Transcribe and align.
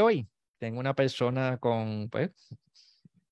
hoy. 0.00 0.28
Tengo 0.58 0.80
una 0.80 0.94
persona 0.94 1.58
con, 1.58 2.08
pues, 2.10 2.30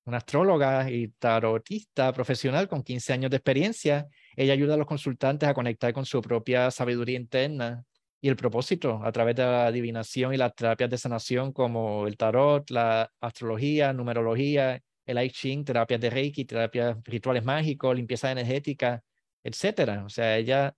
una 0.05 0.17
astróloga 0.17 0.89
y 0.89 1.09
tarotista 1.19 2.11
profesional 2.13 2.67
con 2.67 2.83
15 2.83 3.13
años 3.13 3.31
de 3.31 3.37
experiencia. 3.37 4.07
Ella 4.35 4.53
ayuda 4.53 4.73
a 4.73 4.77
los 4.77 4.87
consultantes 4.87 5.47
a 5.47 5.53
conectar 5.53 5.93
con 5.93 6.05
su 6.05 6.21
propia 6.21 6.71
sabiduría 6.71 7.17
interna 7.17 7.83
y 8.21 8.27
el 8.29 8.35
propósito 8.35 9.01
a 9.03 9.11
través 9.11 9.35
de 9.35 9.43
la 9.43 9.67
adivinación 9.67 10.33
y 10.33 10.37
las 10.37 10.55
terapias 10.55 10.89
de 10.89 10.97
sanación 10.97 11.53
como 11.53 12.07
el 12.07 12.17
tarot, 12.17 12.69
la 12.71 13.11
astrología, 13.21 13.93
numerología, 13.93 14.81
el 15.05 15.23
I 15.23 15.29
Ching, 15.29 15.63
terapias 15.63 16.01
de 16.01 16.09
Reiki, 16.09 16.45
terapias 16.45 16.97
rituales 17.03 17.43
mágicos, 17.45 17.95
limpieza 17.95 18.31
energética, 18.31 19.01
etcétera. 19.43 20.03
O 20.05 20.09
sea, 20.09 20.37
ella 20.37 20.75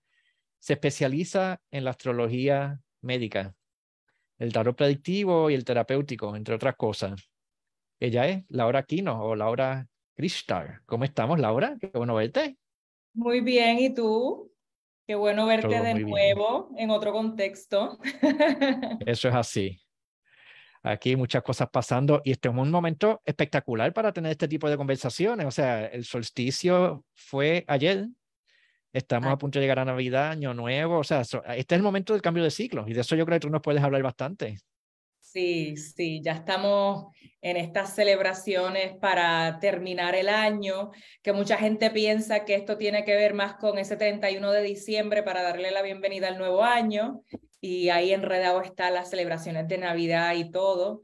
se 0.59 0.73
especializa 0.73 1.59
en 1.71 1.83
la 1.83 1.91
astrología 1.91 2.79
médica, 3.01 3.55
el 4.41 4.51
tarot 4.51 4.75
predictivo 4.75 5.51
y 5.51 5.53
el 5.53 5.63
terapéutico, 5.63 6.35
entre 6.35 6.55
otras 6.55 6.75
cosas. 6.75 7.29
Ella 7.99 8.27
es 8.27 8.43
Laura 8.49 8.81
Quino 8.81 9.23
o 9.23 9.35
Laura 9.35 9.87
Krishtar. 10.15 10.81
¿Cómo 10.87 11.03
estamos, 11.03 11.39
Laura? 11.39 11.77
Qué 11.79 11.91
bueno 11.93 12.15
verte. 12.15 12.57
Muy 13.13 13.41
bien, 13.41 13.77
¿y 13.77 13.93
tú? 13.93 14.51
Qué 15.05 15.13
bueno 15.13 15.45
verte 15.45 15.79
de 15.79 15.93
nuevo 15.93 16.71
en 16.75 16.89
otro 16.89 17.11
contexto. 17.11 17.99
Eso 19.05 19.29
es 19.29 19.35
así. 19.35 19.79
Aquí 20.81 21.15
muchas 21.15 21.43
cosas 21.43 21.69
pasando 21.69 22.23
y 22.23 22.31
este 22.31 22.49
es 22.49 22.55
un 22.55 22.71
momento 22.71 23.21
espectacular 23.23 23.93
para 23.93 24.11
tener 24.11 24.31
este 24.31 24.47
tipo 24.47 24.67
de 24.67 24.77
conversaciones. 24.77 25.45
O 25.45 25.51
sea, 25.51 25.85
el 25.85 26.03
solsticio 26.03 27.05
fue 27.13 27.63
ayer, 27.67 28.07
estamos 28.93 29.31
a 29.31 29.37
punto 29.37 29.59
de 29.59 29.63
llegar 29.63 29.79
a 29.79 29.85
Navidad, 29.85 30.31
Año 30.31 30.53
Nuevo, 30.53 30.99
o 30.99 31.03
sea, 31.03 31.21
este 31.21 31.41
es 31.45 31.71
el 31.71 31.83
momento 31.83 32.13
del 32.13 32.21
cambio 32.21 32.43
de 32.43 32.51
ciclo 32.51 32.85
y 32.87 32.93
de 32.93 33.01
eso 33.01 33.15
yo 33.15 33.25
creo 33.25 33.37
que 33.37 33.47
tú 33.47 33.49
nos 33.49 33.61
puedes 33.61 33.83
hablar 33.83 34.03
bastante. 34.03 34.57
Sí, 35.19 35.77
sí, 35.77 36.21
ya 36.21 36.33
estamos 36.33 37.05
en 37.41 37.55
estas 37.55 37.95
celebraciones 37.95 38.97
para 38.97 39.59
terminar 39.59 40.13
el 40.13 40.27
año, 40.27 40.91
que 41.21 41.31
mucha 41.31 41.57
gente 41.57 41.89
piensa 41.89 42.43
que 42.43 42.55
esto 42.55 42.77
tiene 42.77 43.05
que 43.05 43.15
ver 43.15 43.33
más 43.33 43.55
con 43.55 43.77
ese 43.77 43.95
31 43.95 44.51
de 44.51 44.61
diciembre 44.61 45.23
para 45.23 45.41
darle 45.41 45.71
la 45.71 45.81
bienvenida 45.81 46.27
al 46.27 46.37
nuevo 46.37 46.63
año, 46.63 47.21
y 47.61 47.89
ahí 47.89 48.11
enredado 48.11 48.61
están 48.61 48.93
las 48.93 49.09
celebraciones 49.09 49.67
de 49.67 49.77
Navidad 49.77 50.33
y 50.35 50.51
todo, 50.51 51.01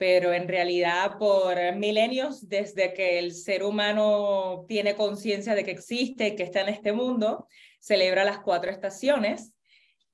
pero 0.00 0.32
en 0.32 0.48
realidad 0.48 1.18
por 1.18 1.76
milenios, 1.76 2.48
desde 2.48 2.94
que 2.94 3.18
el 3.18 3.34
ser 3.34 3.62
humano 3.62 4.64
tiene 4.66 4.96
conciencia 4.96 5.54
de 5.54 5.62
que 5.62 5.72
existe, 5.72 6.34
que 6.36 6.42
está 6.42 6.62
en 6.62 6.70
este 6.70 6.94
mundo, 6.94 7.46
celebra 7.80 8.24
las 8.24 8.38
cuatro 8.38 8.70
estaciones 8.70 9.52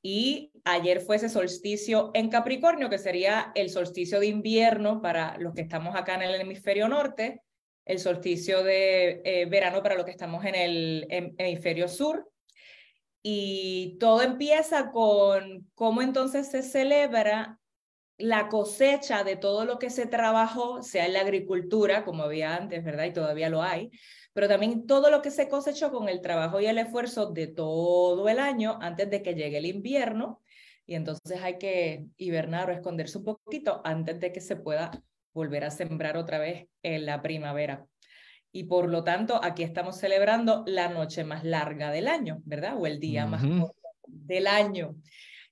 y 0.02 0.50
ayer 0.64 1.00
fue 1.00 1.14
ese 1.14 1.28
solsticio 1.28 2.10
en 2.14 2.30
Capricornio, 2.30 2.90
que 2.90 2.98
sería 2.98 3.52
el 3.54 3.70
solsticio 3.70 4.18
de 4.18 4.26
invierno 4.26 5.00
para 5.00 5.38
los 5.38 5.54
que 5.54 5.62
estamos 5.62 5.94
acá 5.94 6.16
en 6.16 6.22
el 6.22 6.40
hemisferio 6.40 6.88
norte, 6.88 7.42
el 7.84 8.00
solsticio 8.00 8.64
de 8.64 9.22
eh, 9.24 9.46
verano 9.46 9.84
para 9.84 9.94
los 9.94 10.04
que 10.04 10.10
estamos 10.10 10.44
en 10.44 10.56
el 10.56 11.06
hemisferio 11.38 11.86
sur. 11.86 12.28
Y 13.22 13.98
todo 14.00 14.22
empieza 14.22 14.90
con 14.90 15.70
cómo 15.76 16.02
entonces 16.02 16.48
se 16.48 16.64
celebra 16.64 17.60
la 18.18 18.48
cosecha 18.48 19.24
de 19.24 19.36
todo 19.36 19.64
lo 19.64 19.78
que 19.78 19.90
se 19.90 20.06
trabajó, 20.06 20.82
sea 20.82 21.06
en 21.06 21.12
la 21.12 21.20
agricultura, 21.20 22.04
como 22.04 22.22
había 22.22 22.56
antes, 22.56 22.82
¿verdad? 22.84 23.04
Y 23.04 23.12
todavía 23.12 23.50
lo 23.50 23.62
hay, 23.62 23.90
pero 24.32 24.48
también 24.48 24.86
todo 24.86 25.10
lo 25.10 25.22
que 25.22 25.30
se 25.30 25.48
cosechó 25.48 25.90
con 25.90 26.08
el 26.08 26.20
trabajo 26.20 26.60
y 26.60 26.66
el 26.66 26.78
esfuerzo 26.78 27.30
de 27.32 27.46
todo 27.46 28.28
el 28.28 28.38
año 28.38 28.78
antes 28.80 29.10
de 29.10 29.22
que 29.22 29.34
llegue 29.34 29.58
el 29.58 29.66
invierno. 29.66 30.42
Y 30.86 30.94
entonces 30.94 31.42
hay 31.42 31.58
que 31.58 32.06
hibernar 32.16 32.70
o 32.70 32.72
esconderse 32.72 33.18
un 33.18 33.24
poquito 33.24 33.80
antes 33.84 34.20
de 34.20 34.32
que 34.32 34.40
se 34.40 34.56
pueda 34.56 34.90
volver 35.32 35.64
a 35.64 35.70
sembrar 35.70 36.16
otra 36.16 36.38
vez 36.38 36.68
en 36.82 37.06
la 37.06 37.22
primavera. 37.22 37.86
Y 38.52 38.64
por 38.64 38.88
lo 38.88 39.04
tanto, 39.04 39.38
aquí 39.42 39.62
estamos 39.62 39.98
celebrando 39.98 40.64
la 40.66 40.88
noche 40.88 41.24
más 41.24 41.44
larga 41.44 41.90
del 41.90 42.08
año, 42.08 42.40
¿verdad? 42.44 42.74
O 42.78 42.86
el 42.86 43.00
día 43.00 43.26
más 43.26 43.42
corto 43.42 43.88
del 44.06 44.46
año. 44.46 44.96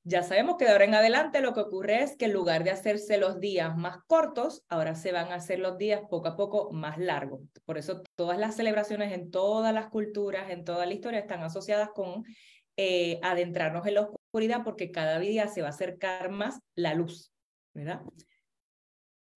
Ya 0.06 0.22
sabemos 0.22 0.56
que 0.58 0.66
de 0.66 0.72
ahora 0.72 0.84
en 0.84 0.94
adelante 0.94 1.40
lo 1.40 1.54
que 1.54 1.60
ocurre 1.60 2.02
es 2.02 2.14
que 2.16 2.26
en 2.26 2.34
lugar 2.34 2.62
de 2.62 2.70
hacerse 2.70 3.16
los 3.16 3.40
días 3.40 3.74
más 3.74 3.96
cortos, 4.06 4.62
ahora 4.68 4.94
se 4.94 5.12
van 5.12 5.32
a 5.32 5.36
hacer 5.36 5.58
los 5.58 5.78
días 5.78 6.02
poco 6.10 6.28
a 6.28 6.36
poco 6.36 6.70
más 6.72 6.98
largos. 6.98 7.40
Por 7.64 7.78
eso 7.78 8.02
todas 8.14 8.38
las 8.38 8.54
celebraciones 8.54 9.14
en 9.14 9.30
todas 9.30 9.72
las 9.72 9.86
culturas, 9.86 10.50
en 10.50 10.64
toda 10.64 10.84
la 10.84 10.92
historia, 10.92 11.20
están 11.20 11.42
asociadas 11.42 11.88
con 11.94 12.22
eh, 12.76 13.18
adentrarnos 13.22 13.86
en 13.86 13.94
la 13.94 14.02
oscuridad 14.02 14.62
porque 14.62 14.90
cada 14.90 15.18
día 15.18 15.48
se 15.48 15.62
va 15.62 15.68
a 15.68 15.70
acercar 15.70 16.28
más 16.28 16.60
la 16.74 16.92
luz, 16.92 17.32
¿verdad? 17.72 18.02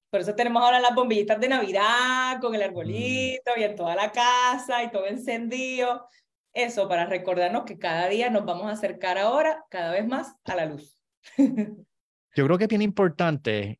Por 0.09 0.19
eso 0.19 0.35
tenemos 0.35 0.63
ahora 0.63 0.81
las 0.81 0.95
bombillitas 0.95 1.39
de 1.39 1.47
Navidad 1.47 2.41
con 2.41 2.55
el 2.55 2.61
mm. 2.61 2.63
arbolito 2.65 3.51
y 3.55 3.63
en 3.63 3.75
toda 3.75 3.95
la 3.95 4.11
casa 4.11 4.83
y 4.83 4.91
todo 4.91 5.05
encendido, 5.05 6.07
eso 6.53 6.87
para 6.87 7.05
recordarnos 7.05 7.65
que 7.65 7.77
cada 7.77 8.07
día 8.07 8.29
nos 8.29 8.45
vamos 8.45 8.65
a 8.65 8.71
acercar 8.71 9.17
ahora 9.17 9.65
cada 9.69 9.91
vez 9.91 10.07
más 10.07 10.35
a 10.45 10.55
la 10.55 10.65
luz. 10.65 10.99
Yo 12.35 12.45
creo 12.45 12.57
que 12.57 12.65
es 12.65 12.69
bien 12.69 12.81
importante 12.81 13.79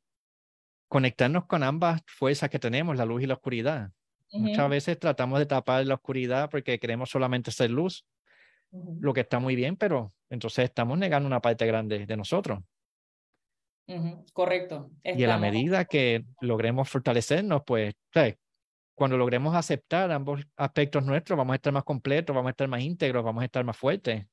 conectarnos 0.88 1.46
con 1.46 1.64
ambas 1.64 2.02
fuerzas 2.08 2.50
que 2.50 2.60
tenemos, 2.60 2.98
la 2.98 3.06
luz 3.06 3.24
y 3.24 3.28
la 3.28 3.36
oscuridad. 3.36 3.92
Muchas 4.32 4.70
veces 4.70 5.00
tratamos 5.00 5.40
de 5.40 5.46
tapar 5.46 5.86
la 5.86 5.96
oscuridad 5.96 6.50
porque 6.50 6.80
queremos 6.80 7.10
solamente 7.10 7.52
ser 7.52 7.72
luz, 7.72 8.06
lo 8.72 9.14
que 9.14 9.22
está 9.22 9.40
muy 9.40 9.56
bien, 9.56 9.78
pero 9.78 10.14
entonces 10.30 10.66
estamos 10.66 10.98
negando 10.98 11.28
una 11.28 11.40
parte 11.40 11.66
grande 11.66 12.06
de 12.06 12.18
nosotros. 12.18 12.60
Correcto. 14.34 14.92
Y 15.04 15.24
a 15.24 15.28
la 15.28 15.38
medida 15.38 15.86
que 15.86 16.26
logremos 16.42 16.90
fortalecernos, 16.90 17.62
pues, 17.66 17.96
cuando 18.98 19.16
logremos 19.16 19.56
aceptar 19.56 20.12
ambos 20.12 20.42
aspectos 20.56 21.06
nuestros, 21.06 21.38
vamos 21.38 21.54
a 21.54 21.58
estar 21.58 21.72
más 21.72 21.84
completos, 21.84 22.36
vamos 22.36 22.50
a 22.50 22.52
estar 22.52 22.68
más 22.68 22.82
íntegros, 22.82 23.24
vamos 23.24 23.44
a 23.44 23.46
estar 23.46 23.64
más 23.64 23.78
fuertes. 23.78 24.26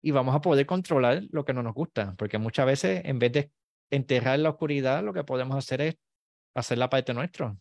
Y 0.00 0.12
vamos 0.12 0.36
a 0.36 0.40
poder 0.40 0.66
controlar 0.66 1.24
lo 1.32 1.44
que 1.44 1.52
no 1.52 1.60
nos 1.60 1.74
gusta, 1.74 2.14
porque 2.16 2.38
muchas 2.38 2.64
veces 2.64 3.02
en 3.04 3.18
vez 3.18 3.32
de 3.32 3.50
enterrar 3.90 4.38
la 4.38 4.50
oscuridad, 4.50 5.02
lo 5.02 5.12
que 5.12 5.24
podemos 5.24 5.56
hacer 5.56 5.80
es 5.80 5.96
hacer 6.54 6.78
la 6.78 6.88
parte 6.88 7.12
nuestra. 7.12 7.56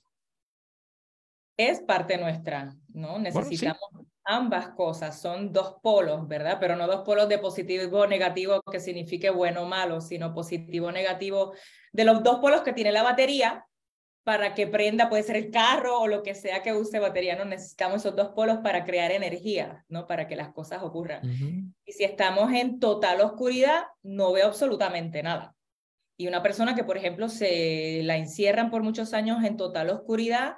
Es 1.57 1.81
parte 1.81 2.19
nuestra, 2.19 2.71
¿no? 2.89 3.17
Necesitamos 3.17 3.89
ambas 4.25 4.69
cosas, 4.69 5.19
son 5.19 5.51
dos 5.51 5.77
polos, 5.81 6.27
¿verdad? 6.27 6.57
Pero 6.59 6.75
no 6.75 6.85
dos 6.85 7.01
polos 7.01 7.27
de 7.27 7.39
positivo 7.39 8.01
o 8.01 8.07
negativo 8.07 8.61
que 8.61 8.79
signifique 8.79 9.31
bueno 9.31 9.63
o 9.63 9.65
malo, 9.65 10.01
sino 10.01 10.35
positivo 10.35 10.89
o 10.89 10.91
negativo 10.91 11.55
de 11.91 12.05
los 12.05 12.21
dos 12.21 12.37
polos 12.41 12.61
que 12.61 12.73
tiene 12.73 12.91
la 12.91 13.01
batería, 13.01 13.65
para 14.23 14.53
que 14.53 14.67
prenda, 14.67 15.09
puede 15.09 15.23
ser 15.23 15.37
el 15.37 15.49
carro 15.49 15.99
o 16.01 16.07
lo 16.07 16.21
que 16.23 16.35
sea 16.35 16.61
que 16.61 16.73
use 16.73 16.99
batería, 16.99 17.35
no 17.35 17.45
necesitamos 17.45 18.01
esos 18.01 18.15
dos 18.15 18.29
polos 18.29 18.59
para 18.59 18.85
crear 18.85 19.11
energía, 19.11 19.85
¿no? 19.87 20.07
Para 20.07 20.27
que 20.27 20.35
las 20.35 20.53
cosas 20.53 20.83
ocurran. 20.83 21.21
Y 21.85 21.93
si 21.93 22.03
estamos 22.03 22.51
en 22.53 22.79
total 22.79 23.21
oscuridad, 23.21 23.83
no 24.03 24.31
veo 24.33 24.47
absolutamente 24.47 25.23
nada. 25.23 25.55
Y 26.17 26.27
una 26.27 26.43
persona 26.43 26.75
que, 26.75 26.83
por 26.83 26.97
ejemplo, 26.97 27.29
se 27.29 28.01
la 28.03 28.17
encierran 28.17 28.69
por 28.69 28.83
muchos 28.83 29.13
años 29.13 29.43
en 29.43 29.57
total 29.57 29.89
oscuridad, 29.89 30.57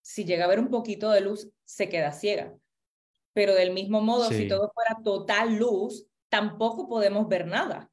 si 0.00 0.24
llega 0.24 0.44
a 0.44 0.48
ver 0.48 0.60
un 0.60 0.70
poquito 0.70 1.10
de 1.10 1.20
luz, 1.20 1.50
se 1.64 1.88
queda 1.88 2.12
ciega. 2.12 2.54
Pero 3.32 3.54
del 3.54 3.72
mismo 3.72 4.00
modo, 4.00 4.30
si 4.30 4.46
todo 4.46 4.70
fuera 4.72 5.02
total 5.02 5.56
luz, 5.56 6.06
tampoco 6.28 6.88
podemos 6.88 7.28
ver 7.28 7.46
nada. 7.46 7.90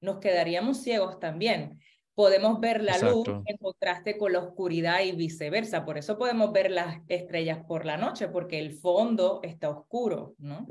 Nos 0.00 0.20
quedaríamos 0.20 0.82
ciegos 0.82 1.18
también 1.18 1.80
podemos 2.16 2.58
ver 2.60 2.82
la 2.82 2.98
luz 2.98 3.28
en 3.44 3.56
contraste 3.58 4.16
con 4.16 4.32
la 4.32 4.38
oscuridad 4.38 5.02
y 5.02 5.12
viceversa. 5.12 5.84
Por 5.84 5.98
eso 5.98 6.16
podemos 6.16 6.50
ver 6.50 6.70
las 6.70 6.98
estrellas 7.08 7.58
por 7.68 7.84
la 7.84 7.98
noche, 7.98 8.28
porque 8.28 8.58
el 8.58 8.72
fondo 8.72 9.40
está 9.42 9.68
oscuro, 9.68 10.34
¿no? 10.38 10.66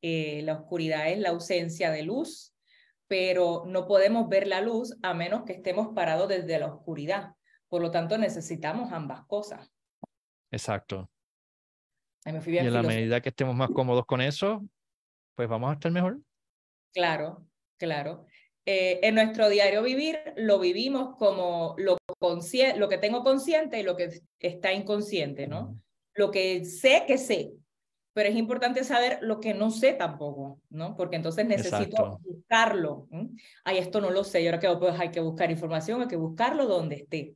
Eh, 0.00 0.40
la 0.42 0.54
oscuridad 0.54 1.10
es 1.10 1.18
la 1.18 1.28
ausencia 1.28 1.90
de 1.90 2.02
luz, 2.02 2.56
pero 3.06 3.64
no 3.66 3.86
podemos 3.86 4.30
ver 4.30 4.46
la 4.46 4.62
luz 4.62 4.96
a 5.02 5.12
menos 5.12 5.44
que 5.44 5.52
estemos 5.52 5.88
parados 5.94 6.30
desde 6.30 6.58
la 6.58 6.72
oscuridad. 6.72 7.34
Por 7.68 7.82
lo 7.82 7.90
tanto, 7.90 8.16
necesitamos 8.16 8.90
ambas 8.90 9.26
cosas. 9.26 9.70
Exacto. 10.50 11.10
y 12.24 12.56
en 12.56 12.72
la 12.72 12.82
medida 12.82 13.20
que 13.20 13.28
estemos 13.28 13.54
más 13.54 13.68
cómodos 13.68 14.06
con 14.06 14.22
eso, 14.22 14.64
pues 15.34 15.46
vamos 15.46 15.68
a 15.68 15.74
estar 15.74 15.92
mejor. 15.92 16.18
Claro, 16.94 17.46
claro. 17.76 18.24
Eh, 18.72 19.00
en 19.02 19.16
nuestro 19.16 19.48
diario 19.48 19.82
vivir 19.82 20.20
lo 20.36 20.60
vivimos 20.60 21.16
como 21.16 21.74
lo, 21.76 21.98
lo 22.20 22.88
que 22.88 22.98
tengo 22.98 23.24
consciente 23.24 23.80
y 23.80 23.82
lo 23.82 23.96
que 23.96 24.22
está 24.38 24.72
inconsciente, 24.72 25.48
¿no? 25.48 25.76
Lo 26.14 26.30
que 26.30 26.64
sé 26.64 27.02
que 27.04 27.18
sé, 27.18 27.50
pero 28.12 28.28
es 28.28 28.36
importante 28.36 28.84
saber 28.84 29.18
lo 29.22 29.40
que 29.40 29.54
no 29.54 29.72
sé 29.72 29.94
tampoco, 29.94 30.60
¿no? 30.70 30.96
Porque 30.96 31.16
entonces 31.16 31.46
necesito 31.46 32.20
buscarlo. 32.22 33.08
Ay, 33.64 33.78
esto 33.78 34.00
no 34.00 34.10
lo 34.10 34.22
sé, 34.22 34.42
y 34.42 34.46
ahora 34.46 34.60
que 34.60 34.68
pues 34.78 35.00
hay 35.00 35.10
que 35.10 35.18
buscar 35.18 35.50
información, 35.50 36.02
hay 36.02 36.06
que 36.06 36.14
buscarlo 36.14 36.66
donde 36.66 36.94
esté. 36.94 37.34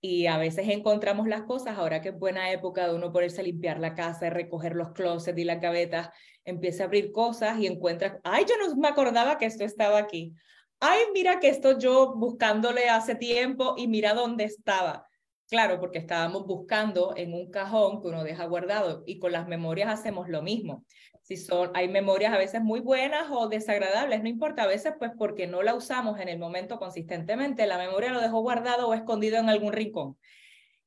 Y 0.00 0.26
a 0.26 0.38
veces 0.38 0.68
encontramos 0.68 1.26
las 1.26 1.42
cosas, 1.42 1.78
ahora 1.78 2.00
que 2.00 2.10
es 2.10 2.18
buena 2.18 2.52
época 2.52 2.86
de 2.86 2.94
uno 2.94 3.12
ponerse 3.12 3.40
a 3.40 3.44
limpiar 3.44 3.80
la 3.80 3.96
casa, 3.96 4.30
recoger 4.30 4.76
los 4.76 4.92
closets 4.92 5.36
y 5.36 5.42
las 5.42 5.60
gavetas, 5.60 6.10
empieza 6.44 6.84
a 6.84 6.86
abrir 6.86 7.10
cosas 7.10 7.58
y 7.58 7.66
encuentra, 7.66 8.20
ay, 8.22 8.44
yo 8.48 8.54
no 8.56 8.76
me 8.76 8.86
acordaba 8.86 9.36
que 9.36 9.46
esto 9.46 9.64
estaba 9.64 9.98
aquí. 9.98 10.32
Ay, 10.80 11.00
mira 11.12 11.40
que 11.40 11.48
esto 11.48 11.78
yo 11.78 12.14
buscándole 12.14 12.88
hace 12.88 13.14
tiempo 13.14 13.74
y 13.76 13.86
mira 13.86 14.14
dónde 14.14 14.44
estaba. 14.44 15.06
Claro, 15.48 15.80
porque 15.80 15.98
estábamos 15.98 16.46
buscando 16.46 17.14
en 17.16 17.34
un 17.34 17.50
cajón 17.50 18.00
que 18.00 18.08
uno 18.08 18.24
deja 18.24 18.44
guardado 18.46 19.02
y 19.06 19.18
con 19.18 19.32
las 19.32 19.48
memorias 19.48 19.90
hacemos 19.90 20.28
lo 20.28 20.42
mismo. 20.42 20.84
Si 21.22 21.36
son, 21.36 21.70
hay 21.74 21.88
memorias 21.88 22.32
a 22.32 22.38
veces 22.38 22.62
muy 22.62 22.80
buenas 22.80 23.28
o 23.30 23.48
desagradables, 23.48 24.22
no 24.22 24.28
importa, 24.28 24.62
a 24.62 24.66
veces 24.66 24.94
pues 24.98 25.10
porque 25.18 25.46
no 25.46 25.62
la 25.62 25.74
usamos 25.74 26.18
en 26.18 26.28
el 26.28 26.38
momento 26.38 26.78
consistentemente, 26.78 27.66
la 27.66 27.78
memoria 27.78 28.12
lo 28.12 28.20
dejó 28.20 28.40
guardado 28.40 28.88
o 28.88 28.94
escondido 28.94 29.38
en 29.38 29.48
algún 29.48 29.72
rincón 29.72 30.16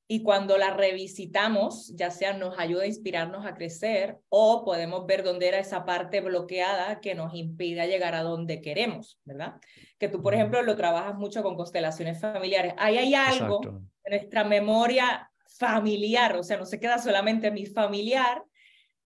y 0.08 0.22
cuando 0.22 0.58
la 0.58 0.72
revisitamos, 0.72 1.94
ya 1.96 2.12
sea 2.12 2.34
nos 2.34 2.60
ayuda 2.60 2.84
a 2.84 2.88
inspirarnos 2.88 3.46
a 3.46 3.56
crecer 3.56 4.20
o 4.30 4.66
podemos 4.66 5.06
ver 5.06 5.24
dónde 5.24 5.48
era 5.48 5.60
esa 5.60 5.86
parte 5.86 6.22
bloqueada 6.22 7.00
que 7.00 7.16
nos 7.16 7.34
impide 7.34 7.88
llegar 7.88 8.14
a 8.14 8.24
donde 8.24 8.62
queremos, 8.62 9.20
¿verdad? 9.24 9.56
Que 9.98 10.10
tú, 10.10 10.22
por 10.22 10.34
ejemplo, 10.34 10.62
lo 10.62 10.76
trabajas 10.76 11.16
mucho 11.16 11.42
con 11.42 11.56
constelaciones 11.56 12.20
familiares. 12.20 12.74
Ahí 12.78 12.98
hay 12.98 13.16
algo 13.16 13.62
en 13.64 13.90
nuestra 14.06 14.44
memoria 14.44 15.32
familiar, 15.58 16.36
o 16.36 16.44
sea, 16.44 16.58
no 16.58 16.66
se 16.66 16.80
queda 16.80 17.00
solamente 17.00 17.52
mi 17.52 17.66
familiar, 17.66 18.44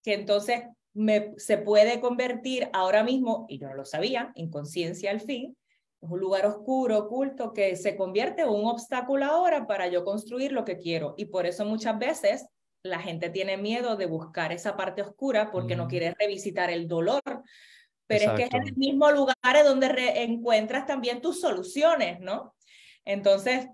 que 0.03 0.13
entonces 0.13 0.63
me, 0.93 1.33
se 1.37 1.57
puede 1.57 1.99
convertir 1.99 2.69
ahora 2.73 3.03
mismo, 3.03 3.45
y 3.49 3.59
yo 3.59 3.67
no 3.67 3.75
lo 3.75 3.85
sabía, 3.85 4.31
inconsciencia 4.35 5.11
al 5.11 5.21
fin, 5.21 5.55
es 6.01 6.09
un 6.09 6.19
lugar 6.19 6.45
oscuro, 6.45 6.97
oculto, 6.99 7.53
que 7.53 7.75
se 7.75 7.95
convierte 7.95 8.43
en 8.43 8.49
un 8.49 8.65
obstáculo 8.65 9.25
ahora 9.25 9.65
para 9.65 9.87
yo 9.87 10.03
construir 10.03 10.51
lo 10.51 10.63
que 10.63 10.77
quiero. 10.77 11.15
Y 11.17 11.25
por 11.25 11.45
eso 11.45 11.65
muchas 11.65 11.97
veces 11.97 12.47
la 12.83 12.99
gente 12.99 13.29
tiene 13.29 13.57
miedo 13.57 13.95
de 13.95 14.05
buscar 14.05 14.51
esa 14.51 14.75
parte 14.75 15.01
oscura 15.01 15.51
porque 15.51 15.75
no 15.75 15.87
quiere 15.87 16.15
revisitar 16.17 16.69
el 16.69 16.87
dolor. 16.87 17.21
Pero 18.05 18.31
es 18.31 18.37
que 18.37 18.43
es 18.43 18.53
en 18.53 18.67
el 18.67 18.75
mismo 18.77 19.11
lugar 19.11 19.35
donde 19.65 19.87
encuentras 20.23 20.85
también 20.85 21.21
tus 21.21 21.41
soluciones, 21.41 22.19
¿no? 22.21 22.55
Entonces, 23.03 23.67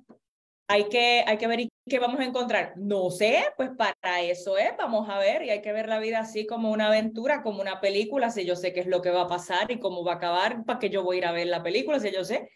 hay 0.73 0.85
que, 0.85 1.23
hay 1.27 1.37
que 1.37 1.45
ver 1.45 1.67
qué 1.87 1.99
vamos 1.99 2.19
a 2.19 2.25
encontrar. 2.25 2.73
No 2.77 3.11
sé, 3.11 3.45
pues 3.57 3.69
para 3.77 4.21
eso 4.23 4.57
es, 4.57 4.75
vamos 4.75 5.07
a 5.07 5.19
ver, 5.19 5.43
y 5.43 5.51
hay 5.51 5.61
que 5.61 5.71
ver 5.71 5.87
la 5.87 5.99
vida 5.99 6.19
así 6.19 6.47
como 6.47 6.71
una 6.71 6.87
aventura, 6.87 7.43
como 7.43 7.61
una 7.61 7.79
película, 7.79 8.31
si 8.31 8.43
yo 8.43 8.55
sé 8.55 8.73
qué 8.73 8.79
es 8.79 8.87
lo 8.87 9.03
que 9.03 9.11
va 9.11 9.21
a 9.21 9.27
pasar 9.27 9.69
y 9.69 9.79
cómo 9.79 10.03
va 10.03 10.13
a 10.13 10.15
acabar, 10.15 10.65
para 10.65 10.79
que 10.79 10.89
yo 10.89 11.03
voy 11.03 11.17
a 11.17 11.19
ir 11.19 11.25
a 11.27 11.31
ver 11.31 11.45
la 11.45 11.61
película, 11.61 11.99
si 11.99 12.11
yo 12.11 12.23
sé. 12.23 12.49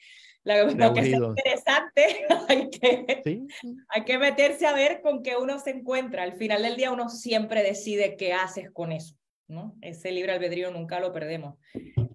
La, 0.43 0.63
lo 0.63 0.93
que 0.93 0.99
es 1.01 1.09
interesante, 1.09 2.25
hay 2.47 2.69
que, 2.71 3.45
hay 3.89 4.03
que 4.03 4.17
meterse 4.17 4.65
a 4.65 4.73
ver 4.73 5.01
con 5.01 5.21
qué 5.21 5.37
uno 5.37 5.59
se 5.59 5.69
encuentra. 5.69 6.23
Al 6.23 6.33
final 6.33 6.63
del 6.63 6.75
día 6.75 6.91
uno 6.91 7.09
siempre 7.09 7.61
decide 7.61 8.15
qué 8.15 8.33
haces 8.33 8.71
con 8.71 8.91
eso, 8.91 9.15
¿no? 9.47 9.75
Ese 9.81 10.11
libre 10.11 10.31
albedrío 10.31 10.71
nunca 10.71 10.99
lo 10.99 11.13
perdemos. 11.13 11.53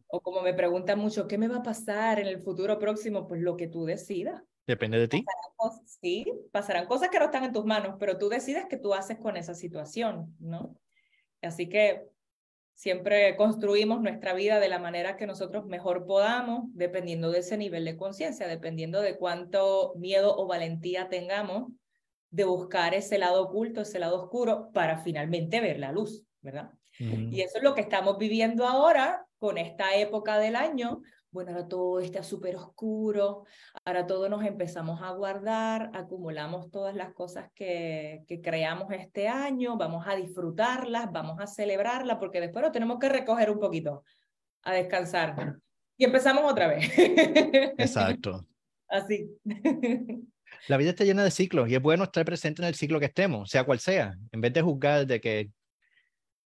O 0.08 0.20
como 0.20 0.42
me 0.42 0.52
preguntan 0.52 0.98
mucho, 0.98 1.28
¿qué 1.28 1.38
me 1.38 1.46
va 1.46 1.58
a 1.58 1.62
pasar 1.62 2.18
en 2.18 2.26
el 2.26 2.40
futuro 2.40 2.80
próximo? 2.80 3.28
Pues 3.28 3.40
lo 3.40 3.56
que 3.56 3.68
tú 3.68 3.84
decidas. 3.84 4.42
Depende 4.66 4.98
de 4.98 5.08
ti. 5.08 5.24
sí, 5.86 6.24
pasarán 6.52 6.86
cosas 6.86 7.08
que 7.08 7.18
no 7.18 7.26
están 7.26 7.44
en 7.44 7.52
tus 7.52 7.64
manos, 7.64 7.96
pero 7.98 8.18
tú 8.18 8.28
decides 8.28 8.66
qué 8.68 8.76
tú 8.76 8.94
haces 8.94 9.18
con 9.18 9.36
esa 9.36 9.54
situación, 9.54 10.34
¿no? 10.38 10.76
Así 11.40 11.68
que 11.68 12.04
siempre 12.74 13.36
construimos 13.36 14.00
nuestra 14.00 14.34
vida 14.34 14.60
de 14.60 14.68
la 14.68 14.78
manera 14.78 15.16
que 15.16 15.26
nosotros 15.26 15.66
mejor 15.66 16.06
podamos, 16.06 16.64
dependiendo 16.72 17.30
de 17.30 17.40
ese 17.40 17.56
nivel 17.56 17.84
de 17.84 17.96
conciencia, 17.96 18.46
dependiendo 18.46 19.00
de 19.00 19.16
cuánto 19.16 19.94
miedo 19.96 20.36
o 20.36 20.46
valentía 20.46 21.08
tengamos 21.08 21.72
de 22.30 22.44
buscar 22.44 22.94
ese 22.94 23.18
lado 23.18 23.42
oculto, 23.42 23.82
ese 23.82 23.98
lado 23.98 24.22
oscuro, 24.22 24.70
para 24.72 24.98
finalmente 24.98 25.60
ver 25.60 25.78
la 25.78 25.92
luz, 25.92 26.24
¿verdad? 26.40 26.70
Y 26.98 27.40
eso 27.40 27.58
es 27.58 27.64
lo 27.64 27.74
que 27.74 27.80
estamos 27.80 28.16
viviendo 28.18 28.66
ahora 28.66 29.26
con 29.38 29.58
esta 29.58 29.96
época 29.96 30.38
del 30.38 30.54
año, 30.54 31.02
bueno, 31.32 31.50
ahora 31.50 31.66
todo 31.66 31.98
está 31.98 32.22
súper 32.22 32.56
oscuro, 32.56 33.44
ahora 33.84 34.06
todos 34.06 34.28
nos 34.28 34.44
empezamos 34.44 35.00
a 35.02 35.10
guardar, 35.12 35.90
acumulamos 35.94 36.70
todas 36.70 36.94
las 36.94 37.12
cosas 37.14 37.50
que, 37.54 38.22
que 38.28 38.40
creamos 38.40 38.92
este 38.92 39.28
año, 39.28 39.76
vamos 39.78 40.04
a 40.06 40.14
disfrutarlas, 40.14 41.10
vamos 41.10 41.40
a 41.40 41.46
celebrarlas, 41.46 42.18
porque 42.18 42.40
después 42.40 42.62
lo 42.64 42.70
tenemos 42.70 42.98
que 42.98 43.08
recoger 43.08 43.50
un 43.50 43.58
poquito, 43.58 44.04
a 44.62 44.74
descansar. 44.74 45.56
Y 45.96 46.04
empezamos 46.04 46.50
otra 46.50 46.68
vez. 46.68 46.90
Exacto. 47.78 48.46
Así. 48.88 49.30
La 50.68 50.76
vida 50.76 50.90
está 50.90 51.04
llena 51.04 51.24
de 51.24 51.30
ciclos 51.30 51.68
y 51.68 51.74
es 51.74 51.82
bueno 51.82 52.04
estar 52.04 52.24
presente 52.24 52.62
en 52.62 52.68
el 52.68 52.74
ciclo 52.74 53.00
que 53.00 53.06
estemos, 53.06 53.50
sea 53.50 53.64
cual 53.64 53.80
sea, 53.80 54.16
en 54.30 54.40
vez 54.40 54.52
de 54.52 54.62
juzgar 54.62 55.06
de 55.06 55.20
que 55.20 55.50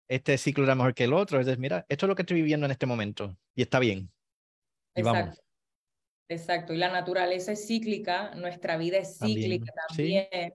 este 0.08 0.38
ciclo 0.38 0.64
era 0.64 0.74
mejor 0.74 0.94
que 0.94 1.04
el 1.04 1.12
otro, 1.12 1.40
es 1.40 1.46
decir, 1.46 1.58
mira, 1.58 1.84
esto 1.88 2.06
es 2.06 2.08
lo 2.08 2.14
que 2.14 2.22
estoy 2.22 2.36
viviendo 2.36 2.66
en 2.66 2.72
este 2.72 2.86
momento 2.86 3.36
y 3.54 3.62
está 3.62 3.78
bien. 3.78 4.10
Exacto. 4.96 5.40
Exacto. 6.28 6.72
Y 6.72 6.78
la 6.78 6.90
naturaleza 6.90 7.52
es 7.52 7.66
cíclica, 7.66 8.34
nuestra 8.34 8.76
vida 8.76 8.98
es 8.98 9.18
cíclica 9.18 9.72
también. 9.88 10.52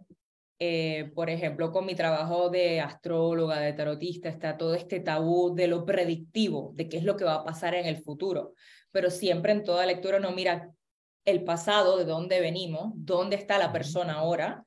Eh, 0.64 1.12
por 1.16 1.30
ejemplo, 1.30 1.72
con 1.72 1.86
mi 1.88 1.96
trabajo 1.96 2.50
de 2.50 2.82
astróloga, 2.82 3.60
de 3.60 3.74
tarotista, 3.74 4.30
está 4.30 4.58
todo 4.58 4.76
este 4.76 5.00
tabú 5.00 5.56
de 5.56 5.68
lo 5.68 5.86
predictivo, 5.86 6.72
de 6.76 6.88
qué 6.88 6.98
es 6.98 7.04
lo 7.04 7.18
que 7.18 7.24
va 7.24 7.36
a 7.36 7.44
pasar 7.44 7.74
en 7.74 7.88
el 7.88 7.98
futuro. 7.98 8.54
Pero 8.92 9.10
siempre 9.10 9.54
en 9.54 9.64
toda 9.64 9.86
lectura 9.86 10.18
uno 10.18 10.32
mira 10.32 10.70
el 11.26 11.44
pasado, 11.44 11.98
de 11.98 12.06
dónde 12.06 12.42
venimos, 12.42 12.92
dónde 12.96 13.38
está 13.38 13.58
la 13.58 13.72
persona 13.72 14.16
ahora, 14.16 14.66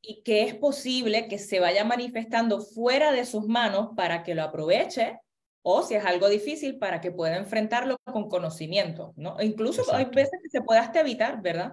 y 0.00 0.22
qué 0.22 0.42
es 0.42 0.54
posible 0.54 1.26
que 1.26 1.38
se 1.38 1.58
vaya 1.58 1.84
manifestando 1.84 2.60
fuera 2.60 3.10
de 3.10 3.24
sus 3.24 3.46
manos 3.46 3.90
para 3.96 4.22
que 4.22 4.36
lo 4.36 4.44
aproveche 4.44 5.18
o 5.68 5.82
si 5.82 5.96
es 5.96 6.04
algo 6.04 6.28
difícil 6.28 6.78
para 6.78 7.00
que 7.00 7.10
pueda 7.10 7.36
enfrentarlo 7.36 7.98
con 8.04 8.28
conocimiento, 8.28 9.12
¿no? 9.16 9.36
incluso 9.42 9.82
hay 9.92 10.04
veces 10.04 10.38
que 10.40 10.48
se 10.48 10.62
puede 10.62 10.78
hasta 10.78 11.00
evitar, 11.00 11.42
¿verdad? 11.42 11.72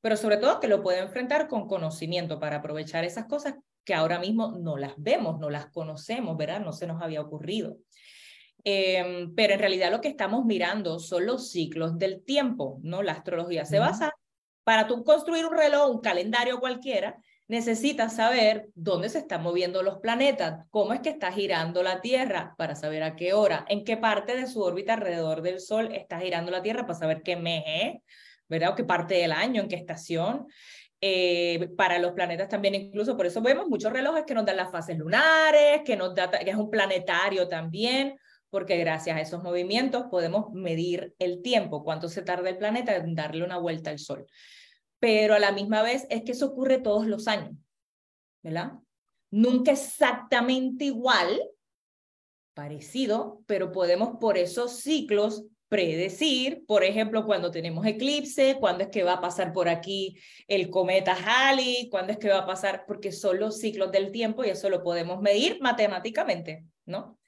Pero 0.00 0.16
sobre 0.16 0.36
todo 0.36 0.60
que 0.60 0.68
lo 0.68 0.80
pueda 0.80 1.00
enfrentar 1.00 1.48
con 1.48 1.66
conocimiento 1.66 2.38
para 2.38 2.58
aprovechar 2.58 3.02
esas 3.04 3.24
cosas 3.24 3.56
que 3.82 3.94
ahora 3.94 4.20
mismo 4.20 4.52
no 4.60 4.76
las 4.76 4.92
vemos, 4.96 5.40
no 5.40 5.50
las 5.50 5.66
conocemos, 5.72 6.36
¿verdad? 6.36 6.60
No 6.60 6.72
se 6.72 6.86
nos 6.86 7.02
había 7.02 7.20
ocurrido. 7.20 7.78
Em, 8.62 9.34
pero 9.34 9.54
en 9.54 9.58
realidad 9.58 9.90
lo 9.90 10.00
que 10.00 10.06
estamos 10.06 10.44
mirando 10.44 11.00
son 11.00 11.26
los 11.26 11.50
ciclos 11.50 11.98
del 11.98 12.22
tiempo, 12.22 12.78
¿no? 12.84 13.02
La 13.02 13.10
astrología 13.10 13.64
se 13.64 13.80
basa 13.80 14.12
para 14.62 14.86
tú 14.86 15.02
construir 15.02 15.46
un 15.46 15.56
reloj, 15.56 15.90
un 15.90 16.00
calendario 16.00 16.60
cualquiera, 16.60 17.18
necesitas 17.52 18.16
saber 18.16 18.70
dónde 18.74 19.10
se 19.10 19.18
están 19.18 19.42
moviendo 19.42 19.82
los 19.82 19.98
planetas, 19.98 20.66
cómo 20.70 20.94
es 20.94 21.00
que 21.00 21.10
está 21.10 21.30
girando 21.30 21.82
la 21.82 22.00
Tierra 22.00 22.54
para 22.56 22.74
saber 22.74 23.02
a 23.02 23.14
qué 23.14 23.34
hora, 23.34 23.66
en 23.68 23.84
qué 23.84 23.98
parte 23.98 24.34
de 24.34 24.46
su 24.46 24.62
órbita 24.62 24.94
alrededor 24.94 25.42
del 25.42 25.60
Sol 25.60 25.90
está 25.92 26.18
girando 26.18 26.50
la 26.50 26.62
Tierra 26.62 26.86
para 26.86 26.98
saber 26.98 27.20
qué 27.22 27.36
mes 27.36 27.62
es, 27.66 27.94
¿verdad? 28.48 28.70
O 28.70 28.74
qué 28.74 28.84
parte 28.84 29.16
del 29.16 29.32
año, 29.32 29.60
en 29.60 29.68
qué 29.68 29.76
estación. 29.76 30.46
Eh, 31.02 31.68
para 31.76 31.98
los 31.98 32.12
planetas 32.12 32.48
también 32.48 32.74
incluso, 32.74 33.18
por 33.18 33.26
eso 33.26 33.42
vemos 33.42 33.68
muchos 33.68 33.92
relojes 33.92 34.24
que 34.26 34.32
nos 34.32 34.46
dan 34.46 34.56
las 34.56 34.70
fases 34.70 34.96
lunares, 34.96 35.82
que 35.84 35.94
nos 35.94 36.14
da, 36.14 36.30
que 36.30 36.48
es 36.48 36.56
un 36.56 36.70
planetario 36.70 37.48
también, 37.48 38.16
porque 38.48 38.78
gracias 38.78 39.14
a 39.14 39.20
esos 39.20 39.42
movimientos 39.42 40.04
podemos 40.10 40.50
medir 40.54 41.12
el 41.18 41.42
tiempo, 41.42 41.84
cuánto 41.84 42.08
se 42.08 42.22
tarda 42.22 42.48
el 42.48 42.56
planeta 42.56 42.96
en 42.96 43.14
darle 43.14 43.44
una 43.44 43.58
vuelta 43.58 43.90
al 43.90 43.98
Sol 43.98 44.26
pero 45.02 45.34
a 45.34 45.40
la 45.40 45.50
misma 45.50 45.82
vez 45.82 46.06
es 46.10 46.22
que 46.22 46.30
eso 46.30 46.46
ocurre 46.46 46.78
todos 46.78 47.08
los 47.08 47.26
años, 47.26 47.58
¿verdad? 48.40 48.74
Nunca 49.32 49.72
exactamente 49.72 50.84
igual, 50.84 51.42
parecido, 52.54 53.42
pero 53.46 53.72
podemos 53.72 54.18
por 54.20 54.38
esos 54.38 54.76
ciclos 54.76 55.44
predecir, 55.68 56.64
por 56.68 56.84
ejemplo, 56.84 57.26
cuando 57.26 57.50
tenemos 57.50 57.84
eclipse, 57.84 58.58
cuándo 58.60 58.84
es 58.84 58.90
que 58.90 59.02
va 59.02 59.14
a 59.14 59.20
pasar 59.20 59.52
por 59.52 59.68
aquí 59.68 60.16
el 60.46 60.70
cometa 60.70 61.16
Halley, 61.16 61.88
cuándo 61.90 62.12
es 62.12 62.18
que 62.18 62.28
va 62.28 62.38
a 62.38 62.46
pasar, 62.46 62.84
porque 62.86 63.10
son 63.10 63.40
los 63.40 63.58
ciclos 63.58 63.90
del 63.90 64.12
tiempo 64.12 64.44
y 64.44 64.50
eso 64.50 64.70
lo 64.70 64.84
podemos 64.84 65.20
medir 65.20 65.58
matemáticamente, 65.60 66.64
¿no? 66.86 67.18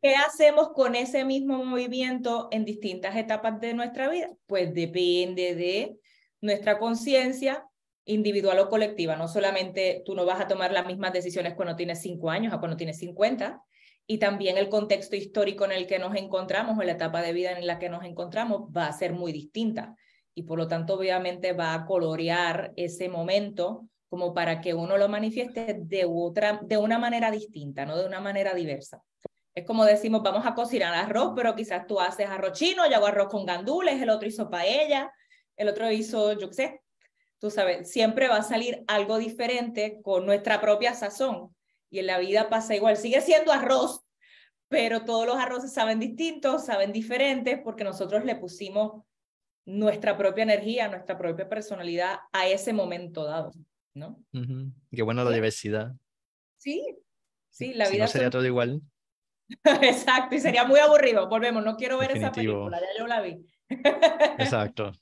¿Qué 0.00 0.14
hacemos 0.14 0.70
con 0.70 0.94
ese 0.94 1.26
mismo 1.26 1.62
movimiento 1.62 2.48
en 2.50 2.64
distintas 2.64 3.14
etapas 3.16 3.60
de 3.60 3.74
nuestra 3.74 4.08
vida? 4.08 4.30
Pues 4.46 4.72
depende 4.72 5.54
de 5.54 5.98
nuestra 6.42 6.78
conciencia 6.78 7.64
individual 8.04 8.58
o 8.58 8.68
colectiva. 8.68 9.16
No 9.16 9.28
solamente 9.28 10.02
tú 10.04 10.14
no 10.14 10.26
vas 10.26 10.40
a 10.40 10.48
tomar 10.48 10.72
las 10.72 10.86
mismas 10.86 11.12
decisiones 11.12 11.54
cuando 11.54 11.76
tienes 11.76 12.02
cinco 12.02 12.30
años 12.30 12.52
o 12.52 12.58
cuando 12.58 12.76
tienes 12.76 12.98
50, 12.98 13.62
y 14.06 14.18
también 14.18 14.58
el 14.58 14.68
contexto 14.68 15.16
histórico 15.16 15.64
en 15.64 15.72
el 15.72 15.86
que 15.86 15.98
nos 15.98 16.14
encontramos 16.16 16.76
o 16.76 16.82
la 16.82 16.92
etapa 16.92 17.22
de 17.22 17.32
vida 17.32 17.52
en 17.52 17.66
la 17.66 17.78
que 17.78 17.88
nos 17.88 18.04
encontramos 18.04 18.62
va 18.76 18.86
a 18.86 18.92
ser 18.92 19.12
muy 19.12 19.32
distinta. 19.32 19.96
Y 20.34 20.42
por 20.42 20.58
lo 20.58 20.66
tanto, 20.66 20.94
obviamente, 20.94 21.52
va 21.52 21.74
a 21.74 21.86
colorear 21.86 22.72
ese 22.76 23.08
momento 23.08 23.86
como 24.08 24.34
para 24.34 24.60
que 24.60 24.74
uno 24.74 24.98
lo 24.98 25.08
manifieste 25.08 25.78
de, 25.78 26.04
otra, 26.06 26.60
de 26.62 26.76
una 26.76 26.98
manera 26.98 27.30
distinta, 27.30 27.86
no 27.86 27.96
de 27.96 28.04
una 28.04 28.20
manera 28.20 28.52
diversa. 28.54 29.02
Es 29.54 29.64
como 29.66 29.84
decimos, 29.84 30.22
vamos 30.22 30.44
a 30.46 30.54
cocinar 30.54 30.94
arroz, 30.94 31.32
pero 31.36 31.54
quizás 31.54 31.86
tú 31.86 32.00
haces 32.00 32.26
arroz 32.26 32.52
chino, 32.52 32.86
yo 32.88 32.96
hago 32.96 33.06
arroz 33.06 33.28
con 33.28 33.46
gandules, 33.46 34.00
el 34.00 34.10
otro 34.10 34.28
hizo 34.28 34.50
paella, 34.50 35.10
el 35.56 35.68
otro 35.68 35.90
hizo, 35.90 36.32
yo 36.38 36.48
qué 36.48 36.54
sé, 36.54 36.82
tú 37.38 37.50
sabes, 37.50 37.90
siempre 37.90 38.28
va 38.28 38.36
a 38.36 38.42
salir 38.42 38.84
algo 38.86 39.18
diferente 39.18 40.00
con 40.02 40.24
nuestra 40.26 40.60
propia 40.60 40.94
sazón. 40.94 41.54
Y 41.90 41.98
en 41.98 42.06
la 42.06 42.18
vida 42.18 42.48
pasa 42.48 42.74
igual, 42.74 42.96
sigue 42.96 43.20
siendo 43.20 43.52
arroz, 43.52 44.04
pero 44.68 45.04
todos 45.04 45.26
los 45.26 45.36
arroces 45.36 45.72
saben 45.72 45.98
distintos, 45.98 46.64
saben 46.64 46.92
diferentes, 46.92 47.60
porque 47.62 47.84
nosotros 47.84 48.24
le 48.24 48.36
pusimos 48.36 49.02
nuestra 49.64 50.16
propia 50.16 50.44
energía, 50.44 50.88
nuestra 50.88 51.18
propia 51.18 51.48
personalidad 51.48 52.20
a 52.32 52.48
ese 52.48 52.72
momento 52.72 53.24
dado, 53.24 53.52
¿no? 53.94 54.22
Qué 54.90 55.02
buena 55.02 55.24
la 55.24 55.30
diversidad. 55.30 55.92
Sí, 56.58 56.96
sí, 57.50 57.74
la 57.74 57.88
vida. 57.88 58.04
no 58.04 58.08
sería 58.08 58.30
todo 58.30 58.46
igual. 58.46 58.80
Exacto, 59.82 60.34
y 60.36 60.40
sería 60.40 60.64
muy 60.64 60.80
aburrido. 60.80 61.28
Volvemos, 61.28 61.64
no 61.64 61.76
quiero 61.76 61.98
ver 61.98 62.16
esa 62.16 62.32
película, 62.32 62.80
ya 62.80 62.86
yo 62.98 63.06
la 63.06 63.20
vi. 63.20 63.44
Exacto. 63.68 64.92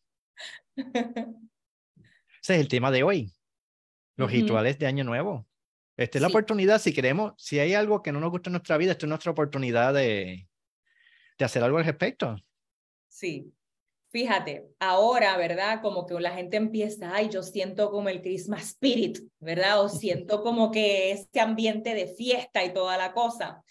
Ese 2.42 2.54
es 2.54 2.60
el 2.60 2.68
tema 2.68 2.90
de 2.90 3.02
hoy, 3.02 3.32
los 4.16 4.30
rituales 4.30 4.78
de 4.78 4.86
Año 4.86 5.04
Nuevo. 5.04 5.46
Esta 5.96 6.18
es 6.18 6.22
la 6.22 6.28
oportunidad, 6.28 6.80
si 6.80 6.94
queremos, 6.94 7.34
si 7.36 7.58
hay 7.58 7.74
algo 7.74 8.02
que 8.02 8.12
no 8.12 8.20
nos 8.20 8.30
gusta 8.30 8.48
en 8.48 8.52
nuestra 8.52 8.78
vida, 8.78 8.92
esta 8.92 9.04
es 9.04 9.08
nuestra 9.08 9.32
oportunidad 9.32 9.92
de, 9.92 10.48
de 11.38 11.44
hacer 11.44 11.62
algo 11.62 11.76
al 11.76 11.84
respecto. 11.84 12.36
Sí, 13.08 13.52
fíjate, 14.10 14.68
ahora, 14.78 15.36
¿verdad? 15.36 15.82
Como 15.82 16.06
que 16.06 16.18
la 16.18 16.30
gente 16.30 16.56
empieza, 16.56 17.14
ay, 17.14 17.28
yo 17.28 17.42
siento 17.42 17.90
como 17.90 18.08
el 18.08 18.22
Christmas 18.22 18.62
spirit, 18.62 19.18
¿verdad? 19.40 19.82
O 19.82 19.88
siento 19.88 20.42
como 20.42 20.70
que 20.70 21.12
este 21.12 21.40
ambiente 21.40 21.94
de 21.94 22.06
fiesta 22.06 22.64
y 22.64 22.72
toda 22.72 22.96
la 22.96 23.12
cosa. 23.12 23.62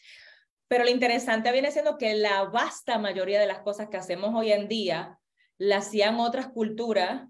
Pero 0.67 0.83
lo 0.83 0.91
interesante 0.91 1.51
viene 1.51 1.71
siendo 1.71 1.97
que 1.97 2.13
la 2.13 2.43
vasta 2.43 2.99
mayoría 2.99 3.39
de 3.39 3.47
las 3.47 3.59
cosas 3.59 3.89
que 3.89 3.97
hacemos 3.97 4.35
hoy 4.35 4.51
en 4.51 4.67
día 4.67 5.18
las 5.59 5.87
hacían 5.87 6.19
otras 6.19 6.47
culturas 6.47 7.27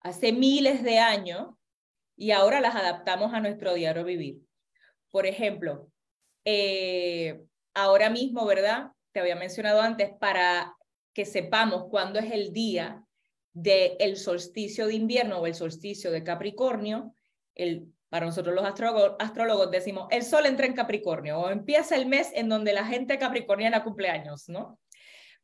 hace 0.00 0.32
miles 0.32 0.82
de 0.82 0.98
años 0.98 1.48
y 2.16 2.30
ahora 2.30 2.60
las 2.60 2.74
adaptamos 2.74 3.34
a 3.34 3.40
nuestro 3.40 3.74
diario 3.74 4.04
vivir. 4.04 4.40
Por 5.10 5.26
ejemplo, 5.26 5.90
eh, 6.44 7.42
ahora 7.74 8.08
mismo, 8.08 8.46
¿verdad? 8.46 8.92
Te 9.12 9.20
había 9.20 9.36
mencionado 9.36 9.80
antes, 9.80 10.10
para 10.18 10.74
que 11.12 11.24
sepamos 11.24 11.86
cuándo 11.90 12.18
es 12.20 12.30
el 12.30 12.52
día 12.52 13.04
del 13.52 14.16
solsticio 14.16 14.86
de 14.86 14.94
invierno 14.94 15.38
o 15.38 15.46
el 15.46 15.54
solsticio 15.54 16.10
de 16.10 16.22
Capricornio, 16.22 17.14
el, 17.54 17.90
para 18.08 18.26
nosotros 18.26 18.54
los 18.54 18.64
astrólogos, 18.64 19.70
decimos, 19.70 20.06
el 20.10 20.22
sol 20.22 20.46
entra 20.46 20.66
en 20.66 20.74
Capricornio 20.74 21.38
o 21.40 21.50
empieza 21.50 21.96
el 21.96 22.06
mes 22.06 22.30
en 22.34 22.48
donde 22.48 22.72
la 22.72 22.84
gente 22.84 23.18
capricorniana 23.18 23.82
cumpleaños, 23.82 24.48
¿no? 24.48 24.78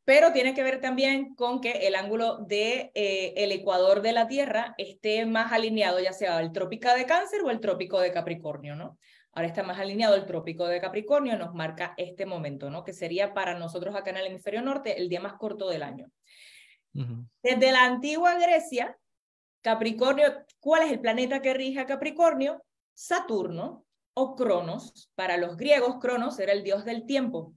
Pero 0.05 0.33
tiene 0.33 0.53
que 0.53 0.63
ver 0.63 0.81
también 0.81 1.33
con 1.35 1.61
que 1.61 1.87
el 1.87 1.95
ángulo 1.95 2.37
de 2.39 2.91
eh, 2.93 3.33
el 3.37 3.51
ecuador 3.51 4.01
de 4.01 4.11
la 4.11 4.27
Tierra 4.27 4.75
esté 4.77 5.25
más 5.25 5.51
alineado, 5.51 5.99
ya 5.99 6.11
sea 6.11 6.39
el 6.41 6.51
trópico 6.51 6.89
de 6.93 7.05
Cáncer 7.05 7.41
o 7.41 7.49
el 7.49 7.59
trópico 7.59 7.99
de 7.99 8.11
Capricornio, 8.11 8.75
¿no? 8.75 8.97
Ahora 9.31 9.47
está 9.47 9.63
más 9.63 9.79
alineado 9.79 10.15
el 10.15 10.25
trópico 10.25 10.67
de 10.67 10.79
Capricornio, 10.79 11.37
nos 11.37 11.53
marca 11.55 11.93
este 11.97 12.25
momento, 12.25 12.69
¿no? 12.69 12.83
Que 12.83 12.93
sería 12.93 13.33
para 13.33 13.57
nosotros 13.57 13.95
acá 13.95 14.11
en 14.11 14.17
el 14.17 14.27
hemisferio 14.27 14.61
norte 14.61 14.99
el 14.99 15.09
día 15.09 15.21
más 15.21 15.33
corto 15.33 15.69
del 15.69 15.83
año. 15.83 16.11
Desde 17.41 17.71
la 17.71 17.85
antigua 17.85 18.35
Grecia, 18.35 18.95
Capricornio, 19.61 20.45
¿cuál 20.59 20.83
es 20.83 20.91
el 20.91 20.99
planeta 20.99 21.41
que 21.41 21.55
rige 21.55 21.79
a 21.79 21.87
Capricornio? 21.87 22.63
Saturno 22.93 23.85
o 24.13 24.35
Cronos. 24.35 25.09
Para 25.15 25.37
los 25.37 25.57
griegos, 25.57 25.95
Cronos 25.99 26.37
era 26.39 26.51
el 26.51 26.63
dios 26.63 26.85
del 26.85 27.07
tiempo. 27.07 27.55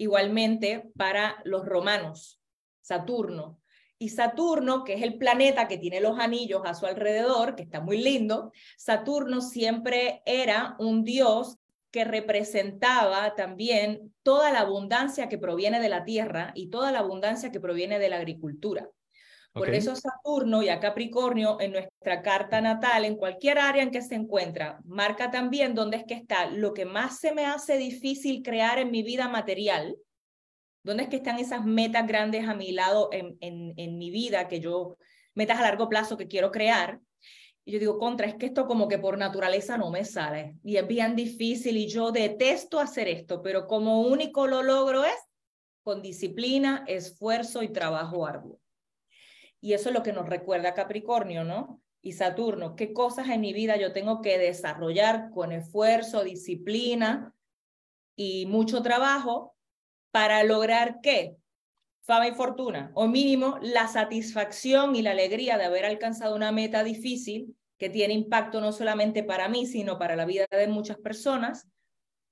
Igualmente 0.00 0.90
para 0.96 1.42
los 1.44 1.66
romanos, 1.66 2.40
Saturno. 2.80 3.60
Y 3.98 4.08
Saturno, 4.08 4.82
que 4.82 4.94
es 4.94 5.02
el 5.02 5.18
planeta 5.18 5.68
que 5.68 5.76
tiene 5.76 6.00
los 6.00 6.18
anillos 6.18 6.62
a 6.64 6.72
su 6.72 6.86
alrededor, 6.86 7.54
que 7.54 7.64
está 7.64 7.82
muy 7.82 7.98
lindo, 7.98 8.50
Saturno 8.78 9.42
siempre 9.42 10.22
era 10.24 10.74
un 10.78 11.04
dios 11.04 11.58
que 11.90 12.06
representaba 12.06 13.34
también 13.34 14.14
toda 14.22 14.50
la 14.50 14.60
abundancia 14.60 15.28
que 15.28 15.36
proviene 15.36 15.80
de 15.80 15.90
la 15.90 16.04
tierra 16.04 16.52
y 16.54 16.70
toda 16.70 16.92
la 16.92 17.00
abundancia 17.00 17.52
que 17.52 17.60
proviene 17.60 17.98
de 17.98 18.08
la 18.08 18.16
agricultura. 18.16 18.88
Por 19.52 19.74
eso 19.74 19.96
Saturno 19.96 20.62
y 20.62 20.68
a 20.68 20.78
Capricornio 20.78 21.60
en 21.60 21.72
nuestra 21.72 22.22
carta 22.22 22.60
natal, 22.60 23.04
en 23.04 23.16
cualquier 23.16 23.58
área 23.58 23.82
en 23.82 23.90
que 23.90 24.00
se 24.00 24.14
encuentra, 24.14 24.78
marca 24.84 25.32
también 25.32 25.74
dónde 25.74 25.96
es 25.96 26.04
que 26.04 26.14
está 26.14 26.46
lo 26.46 26.72
que 26.72 26.84
más 26.84 27.18
se 27.18 27.34
me 27.34 27.46
hace 27.46 27.76
difícil 27.76 28.42
crear 28.42 28.78
en 28.78 28.92
mi 28.92 29.02
vida 29.02 29.28
material, 29.28 29.96
dónde 30.84 31.04
es 31.04 31.08
que 31.08 31.16
están 31.16 31.38
esas 31.38 31.64
metas 31.64 32.06
grandes 32.06 32.48
a 32.48 32.54
mi 32.54 32.70
lado 32.70 33.08
en, 33.12 33.36
en, 33.40 33.74
en 33.76 33.98
mi 33.98 34.10
vida, 34.10 34.46
que 34.46 34.60
yo, 34.60 34.96
metas 35.34 35.58
a 35.58 35.62
largo 35.62 35.88
plazo 35.88 36.16
que 36.16 36.28
quiero 36.28 36.52
crear. 36.52 37.00
Y 37.64 37.72
yo 37.72 37.78
digo, 37.78 37.98
contra, 37.98 38.26
es 38.26 38.36
que 38.36 38.46
esto 38.46 38.66
como 38.66 38.88
que 38.88 38.98
por 38.98 39.18
naturaleza 39.18 39.76
no 39.76 39.90
me 39.90 40.04
sale 40.04 40.56
y 40.64 40.76
es 40.76 40.86
bien 40.86 41.14
difícil 41.14 41.76
y 41.76 41.88
yo 41.88 42.12
detesto 42.12 42.78
hacer 42.80 43.08
esto, 43.08 43.42
pero 43.42 43.66
como 43.66 44.02
único 44.02 44.46
lo 44.46 44.62
logro 44.62 45.04
es 45.04 45.18
con 45.82 46.02
disciplina, 46.02 46.84
esfuerzo 46.86 47.62
y 47.62 47.68
trabajo 47.68 48.26
arduo. 48.26 48.60
Y 49.60 49.74
eso 49.74 49.90
es 49.90 49.94
lo 49.94 50.02
que 50.02 50.12
nos 50.12 50.28
recuerda 50.28 50.74
Capricornio, 50.74 51.44
¿no? 51.44 51.82
Y 52.02 52.12
Saturno, 52.12 52.76
qué 52.76 52.92
cosas 52.92 53.28
en 53.28 53.42
mi 53.42 53.52
vida 53.52 53.76
yo 53.76 53.92
tengo 53.92 54.22
que 54.22 54.38
desarrollar 54.38 55.30
con 55.30 55.52
esfuerzo, 55.52 56.24
disciplina 56.24 57.34
y 58.16 58.46
mucho 58.46 58.82
trabajo 58.82 59.54
para 60.10 60.42
lograr 60.44 61.00
qué? 61.02 61.36
Fama 62.02 62.28
y 62.28 62.32
fortuna, 62.32 62.90
o 62.94 63.06
mínimo 63.06 63.58
la 63.60 63.86
satisfacción 63.86 64.96
y 64.96 65.02
la 65.02 65.10
alegría 65.10 65.58
de 65.58 65.64
haber 65.64 65.84
alcanzado 65.84 66.34
una 66.34 66.50
meta 66.50 66.82
difícil 66.82 67.54
que 67.78 67.90
tiene 67.90 68.14
impacto 68.14 68.60
no 68.60 68.72
solamente 68.72 69.22
para 69.22 69.48
mí, 69.48 69.66
sino 69.66 69.98
para 69.98 70.16
la 70.16 70.24
vida 70.24 70.46
de 70.50 70.66
muchas 70.66 70.98
personas, 70.98 71.68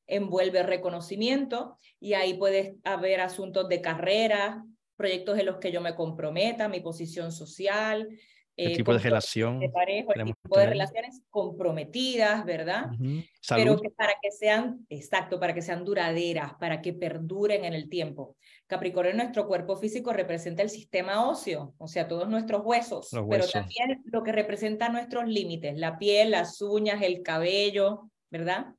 envuelve 0.06 0.62
reconocimiento 0.62 1.78
y 2.00 2.14
ahí 2.14 2.34
puede 2.34 2.76
haber 2.84 3.20
asuntos 3.20 3.68
de 3.68 3.80
carrera, 3.80 4.64
proyectos 4.98 5.38
en 5.38 5.46
los 5.46 5.58
que 5.58 5.70
yo 5.72 5.80
me 5.80 5.94
comprometa, 5.94 6.68
mi 6.68 6.80
posición 6.80 7.30
social. 7.30 8.08
El 8.56 8.72
eh, 8.72 8.76
tipo 8.76 8.92
de 8.92 8.98
relación. 8.98 9.60
De 9.60 9.70
pareja, 9.70 10.12
el 10.16 10.24
tipo 10.24 10.58
de 10.58 10.66
relaciones 10.66 11.22
comprometidas, 11.30 12.44
¿verdad? 12.44 12.90
Pero 13.48 13.80
que 13.80 13.90
para 13.90 14.14
que 14.20 14.32
sean, 14.32 14.84
exacto, 14.88 15.38
para 15.38 15.54
que 15.54 15.62
sean 15.62 15.84
duraderas, 15.84 16.54
para 16.54 16.82
que 16.82 16.92
perduren 16.92 17.64
en 17.64 17.74
el 17.74 17.88
tiempo. 17.88 18.36
Capricornio, 18.66 19.14
nuestro 19.14 19.46
cuerpo 19.46 19.76
físico 19.76 20.12
representa 20.12 20.62
el 20.62 20.70
sistema 20.70 21.28
óseo, 21.28 21.74
o 21.78 21.86
sea, 21.86 22.08
todos 22.08 22.28
nuestros 22.28 22.62
huesos, 22.64 23.10
pero 23.30 23.46
también 23.46 24.02
lo 24.06 24.24
que 24.24 24.32
representa 24.32 24.88
nuestros 24.88 25.28
límites, 25.28 25.78
la 25.78 25.96
piel, 25.96 26.32
las 26.32 26.60
uñas, 26.60 27.00
el 27.02 27.22
cabello, 27.22 28.10
¿verdad? 28.28 28.74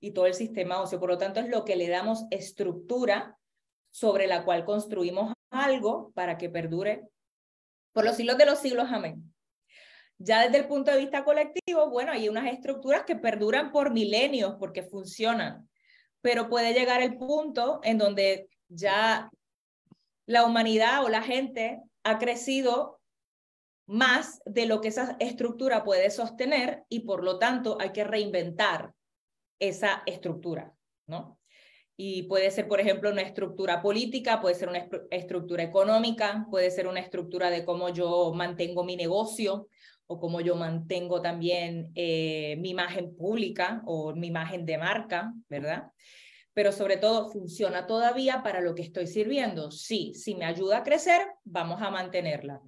Y 0.00 0.10
todo 0.10 0.26
el 0.26 0.34
sistema 0.34 0.82
óseo. 0.82 0.98
Por 0.98 1.10
lo 1.10 1.18
tanto, 1.18 1.38
es 1.38 1.48
lo 1.48 1.64
que 1.64 1.76
le 1.76 1.88
damos 1.88 2.24
estructura 2.30 3.36
sobre 3.90 4.26
la 4.26 4.44
cual 4.44 4.64
construimos 4.64 5.32
algo 5.50 6.12
para 6.14 6.38
que 6.38 6.48
perdure 6.48 7.08
por 7.92 8.04
los 8.04 8.16
siglos 8.16 8.38
de 8.38 8.46
los 8.46 8.58
siglos. 8.58 8.88
Amén. 8.90 9.34
Ya 10.18 10.42
desde 10.42 10.58
el 10.58 10.68
punto 10.68 10.90
de 10.90 10.98
vista 10.98 11.24
colectivo, 11.24 11.88
bueno, 11.90 12.12
hay 12.12 12.28
unas 12.28 12.52
estructuras 12.52 13.04
que 13.04 13.16
perduran 13.16 13.72
por 13.72 13.90
milenios 13.92 14.56
porque 14.58 14.82
funcionan, 14.82 15.68
pero 16.20 16.48
puede 16.48 16.74
llegar 16.74 17.00
el 17.00 17.16
punto 17.16 17.80
en 17.82 17.96
donde 17.98 18.48
ya 18.68 19.30
la 20.26 20.44
humanidad 20.44 21.04
o 21.04 21.08
la 21.08 21.22
gente 21.22 21.80
ha 22.04 22.18
crecido 22.18 23.00
más 23.86 24.40
de 24.44 24.66
lo 24.66 24.80
que 24.80 24.88
esa 24.88 25.16
estructura 25.18 25.82
puede 25.82 26.10
sostener 26.10 26.84
y 26.88 27.00
por 27.00 27.24
lo 27.24 27.38
tanto 27.38 27.78
hay 27.80 27.90
que 27.90 28.04
reinventar 28.04 28.92
esa 29.58 30.04
estructura, 30.06 30.72
¿no? 31.08 31.39
Y 32.02 32.22
puede 32.22 32.50
ser, 32.50 32.66
por 32.66 32.80
ejemplo, 32.80 33.10
una 33.10 33.20
estructura 33.20 33.82
política, 33.82 34.40
puede 34.40 34.54
ser 34.54 34.70
una 34.70 34.88
estructura 35.10 35.62
económica, 35.62 36.46
puede 36.50 36.70
ser 36.70 36.86
una 36.86 37.00
estructura 37.00 37.50
de 37.50 37.62
cómo 37.62 37.90
yo 37.90 38.32
mantengo 38.34 38.84
mi 38.84 38.96
negocio 38.96 39.68
o 40.06 40.18
cómo 40.18 40.40
yo 40.40 40.56
mantengo 40.56 41.20
también 41.20 41.92
eh, 41.94 42.56
mi 42.58 42.70
imagen 42.70 43.14
pública 43.14 43.82
o 43.84 44.14
mi 44.14 44.28
imagen 44.28 44.64
de 44.64 44.78
marca, 44.78 45.34
¿verdad? 45.50 45.92
Pero 46.54 46.72
sobre 46.72 46.96
todo, 46.96 47.28
¿funciona 47.28 47.86
todavía 47.86 48.42
para 48.42 48.62
lo 48.62 48.74
que 48.74 48.80
estoy 48.80 49.06
sirviendo? 49.06 49.70
Sí, 49.70 50.14
si 50.14 50.34
me 50.34 50.46
ayuda 50.46 50.78
a 50.78 50.82
crecer, 50.82 51.20
vamos 51.44 51.82
a 51.82 51.90
mantenerla. 51.90 52.62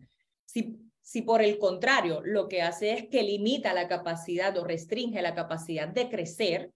Si, 0.45 0.77
si 1.01 1.23
por 1.23 1.41
el 1.41 1.57
contrario 1.57 2.21
lo 2.23 2.49
que 2.49 2.61
hace 2.61 2.93
es 2.93 3.09
que 3.09 3.23
limita 3.23 3.73
la 3.73 3.89
capacidad 3.89 4.55
o 4.59 4.65
restringe 4.65 5.23
la 5.23 5.35
capacidad 5.35 5.89
de 5.89 6.11
crecer, 6.11 6.71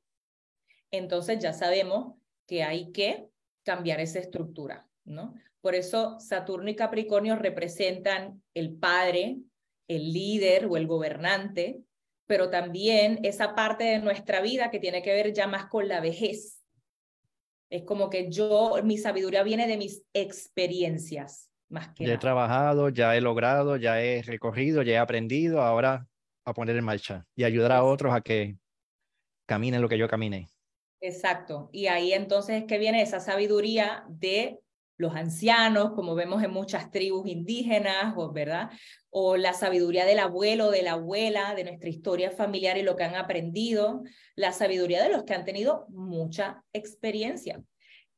entonces 0.90 1.38
ya 1.38 1.52
sabemos 1.52 2.14
que 2.46 2.62
hay 2.62 2.92
que 2.92 3.28
cambiar 3.64 4.00
esa 4.00 4.20
estructura, 4.20 4.86
¿no? 5.04 5.34
Por 5.60 5.74
eso 5.74 6.20
Saturno 6.20 6.70
y 6.70 6.76
Capricornio 6.76 7.36
representan 7.36 8.42
el 8.54 8.76
padre, 8.76 9.38
el 9.88 10.12
líder 10.12 10.66
o 10.66 10.76
el 10.76 10.86
gobernante, 10.86 11.80
pero 12.26 12.50
también 12.50 13.20
esa 13.22 13.54
parte 13.54 13.84
de 13.84 13.98
nuestra 13.98 14.40
vida 14.40 14.70
que 14.70 14.78
tiene 14.78 15.02
que 15.02 15.12
ver 15.12 15.32
ya 15.32 15.46
más 15.46 15.66
con 15.66 15.88
la 15.88 16.00
vejez. 16.00 16.62
Es 17.68 17.82
como 17.82 18.10
que 18.10 18.30
yo, 18.30 18.76
mi 18.84 18.96
sabiduría 18.96 19.42
viene 19.42 19.66
de 19.66 19.76
mis 19.76 20.04
experiencias, 20.12 21.50
más 21.68 21.88
que 21.94 22.06
Ya 22.06 22.14
he 22.14 22.18
trabajado, 22.18 22.88
ya 22.90 23.16
he 23.16 23.20
logrado, 23.20 23.76
ya 23.76 24.00
he 24.00 24.22
recorrido, 24.22 24.82
ya 24.82 24.94
he 24.94 24.98
aprendido, 24.98 25.62
ahora 25.62 26.06
a 26.44 26.54
poner 26.54 26.76
en 26.76 26.84
marcha 26.84 27.26
y 27.34 27.42
ayudar 27.42 27.72
a 27.72 27.82
otros 27.82 28.14
a 28.14 28.20
que 28.20 28.56
caminen 29.46 29.82
lo 29.82 29.88
que 29.88 29.98
yo 29.98 30.08
caminé. 30.08 30.48
Exacto. 31.06 31.70
Y 31.72 31.86
ahí 31.86 32.12
entonces 32.12 32.62
es 32.62 32.64
que 32.64 32.78
viene 32.78 33.00
esa 33.00 33.20
sabiduría 33.20 34.04
de 34.08 34.58
los 34.98 35.14
ancianos, 35.14 35.92
como 35.92 36.14
vemos 36.14 36.42
en 36.42 36.50
muchas 36.50 36.90
tribus 36.90 37.28
indígenas, 37.28 38.14
¿verdad? 38.32 38.70
O 39.10 39.36
la 39.36 39.52
sabiduría 39.52 40.04
del 40.04 40.18
abuelo, 40.18 40.70
de 40.70 40.82
la 40.82 40.92
abuela, 40.92 41.54
de 41.54 41.64
nuestra 41.64 41.90
historia 41.90 42.30
familiar 42.32 42.76
y 42.76 42.82
lo 42.82 42.96
que 42.96 43.04
han 43.04 43.14
aprendido, 43.14 44.02
la 44.34 44.52
sabiduría 44.52 45.02
de 45.02 45.10
los 45.10 45.22
que 45.25 45.34
han 45.34 45.44
tenido 45.44 45.86
mucha 45.90 46.64
experiencia, 46.72 47.62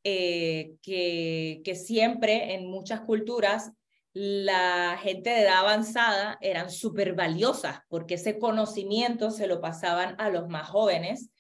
eh, 0.03 0.77
que, 0.81 1.61
que 1.65 1.75
siempre 1.75 2.55
en 2.55 2.71
muchas 2.71 3.01
culturas 3.03 3.73
la 4.15 4.99
gente 5.03 5.31
de 5.31 5.43
edad 5.43 5.59
avanzada 5.59 6.39
eran 6.41 6.71
súper 6.71 7.15
valiosas 7.15 7.81
porque 7.89 8.15
ese 8.15 8.39
conocimiento 8.39 9.31
se 9.31 9.47
lo 9.47 9.61
pasaban 9.61 10.17
a 10.19 10.31
los 10.31 10.49
más 10.49 10.67
jóvenes 10.69 11.31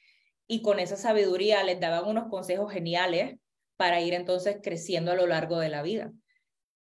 y 0.49 0.62
con 0.62 0.81
esa 0.81 0.97
sabiduría 0.97 1.62
les 1.62 1.78
daban 1.78 2.09
unos 2.09 2.28
consejos 2.28 2.73
geniales 2.73 3.37
para 3.76 4.00
ir 4.00 4.14
entonces 4.14 4.57
creciendo 4.62 5.12
a 5.12 5.14
lo 5.14 5.26
largo 5.26 5.61
de 5.61 5.69
la 5.69 5.83
vida. 5.83 6.11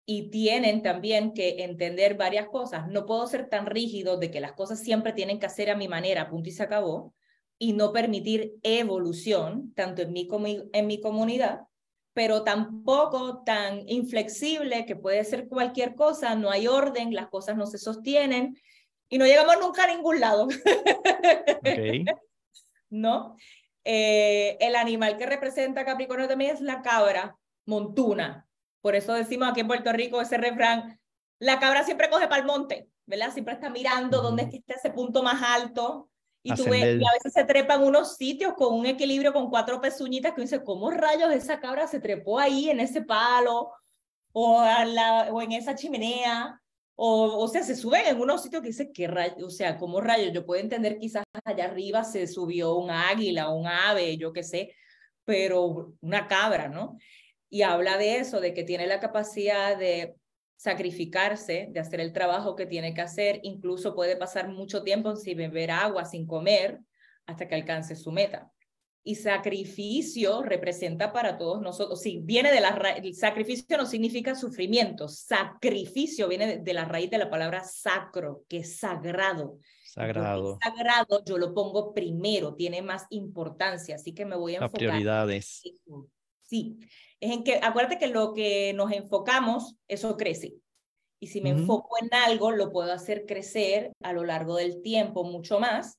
Y 0.06 0.28
tienen 0.28 0.82
también 0.82 1.32
que 1.32 1.64
entender 1.64 2.14
varias 2.14 2.48
cosas. 2.48 2.86
No 2.88 3.06
puedo 3.06 3.26
ser 3.26 3.48
tan 3.48 3.64
rígido 3.64 4.18
de 4.18 4.30
que 4.30 4.40
las 4.40 4.52
cosas 4.52 4.80
siempre 4.80 5.14
tienen 5.14 5.40
que 5.40 5.46
hacer 5.46 5.70
a 5.70 5.76
mi 5.76 5.88
manera, 5.88 6.28
punto 6.28 6.50
y 6.50 6.52
se 6.52 6.62
acabó, 6.62 7.14
y 7.58 7.72
no 7.72 7.90
permitir 7.90 8.54
evolución, 8.62 9.72
tanto 9.74 10.02
en 10.02 10.28
como 10.28 10.46
en 10.46 10.86
mi 10.86 11.00
comunidad, 11.00 11.62
pero 12.12 12.44
tampoco 12.44 13.42
tan 13.44 13.88
inflexible 13.88 14.84
que 14.84 14.94
puede 14.94 15.24
ser 15.24 15.48
cualquier 15.48 15.94
cosa, 15.94 16.34
no 16.34 16.50
hay 16.50 16.68
orden, 16.68 17.14
las 17.14 17.28
cosas 17.28 17.56
no 17.56 17.66
se 17.66 17.78
sostienen 17.78 18.56
y 19.08 19.16
no 19.16 19.24
llegamos 19.24 19.56
nunca 19.60 19.84
a 19.84 19.94
ningún 19.94 20.20
lado. 20.20 20.48
Okay. 21.60 22.04
¿No? 22.94 23.36
Eh, 23.84 24.56
el 24.60 24.76
animal 24.76 25.18
que 25.18 25.26
representa 25.26 25.84
Capricornio 25.84 26.28
también 26.28 26.54
es 26.54 26.60
la 26.60 26.80
cabra 26.80 27.36
montuna. 27.66 28.46
Por 28.80 28.94
eso 28.94 29.12
decimos 29.14 29.48
aquí 29.48 29.60
en 29.60 29.66
Puerto 29.66 29.92
Rico 29.92 30.20
ese 30.20 30.38
refrán, 30.38 30.98
la 31.38 31.58
cabra 31.58 31.84
siempre 31.84 32.08
coge 32.08 32.28
para 32.28 32.40
el 32.40 32.46
monte, 32.46 32.88
¿verdad? 33.06 33.32
Siempre 33.32 33.54
está 33.54 33.68
mirando 33.68 34.22
dónde 34.22 34.44
es 34.44 34.50
que 34.50 34.56
está 34.58 34.74
ese 34.74 34.90
punto 34.90 35.22
más 35.22 35.42
alto. 35.42 36.08
Y 36.42 36.54
tú 36.54 36.64
ves, 36.64 37.00
y 37.00 37.04
a 37.04 37.12
veces 37.12 37.32
se 37.32 37.44
trepa 37.44 37.74
en 37.74 37.82
unos 37.82 38.16
sitios 38.16 38.52
con 38.54 38.74
un 38.74 38.86
equilibrio 38.86 39.32
con 39.32 39.48
cuatro 39.48 39.80
pezuñitas 39.80 40.34
que 40.34 40.42
dice, 40.42 40.62
¿cómo 40.62 40.90
rayos 40.90 41.32
esa 41.32 41.58
cabra 41.58 41.86
se 41.86 42.00
trepó 42.00 42.38
ahí 42.38 42.68
en 42.68 42.80
ese 42.80 43.02
palo 43.02 43.72
o, 44.32 44.62
la, 44.62 45.28
o 45.32 45.40
en 45.40 45.52
esa 45.52 45.74
chimenea? 45.74 46.60
O, 46.96 47.38
o 47.38 47.48
sea, 47.48 47.62
se 47.62 47.74
suben 47.74 48.06
en 48.06 48.20
unos 48.20 48.42
sitios 48.42 48.60
que 48.60 48.68
dice, 48.68 48.92
¿qué 48.92 49.08
rayo? 49.08 49.46
O 49.46 49.50
sea, 49.50 49.78
¿cómo 49.78 50.00
rayos? 50.00 50.32
Yo 50.32 50.44
puedo 50.44 50.60
entender 50.62 50.98
quizás 50.98 51.23
allá 51.44 51.66
arriba 51.66 52.04
se 52.04 52.26
subió 52.26 52.76
un 52.76 52.90
águila, 52.90 53.50
un 53.50 53.66
ave, 53.66 54.16
yo 54.16 54.32
qué 54.32 54.42
sé, 54.42 54.74
pero 55.24 55.94
una 56.00 56.26
cabra, 56.26 56.68
¿no? 56.68 56.96
Y 57.48 57.62
habla 57.62 57.98
de 57.98 58.16
eso, 58.16 58.40
de 58.40 58.54
que 58.54 58.64
tiene 58.64 58.86
la 58.86 59.00
capacidad 59.00 59.76
de 59.76 60.16
sacrificarse, 60.56 61.68
de 61.70 61.80
hacer 61.80 62.00
el 62.00 62.12
trabajo 62.12 62.56
que 62.56 62.66
tiene 62.66 62.94
que 62.94 63.02
hacer, 63.02 63.40
incluso 63.42 63.94
puede 63.94 64.16
pasar 64.16 64.48
mucho 64.48 64.82
tiempo 64.82 65.14
sin 65.16 65.36
beber 65.38 65.70
agua, 65.70 66.04
sin 66.04 66.26
comer, 66.26 66.80
hasta 67.26 67.46
que 67.46 67.54
alcance 67.54 67.96
su 67.96 68.10
meta 68.12 68.50
y 69.06 69.16
sacrificio 69.16 70.42
representa 70.42 71.12
para 71.12 71.36
todos 71.36 71.60
nosotros. 71.60 72.00
Sí, 72.00 72.20
viene 72.24 72.50
de 72.50 72.60
la 72.60 72.70
el 72.96 73.14
sacrificio 73.14 73.76
no 73.76 73.84
significa 73.84 74.34
sufrimiento, 74.34 75.08
sacrificio 75.08 76.26
viene 76.26 76.58
de, 76.58 76.72
la 76.72 76.86
raíz 76.86 77.10
de 77.10 77.18
la 77.18 77.30
palabra 77.30 77.62
sacro, 77.62 78.44
que 78.48 78.58
es 78.58 78.78
sagrado. 78.78 79.58
Sagrado. 79.94 80.58
sagrado 80.60 81.24
yo 81.24 81.38
lo 81.38 81.54
pongo 81.54 81.94
primero, 81.94 82.54
tiene 82.54 82.82
más 82.82 83.06
importancia, 83.10 83.94
así 83.94 84.12
que 84.12 84.24
me 84.24 84.34
voy 84.34 84.54
a 84.54 84.56
enfocar. 84.56 84.78
prioridades. 84.78 85.62
Sí, 86.42 86.78
es 87.20 87.30
en 87.30 87.44
que, 87.44 87.60
acuérdate 87.62 87.98
que 87.98 88.08
lo 88.08 88.34
que 88.34 88.72
nos 88.74 88.90
enfocamos, 88.90 89.76
eso 89.86 90.16
crece. 90.16 90.54
Y 91.20 91.28
si 91.28 91.40
me 91.40 91.50
enfoco 91.50 91.96
en 92.02 92.12
algo, 92.12 92.50
lo 92.50 92.72
puedo 92.72 92.92
hacer 92.92 93.24
crecer 93.24 93.92
a 94.02 94.12
lo 94.12 94.24
largo 94.24 94.56
del 94.56 94.82
tiempo 94.82 95.22
mucho 95.22 95.60
más 95.60 95.98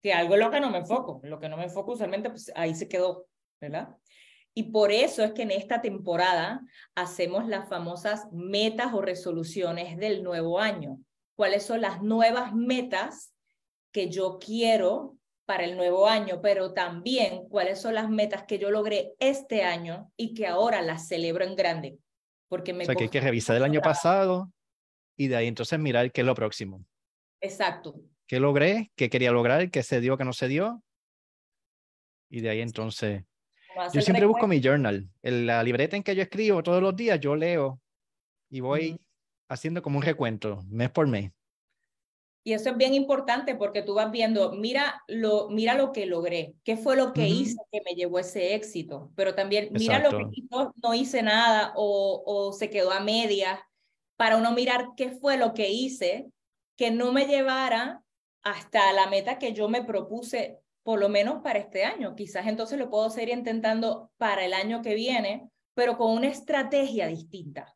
que 0.00 0.12
algo 0.12 0.34
es 0.34 0.40
lo 0.40 0.50
que 0.50 0.60
no 0.60 0.70
me 0.70 0.78
enfoco. 0.78 1.20
Lo 1.24 1.40
que 1.40 1.48
no 1.48 1.56
me 1.56 1.64
enfoco 1.64 1.92
usualmente, 1.92 2.28
pues 2.28 2.52
ahí 2.54 2.74
se 2.74 2.88
quedó, 2.88 3.26
¿verdad? 3.58 3.96
Y 4.52 4.64
por 4.64 4.92
eso 4.92 5.24
es 5.24 5.32
que 5.32 5.42
en 5.42 5.50
esta 5.50 5.80
temporada 5.80 6.60
hacemos 6.94 7.48
las 7.48 7.68
famosas 7.70 8.30
metas 8.30 8.92
o 8.92 9.00
resoluciones 9.00 9.96
del 9.96 10.22
nuevo 10.22 10.60
año. 10.60 10.98
¿Cuáles 11.36 11.64
son 11.64 11.80
las 11.80 12.02
nuevas 12.02 12.54
metas 12.54 13.34
que 13.92 14.08
yo 14.08 14.38
quiero 14.38 15.16
para 15.46 15.64
el 15.64 15.76
nuevo 15.76 16.08
año? 16.08 16.40
Pero 16.40 16.72
también 16.72 17.48
cuáles 17.48 17.80
son 17.80 17.94
las 17.94 18.08
metas 18.08 18.44
que 18.44 18.58
yo 18.58 18.70
logré 18.70 19.14
este 19.18 19.64
año 19.64 20.12
y 20.16 20.34
que 20.34 20.46
ahora 20.46 20.82
las 20.82 21.08
celebro 21.08 21.44
en 21.44 21.56
grande. 21.56 21.98
Porque 22.48 22.72
me 22.72 22.84
o 22.84 22.86
sea, 22.86 22.94
que 22.94 23.04
hay 23.04 23.10
que 23.10 23.20
revisar 23.20 23.56
el 23.56 23.64
año 23.64 23.80
pasado 23.80 24.52
y 25.16 25.28
de 25.28 25.36
ahí 25.36 25.48
entonces 25.48 25.78
mirar 25.78 26.12
qué 26.12 26.20
es 26.20 26.26
lo 26.26 26.34
próximo. 26.34 26.84
Exacto. 27.40 27.94
¿Qué 28.26 28.40
logré? 28.40 28.92
¿Qué 28.96 29.10
quería 29.10 29.32
lograr? 29.32 29.70
¿Qué 29.70 29.82
se 29.82 30.00
dio? 30.00 30.16
¿Qué 30.16 30.24
no 30.24 30.32
se 30.32 30.48
dio? 30.48 30.82
Y 32.30 32.40
de 32.40 32.50
ahí 32.50 32.60
entonces... 32.60 33.24
Yo 33.92 34.00
siempre 34.02 34.24
busco 34.24 34.46
mi 34.46 34.60
journal. 34.60 35.08
En 35.22 35.46
la 35.46 35.62
libreta 35.62 35.96
en 35.96 36.04
que 36.04 36.14
yo 36.14 36.22
escribo 36.22 36.62
todos 36.62 36.80
los 36.80 36.94
días, 36.94 37.18
yo 37.18 37.34
leo 37.34 37.80
y 38.48 38.60
voy 38.60 39.00
haciendo 39.48 39.82
como 39.82 39.98
un 39.98 40.04
recuento, 40.04 40.62
mes 40.68 40.90
por 40.90 41.06
mes. 41.06 41.32
Y 42.46 42.52
eso 42.52 42.68
es 42.68 42.76
bien 42.76 42.92
importante 42.92 43.54
porque 43.54 43.80
tú 43.80 43.94
vas 43.94 44.10
viendo, 44.10 44.52
mira 44.52 45.02
lo, 45.08 45.48
mira 45.48 45.74
lo 45.74 45.92
que 45.92 46.04
logré, 46.04 46.54
qué 46.62 46.76
fue 46.76 46.94
lo 46.94 47.14
que 47.14 47.26
hice 47.26 47.56
que 47.72 47.80
me 47.86 47.94
llevó 47.94 48.18
ese 48.18 48.54
éxito, 48.54 49.10
pero 49.16 49.34
también 49.34 49.70
mira 49.72 49.98
lo 49.98 50.10
que 50.10 50.26
no, 50.50 50.74
no 50.82 50.92
hice 50.92 51.22
nada 51.22 51.72
o, 51.74 52.22
o 52.26 52.52
se 52.52 52.68
quedó 52.68 52.90
a 52.90 53.00
medias, 53.00 53.58
para 54.16 54.36
uno 54.36 54.52
mirar 54.52 54.88
qué 54.96 55.10
fue 55.10 55.36
lo 55.36 55.54
que 55.54 55.70
hice 55.70 56.30
que 56.76 56.90
no 56.90 57.12
me 57.12 57.26
llevara 57.26 58.02
hasta 58.42 58.92
la 58.92 59.08
meta 59.08 59.38
que 59.38 59.52
yo 59.52 59.68
me 59.68 59.82
propuse, 59.82 60.60
por 60.82 61.00
lo 61.00 61.08
menos 61.08 61.42
para 61.42 61.58
este 61.58 61.84
año. 61.84 62.14
Quizás 62.14 62.46
entonces 62.46 62.78
lo 62.78 62.90
puedo 62.90 63.10
seguir 63.10 63.30
intentando 63.30 64.10
para 64.18 64.44
el 64.44 64.52
año 64.52 64.82
que 64.82 64.94
viene, 64.94 65.48
pero 65.74 65.96
con 65.96 66.10
una 66.12 66.28
estrategia 66.28 67.06
distinta. 67.06 67.74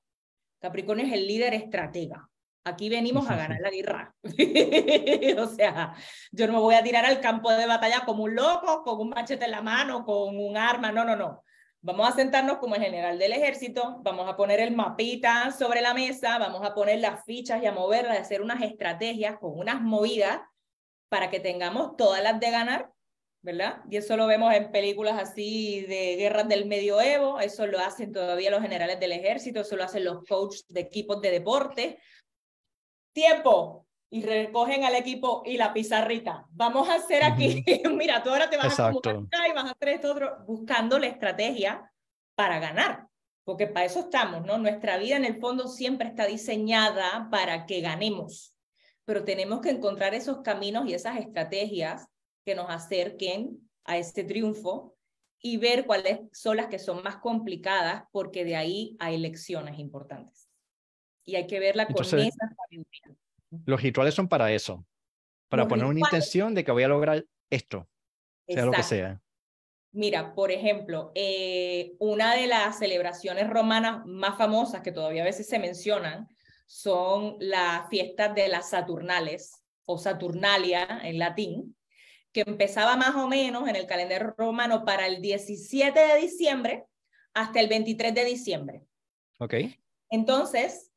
Capricornio 0.60 1.06
es 1.06 1.12
el 1.12 1.26
líder 1.26 1.54
estratega. 1.54 2.28
Aquí 2.64 2.88
venimos 2.88 3.28
a 3.30 3.36
ganar 3.36 3.60
la 3.60 3.70
guerra. 3.70 4.14
o 4.22 5.46
sea, 5.46 5.94
yo 6.32 6.46
no 6.46 6.52
me 6.54 6.58
voy 6.58 6.74
a 6.74 6.82
tirar 6.82 7.06
al 7.06 7.20
campo 7.20 7.50
de 7.50 7.66
batalla 7.66 8.04
como 8.04 8.24
un 8.24 8.34
loco, 8.34 8.82
con 8.82 9.00
un 9.00 9.10
machete 9.10 9.46
en 9.46 9.52
la 9.52 9.62
mano, 9.62 10.04
con 10.04 10.36
un 10.36 10.56
arma. 10.56 10.92
No, 10.92 11.04
no, 11.04 11.16
no. 11.16 11.42
Vamos 11.80 12.08
a 12.08 12.12
sentarnos 12.12 12.58
como 12.58 12.74
el 12.74 12.82
general 12.82 13.18
del 13.18 13.32
ejército, 13.32 14.00
vamos 14.02 14.28
a 14.28 14.36
poner 14.36 14.58
el 14.58 14.74
mapita 14.74 15.52
sobre 15.52 15.80
la 15.80 15.94
mesa, 15.94 16.36
vamos 16.38 16.66
a 16.66 16.74
poner 16.74 16.98
las 16.98 17.24
fichas 17.24 17.62
y 17.62 17.66
a 17.66 17.72
moverlas, 17.72 18.18
a 18.18 18.20
hacer 18.20 18.42
unas 18.42 18.60
estrategias 18.62 19.38
con 19.38 19.56
unas 19.56 19.80
movidas 19.80 20.40
para 21.08 21.30
que 21.30 21.38
tengamos 21.38 21.96
todas 21.96 22.20
las 22.20 22.40
de 22.40 22.50
ganar, 22.50 22.90
¿verdad? 23.48 23.80
Y 23.88 23.96
eso 23.96 24.14
lo 24.14 24.26
vemos 24.26 24.52
en 24.52 24.70
películas 24.70 25.18
así 25.18 25.80
de 25.88 26.16
guerras 26.16 26.46
del 26.48 26.66
medioevo, 26.66 27.40
eso 27.40 27.66
lo 27.66 27.78
hacen 27.78 28.12
todavía 28.12 28.50
los 28.50 28.60
generales 28.60 29.00
del 29.00 29.12
ejército, 29.12 29.60
eso 29.60 29.74
lo 29.74 29.84
hacen 29.84 30.04
los 30.04 30.22
coaches 30.26 30.66
de 30.68 30.80
equipos 30.80 31.22
de 31.22 31.30
deporte. 31.30 31.98
Tiempo, 33.14 33.86
y 34.10 34.22
recogen 34.22 34.84
al 34.84 34.96
equipo 34.96 35.42
y 35.46 35.56
la 35.56 35.72
pizarrita. 35.72 36.44
Vamos 36.50 36.90
a 36.90 36.96
hacer 36.96 37.24
aquí, 37.24 37.64
mira, 37.90 38.22
tú 38.22 38.28
ahora 38.28 38.50
te 38.50 38.58
vas 38.58 38.78
a 38.78 38.88
acá 38.88 39.48
y 39.48 39.54
vas 39.54 39.64
a 39.64 39.70
hacer 39.70 39.88
esto 39.88 40.12
otro, 40.12 40.44
buscando 40.46 40.98
la 40.98 41.06
estrategia 41.06 41.90
para 42.34 42.58
ganar, 42.58 43.06
porque 43.44 43.66
para 43.66 43.86
eso 43.86 44.00
estamos, 44.00 44.44
¿no? 44.44 44.58
Nuestra 44.58 44.98
vida 44.98 45.16
en 45.16 45.24
el 45.24 45.40
fondo 45.40 45.68
siempre 45.68 46.08
está 46.08 46.26
diseñada 46.26 47.28
para 47.30 47.64
que 47.64 47.80
ganemos 47.80 48.54
pero 49.06 49.24
tenemos 49.24 49.62
que 49.62 49.70
encontrar 49.70 50.12
esos 50.12 50.42
caminos 50.42 50.86
y 50.86 50.92
esas 50.92 51.16
estrategias 51.16 52.06
que 52.48 52.54
nos 52.54 52.70
acerquen 52.70 53.60
a 53.84 53.98
ese 53.98 54.24
triunfo 54.24 54.96
y 55.38 55.58
ver 55.58 55.84
cuáles 55.84 56.20
son 56.32 56.56
las 56.56 56.68
que 56.68 56.78
son 56.78 57.02
más 57.02 57.18
complicadas, 57.18 58.04
porque 58.10 58.42
de 58.46 58.56
ahí 58.56 58.96
hay 59.00 59.18
lecciones 59.18 59.78
importantes. 59.78 60.48
Y 61.26 61.36
hay 61.36 61.46
que 61.46 61.60
verla 61.60 61.86
con 61.86 62.02
esa 62.02 62.08
sabiduría. 62.08 63.18
Los 63.66 63.82
rituales 63.82 64.14
son 64.14 64.28
para 64.28 64.50
eso, 64.50 64.82
para 65.50 65.68
poner 65.68 65.84
una 65.84 66.00
intención 66.00 66.54
de 66.54 66.64
que 66.64 66.72
voy 66.72 66.84
a 66.84 66.88
lograr 66.88 67.22
esto, 67.50 67.86
sea 68.48 68.64
lo 68.64 68.72
que 68.72 68.82
sea. 68.82 69.20
Mira, 69.92 70.34
por 70.34 70.50
ejemplo, 70.50 71.12
eh, 71.14 71.96
una 71.98 72.34
de 72.34 72.46
las 72.46 72.78
celebraciones 72.78 73.50
romanas 73.50 74.06
más 74.06 74.38
famosas 74.38 74.80
que 74.80 74.92
todavía 74.92 75.20
a 75.20 75.26
veces 75.26 75.46
se 75.46 75.58
mencionan 75.58 76.26
son 76.66 77.36
las 77.40 77.90
fiestas 77.90 78.34
de 78.34 78.48
las 78.48 78.70
Saturnales 78.70 79.52
o 79.84 79.98
Saturnalia 79.98 81.00
en 81.02 81.18
latín, 81.18 81.77
que 82.32 82.42
empezaba 82.46 82.96
más 82.96 83.14
o 83.16 83.28
menos 83.28 83.68
en 83.68 83.76
el 83.76 83.86
calendario 83.86 84.34
romano 84.36 84.84
para 84.84 85.06
el 85.06 85.20
17 85.20 85.98
de 85.98 86.20
diciembre 86.20 86.86
hasta 87.34 87.60
el 87.60 87.68
23 87.68 88.14
de 88.14 88.24
diciembre. 88.24 88.82
Ok. 89.38 89.54
Entonces, 90.10 90.90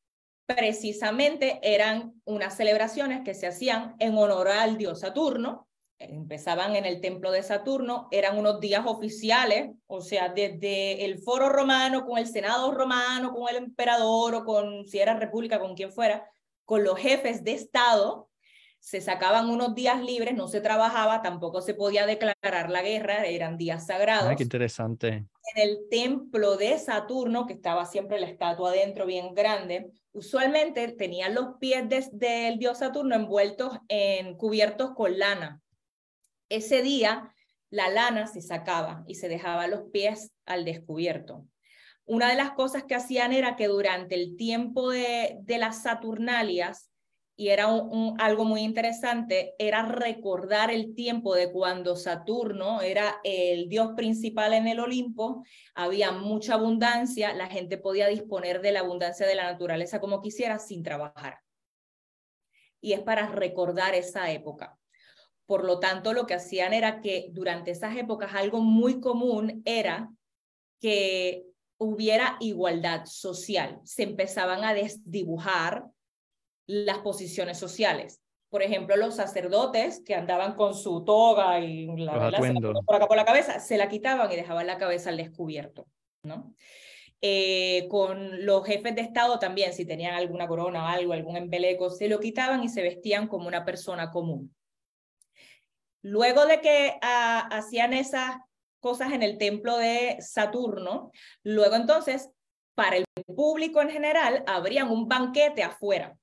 precisamente 0.45 1.59
eran 1.61 2.13
unas 2.25 2.55
celebraciones 2.55 3.21
que 3.23 3.33
se 3.33 3.47
hacían 3.47 3.95
en 3.99 4.17
honor 4.17 4.49
al 4.49 4.77
dios 4.77 5.01
Saturno, 5.01 5.67
empezaban 5.99 6.75
en 6.75 6.85
el 6.85 6.99
templo 6.99 7.31
de 7.31 7.43
Saturno, 7.43 8.07
eran 8.11 8.37
unos 8.37 8.59
días 8.59 8.83
oficiales, 8.85 9.71
o 9.87 10.01
sea, 10.01 10.29
desde 10.29 11.05
el 11.05 11.19
foro 11.19 11.49
romano, 11.49 12.05
con 12.05 12.17
el 12.17 12.27
senado 12.27 12.71
romano, 12.71 13.33
con 13.33 13.47
el 13.49 13.57
emperador 13.57 14.35
o 14.35 14.45
con, 14.45 14.87
si 14.87 14.99
era 14.99 15.15
república, 15.15 15.59
con 15.59 15.75
quien 15.75 15.91
fuera, 15.91 16.27
con 16.65 16.83
los 16.83 16.97
jefes 16.97 17.43
de 17.43 17.53
Estado, 17.53 18.30
se 18.81 18.99
sacaban 18.99 19.49
unos 19.49 19.75
días 19.75 20.03
libres, 20.03 20.33
no 20.33 20.47
se 20.47 20.59
trabajaba, 20.59 21.21
tampoco 21.21 21.61
se 21.61 21.75
podía 21.75 22.07
declarar 22.07 22.71
la 22.71 22.81
guerra, 22.81 23.25
eran 23.25 23.55
días 23.55 23.85
sagrados. 23.85 24.27
Ay, 24.27 24.35
qué 24.35 24.43
interesante. 24.43 25.07
En 25.55 25.61
el 25.69 25.87
templo 25.89 26.57
de 26.57 26.79
Saturno, 26.79 27.45
que 27.45 27.53
estaba 27.53 27.85
siempre 27.85 28.19
la 28.19 28.25
estatua 28.25 28.71
adentro 28.71 29.05
bien 29.05 29.35
grande, 29.35 29.91
usualmente 30.13 30.87
tenían 30.93 31.35
los 31.35 31.57
pies 31.59 31.85
del 32.11 32.57
dios 32.57 32.79
Saturno 32.79 33.15
envueltos 33.15 33.77
en 33.87 34.35
cubiertos 34.35 34.95
con 34.95 35.19
lana. 35.19 35.61
Ese 36.49 36.81
día 36.81 37.31
la 37.69 37.87
lana 37.87 38.25
se 38.25 38.41
sacaba 38.41 39.03
y 39.07 39.15
se 39.15 39.29
dejaba 39.29 39.67
los 39.67 39.91
pies 39.91 40.31
al 40.47 40.65
descubierto. 40.65 41.45
Una 42.05 42.29
de 42.29 42.35
las 42.35 42.53
cosas 42.53 42.83
que 42.83 42.95
hacían 42.95 43.31
era 43.31 43.55
que 43.55 43.67
durante 43.67 44.15
el 44.15 44.35
tiempo 44.35 44.89
de, 44.89 45.37
de 45.41 45.59
las 45.59 45.83
Saturnalias, 45.83 46.90
y 47.41 47.49
era 47.49 47.65
algo 48.19 48.45
muy 48.45 48.61
interesante, 48.61 49.55
era 49.57 49.81
recordar 49.81 50.69
el 50.69 50.93
tiempo 50.93 51.33
de 51.33 51.51
cuando 51.51 51.95
Saturno 51.95 52.81
era 52.81 53.19
el 53.23 53.67
dios 53.67 53.93
principal 53.95 54.53
en 54.53 54.67
el 54.67 54.79
Olimpo, 54.79 55.43
había 55.73 56.11
mucha 56.11 56.53
abundancia, 56.53 57.33
la 57.33 57.47
gente 57.47 57.79
podía 57.79 58.05
disponer 58.05 58.61
de 58.61 58.73
la 58.73 58.81
abundancia 58.81 59.25
de 59.25 59.33
la 59.33 59.51
naturaleza 59.51 59.99
como 59.99 60.21
quisiera 60.21 60.59
sin 60.59 60.83
trabajar. 60.83 61.39
Y 62.79 62.93
es 62.93 62.99
para 62.99 63.25
recordar 63.25 63.95
esa 63.95 64.29
época. 64.31 64.77
Por 65.47 65.65
lo 65.65 65.79
tanto, 65.79 66.13
lo 66.13 66.27
que 66.27 66.35
hacían 66.35 66.75
era 66.75 67.01
que 67.01 67.29
durante 67.31 67.71
esas 67.71 67.97
épocas 67.97 68.35
algo 68.35 68.61
muy 68.61 68.99
común 68.99 69.63
era 69.65 70.11
que 70.79 71.47
hubiera 71.79 72.37
igualdad 72.39 73.05
social. 73.05 73.81
Se 73.83 74.03
empezaban 74.03 74.63
a 74.63 74.75
desdibujar 74.75 75.87
las 76.67 76.99
posiciones 76.99 77.57
sociales. 77.57 78.21
Por 78.49 78.63
ejemplo, 78.63 78.97
los 78.97 79.15
sacerdotes 79.15 80.01
que 80.05 80.13
andaban 80.13 80.55
con 80.55 80.75
su 80.75 81.05
toga 81.05 81.59
y 81.59 81.87
la, 81.95 82.31
por 82.85 82.95
acá 82.95 83.07
por 83.07 83.15
la 83.15 83.25
cabeza, 83.25 83.59
se 83.59 83.77
la 83.77 83.87
quitaban 83.87 84.29
y 84.31 84.35
dejaban 84.35 84.67
la 84.67 84.77
cabeza 84.77 85.09
al 85.09 85.17
descubierto, 85.17 85.87
¿no? 86.23 86.53
Eh, 87.21 87.87
con 87.87 88.45
los 88.45 88.65
jefes 88.65 88.95
de 88.95 89.01
Estado 89.01 89.39
también, 89.39 89.73
si 89.73 89.85
tenían 89.85 90.15
alguna 90.15 90.47
corona 90.47 90.83
o 90.83 90.87
algo, 90.87 91.13
algún 91.13 91.37
embeleco, 91.37 91.89
se 91.89 92.09
lo 92.09 92.19
quitaban 92.19 92.63
y 92.63 92.67
se 92.67 92.81
vestían 92.81 93.27
como 93.27 93.47
una 93.47 93.63
persona 93.63 94.11
común. 94.11 94.53
Luego 96.01 96.45
de 96.45 96.59
que 96.61 96.97
ah, 97.01 97.47
hacían 97.51 97.93
esas 97.93 98.37
cosas 98.79 99.13
en 99.13 99.23
el 99.23 99.37
templo 99.37 99.77
de 99.77 100.17
Saturno, 100.19 101.11
luego 101.43 101.75
entonces, 101.75 102.31
para 102.75 102.97
el 102.97 103.05
público 103.27 103.81
en 103.81 103.91
general, 103.91 104.43
habrían 104.47 104.89
un 104.89 105.07
banquete 105.07 105.63
afuera 105.63 106.17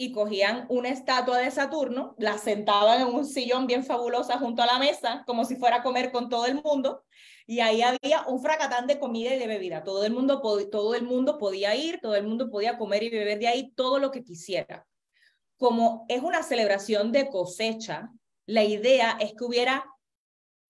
y 0.00 0.12
cogían 0.12 0.64
una 0.70 0.88
estatua 0.88 1.36
de 1.36 1.50
Saturno, 1.50 2.14
la 2.16 2.38
sentaban 2.38 3.02
en 3.02 3.08
un 3.08 3.26
sillón 3.26 3.66
bien 3.66 3.84
fabulosa 3.84 4.38
junto 4.38 4.62
a 4.62 4.66
la 4.66 4.78
mesa, 4.78 5.24
como 5.26 5.44
si 5.44 5.56
fuera 5.56 5.76
a 5.76 5.82
comer 5.82 6.10
con 6.10 6.30
todo 6.30 6.46
el 6.46 6.54
mundo, 6.54 7.04
y 7.46 7.60
ahí 7.60 7.82
había 7.82 8.22
un 8.26 8.40
fracatán 8.40 8.86
de 8.86 8.98
comida 8.98 9.34
y 9.34 9.38
de 9.38 9.46
bebida. 9.46 9.84
Todo 9.84 10.06
el 10.06 10.14
mundo, 10.14 10.40
todo 10.72 10.94
el 10.94 11.02
mundo 11.02 11.36
podía 11.36 11.76
ir, 11.76 12.00
todo 12.00 12.14
el 12.14 12.26
mundo 12.26 12.48
podía 12.48 12.78
comer 12.78 13.02
y 13.02 13.10
beber 13.10 13.38
de 13.40 13.48
ahí 13.48 13.72
todo 13.72 13.98
lo 13.98 14.10
que 14.10 14.24
quisiera. 14.24 14.86
Como 15.58 16.06
es 16.08 16.22
una 16.22 16.42
celebración 16.42 17.12
de 17.12 17.28
cosecha, 17.28 18.10
la 18.46 18.64
idea 18.64 19.18
es 19.20 19.34
que 19.34 19.44
hubiera 19.44 19.84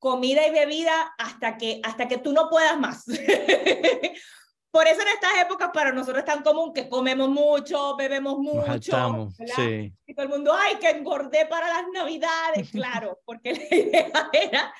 comida 0.00 0.44
y 0.44 0.50
bebida 0.50 1.14
hasta 1.18 1.56
que, 1.56 1.80
hasta 1.84 2.08
que 2.08 2.18
tú 2.18 2.32
no 2.32 2.48
puedas 2.50 2.76
más. 2.80 3.04
Por 4.70 4.86
eso 4.86 5.00
en 5.02 5.08
estas 5.08 5.32
épocas 5.44 5.70
para 5.74 5.90
nosotros 5.90 6.20
es 6.20 6.24
tan 6.24 6.42
común 6.42 6.72
que 6.72 6.88
comemos 6.88 7.28
mucho, 7.28 7.96
bebemos 7.96 8.38
mucho. 8.38 9.30
sí. 9.56 9.92
Y 10.06 10.14
todo 10.14 10.24
el 10.24 10.28
mundo, 10.28 10.52
ay, 10.54 10.76
que 10.76 10.90
engordé 10.90 11.46
para 11.46 11.68
las 11.68 11.84
navidades. 11.92 12.70
Claro, 12.80 13.20
porque 13.24 13.52
la 13.52 13.76
idea 13.76 14.12
era 14.32 14.74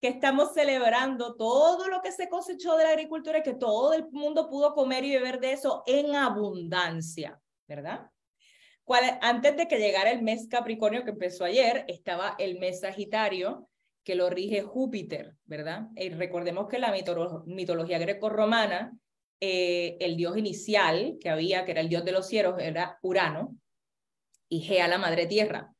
que 0.00 0.08
estamos 0.08 0.52
celebrando 0.54 1.34
todo 1.34 1.88
lo 1.88 2.00
que 2.02 2.12
se 2.12 2.28
cosechó 2.28 2.76
de 2.76 2.84
la 2.84 2.90
agricultura 2.90 3.38
y 3.38 3.42
que 3.42 3.54
todo 3.54 3.92
el 3.92 4.10
mundo 4.10 4.48
pudo 4.48 4.74
comer 4.74 5.04
y 5.04 5.14
beber 5.14 5.40
de 5.40 5.52
eso 5.52 5.82
en 5.86 6.14
abundancia, 6.14 7.40
¿verdad? 7.68 8.10
antes 9.22 9.56
de 9.56 9.66
que 9.66 9.78
llegara 9.78 10.10
el 10.10 10.22
mes 10.22 10.46
Capricornio 10.48 11.04
que 11.04 11.10
empezó 11.10 11.44
ayer, 11.44 11.84
estaba 11.88 12.34
el 12.38 12.58
mes 12.58 12.80
Sagitario, 12.80 13.68
que 14.02 14.14
lo 14.14 14.28
rige 14.28 14.62
Júpiter, 14.62 15.36
¿verdad? 15.44 15.88
Y 15.96 16.10
recordemos 16.10 16.68
que 16.68 16.78
la 16.78 16.94
mitología 17.46 17.98
greco-romana 17.98 18.92
eh, 19.46 19.98
el 20.00 20.16
dios 20.16 20.38
inicial 20.38 21.18
que 21.20 21.28
había, 21.28 21.66
que 21.66 21.72
era 21.72 21.82
el 21.82 21.90
dios 21.90 22.02
de 22.02 22.12
los 22.12 22.26
cielos, 22.26 22.54
era 22.58 22.98
Urano, 23.02 23.54
y 24.48 24.62
Gea 24.62 24.88
la 24.88 24.96
madre 24.96 25.26
tierra. 25.26 25.70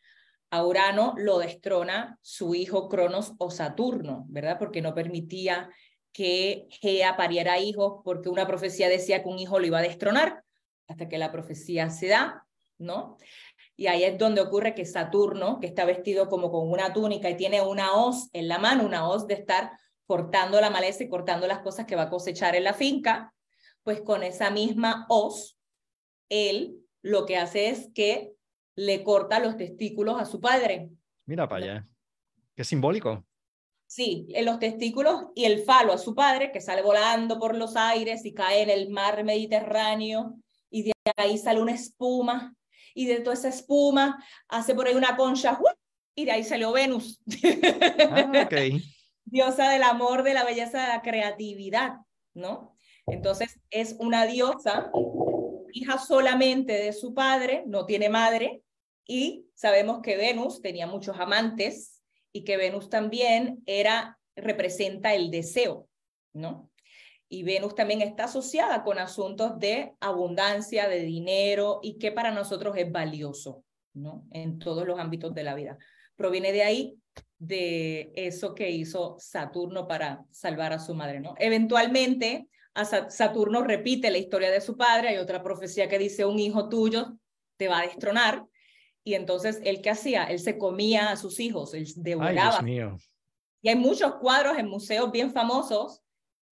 A 0.51 0.67
Urano 0.67 1.15
lo 1.17 1.39
destrona 1.39 2.19
su 2.21 2.55
hijo 2.55 2.91
Cronos 2.91 3.33
o 3.39 3.51
Saturno, 3.51 4.27
¿verdad? 4.29 4.59
Porque 4.59 4.83
no 4.83 4.95
permitía 4.95 5.71
que 6.13 6.67
Gea 6.69 7.17
pariera 7.17 7.59
hijos, 7.59 8.03
porque 8.05 8.29
una 8.29 8.47
profecía 8.47 8.91
decía 8.91 9.23
que 9.23 9.31
un 9.31 9.39
hijo 9.39 9.59
lo 9.59 9.67
iba 9.67 9.79
a 9.79 9.83
destronar, 9.83 10.45
hasta 10.87 11.09
que 11.09 11.17
la 11.17 11.33
profecía 11.33 11.89
se 11.89 12.09
da, 12.09 12.47
¿no? 12.77 13.17
Y 13.77 13.87
ahí 13.87 14.05
es 14.05 14.19
donde 14.19 14.43
ocurre 14.43 14.75
que 14.75 14.85
Saturno, 14.85 15.59
que 15.59 15.69
está 15.69 15.87
vestido 15.87 16.29
como 16.29 16.51
con 16.51 16.71
una 16.71 16.93
túnica 16.93 17.31
y 17.31 17.39
tiene 17.39 17.63
una 17.63 17.95
hoz 17.95 18.29
en 18.35 18.47
la 18.47 18.59
mano, 18.59 18.85
una 18.85 19.09
hoz 19.09 19.27
de 19.27 19.35
estar 19.35 19.71
cortando 20.05 20.61
la 20.61 20.69
maleza 20.69 21.03
y 21.03 21.09
cortando 21.09 21.47
las 21.47 21.61
cosas 21.61 21.87
que 21.87 21.97
va 21.97 22.03
a 22.03 22.11
cosechar 22.11 22.55
en 22.57 22.65
la 22.65 22.75
finca, 22.75 23.34
pues 23.85 24.01
con 24.01 24.23
esa 24.23 24.51
misma 24.51 25.07
hoz, 25.09 25.57
él 26.29 26.81
lo 27.03 27.27
que 27.27 27.37
hace 27.37 27.69
es 27.69 27.91
que 27.95 28.35
le 28.77 29.05
corta 29.05 29.39
los 29.39 29.57
testículos 29.57 30.21
a 30.21 30.25
su 30.25 30.41
padre. 30.41 30.91
Mira 31.27 31.49
para 31.49 31.65
allá. 31.65 31.89
Qué 32.57 32.65
simbólico. 32.65 33.25
Sí, 33.87 34.27
en 34.31 34.47
los 34.47 34.59
testículos 34.59 35.27
y 35.35 35.45
el 35.45 35.63
falo 35.63 35.93
a 35.93 35.99
su 35.99 36.15
padre, 36.15 36.51
que 36.51 36.61
sale 36.61 36.83
volando 36.83 37.39
por 37.39 37.55
los 37.57 37.77
aires 37.77 38.25
y 38.25 38.33
cae 38.33 38.63
en 38.63 38.71
el 38.71 38.91
mar 38.91 39.23
Mediterráneo, 39.23 40.35
y 40.71 40.83
de 40.85 40.93
ahí 41.17 41.39
sale 41.39 41.61
una 41.61 41.73
espuma, 41.73 42.57
y 42.95 43.07
de 43.07 43.21
toda 43.21 43.35
esa 43.35 43.49
espuma 43.49 44.25
hace 44.49 44.75
por 44.75 44.89
ahí 44.89 44.95
una 44.95 45.17
concha, 45.17 45.59
y 46.15 46.25
de 46.25 46.33
ahí 46.33 46.43
salió 46.43 46.73
Venus. 46.73 47.21
Ah, 48.11 48.49
Diosa 49.27 49.71
del 49.71 49.83
amor, 49.83 50.23
de 50.23 50.35
la 50.35 50.45
belleza, 50.45 50.83
de 50.83 50.89
la 50.89 51.03
creatividad, 51.03 51.95
¿no? 52.35 52.74
Entonces 53.07 53.61
es 53.71 53.97
una 53.99 54.27
diosa, 54.27 54.91
hija 55.73 55.99
solamente 55.99 56.73
de 56.75 56.93
su 56.93 57.15
padre, 57.15 57.65
no 57.67 57.87
tiene 57.87 58.09
madre, 58.09 58.63
y 59.07 59.47
sabemos 59.55 60.01
que 60.01 60.17
Venus 60.17 60.63
tenía 60.63 60.87
muchos 60.87 61.19
amantes 61.19 62.03
y 62.33 62.45
que 62.45 62.57
Venus 62.57 62.89
también 62.89 63.63
era, 63.67 64.19
representa 64.35 65.15
el 65.15 65.31
deseo, 65.31 65.89
¿no? 66.33 66.71
Y 67.29 67.43
Venus 67.43 67.75
también 67.75 68.01
está 68.01 68.25
asociada 68.25 68.83
con 68.83 68.99
asuntos 68.99 69.59
de 69.59 69.95
abundancia, 70.01 70.89
de 70.89 71.01
dinero 71.01 71.81
y 71.83 71.99
que 71.99 72.13
para 72.13 72.31
nosotros 72.31 72.77
es 72.77 72.91
valioso, 72.91 73.65
¿no? 73.93 74.27
En 74.31 74.59
todos 74.59 74.87
los 74.87 74.99
ámbitos 74.99 75.35
de 75.35 75.43
la 75.43 75.55
vida. 75.55 75.79
Proviene 76.17 76.53
de 76.53 76.63
ahí, 76.63 76.99
de 77.39 78.13
eso 78.15 78.55
que 78.55 78.71
hizo 78.71 79.17
Saturno 79.19 79.87
para 79.87 80.25
salvar 80.31 80.73
a 80.73 80.79
su 80.79 80.95
madre, 80.95 81.21
¿no? 81.21 81.35
Eventualmente, 81.39 82.49
Saturno 82.75 83.63
repite 83.63 84.11
la 84.11 84.19
historia 84.19 84.51
de 84.51 84.61
su 84.61 84.77
padre, 84.77 85.11
hay 85.11 85.19
otra 85.19 85.43
profecía 85.43 85.89
que 85.89 85.99
dice 85.99 86.25
un 86.25 86.39
hijo 86.39 86.69
tuyo 86.69 87.17
te 87.57 87.69
va 87.69 87.81
a 87.81 87.87
destronar, 87.87 88.45
y 89.05 89.15
entonces 89.15 89.61
él 89.65 89.81
qué 89.83 89.91
hacía, 89.91 90.25
él 90.25 90.41
se 90.41 90.59
comía 90.59 91.11
a 91.11 91.17
sus 91.17 91.39
hijos, 91.39 91.75
él 91.75 91.87
devoraba. 91.97 92.65
Y 92.67 93.69
hay 93.69 93.77
muchos 93.77 94.17
cuadros 94.17 94.59
en 94.59 94.69
museos 94.69 95.13
bien 95.13 95.31
famosos 95.31 96.03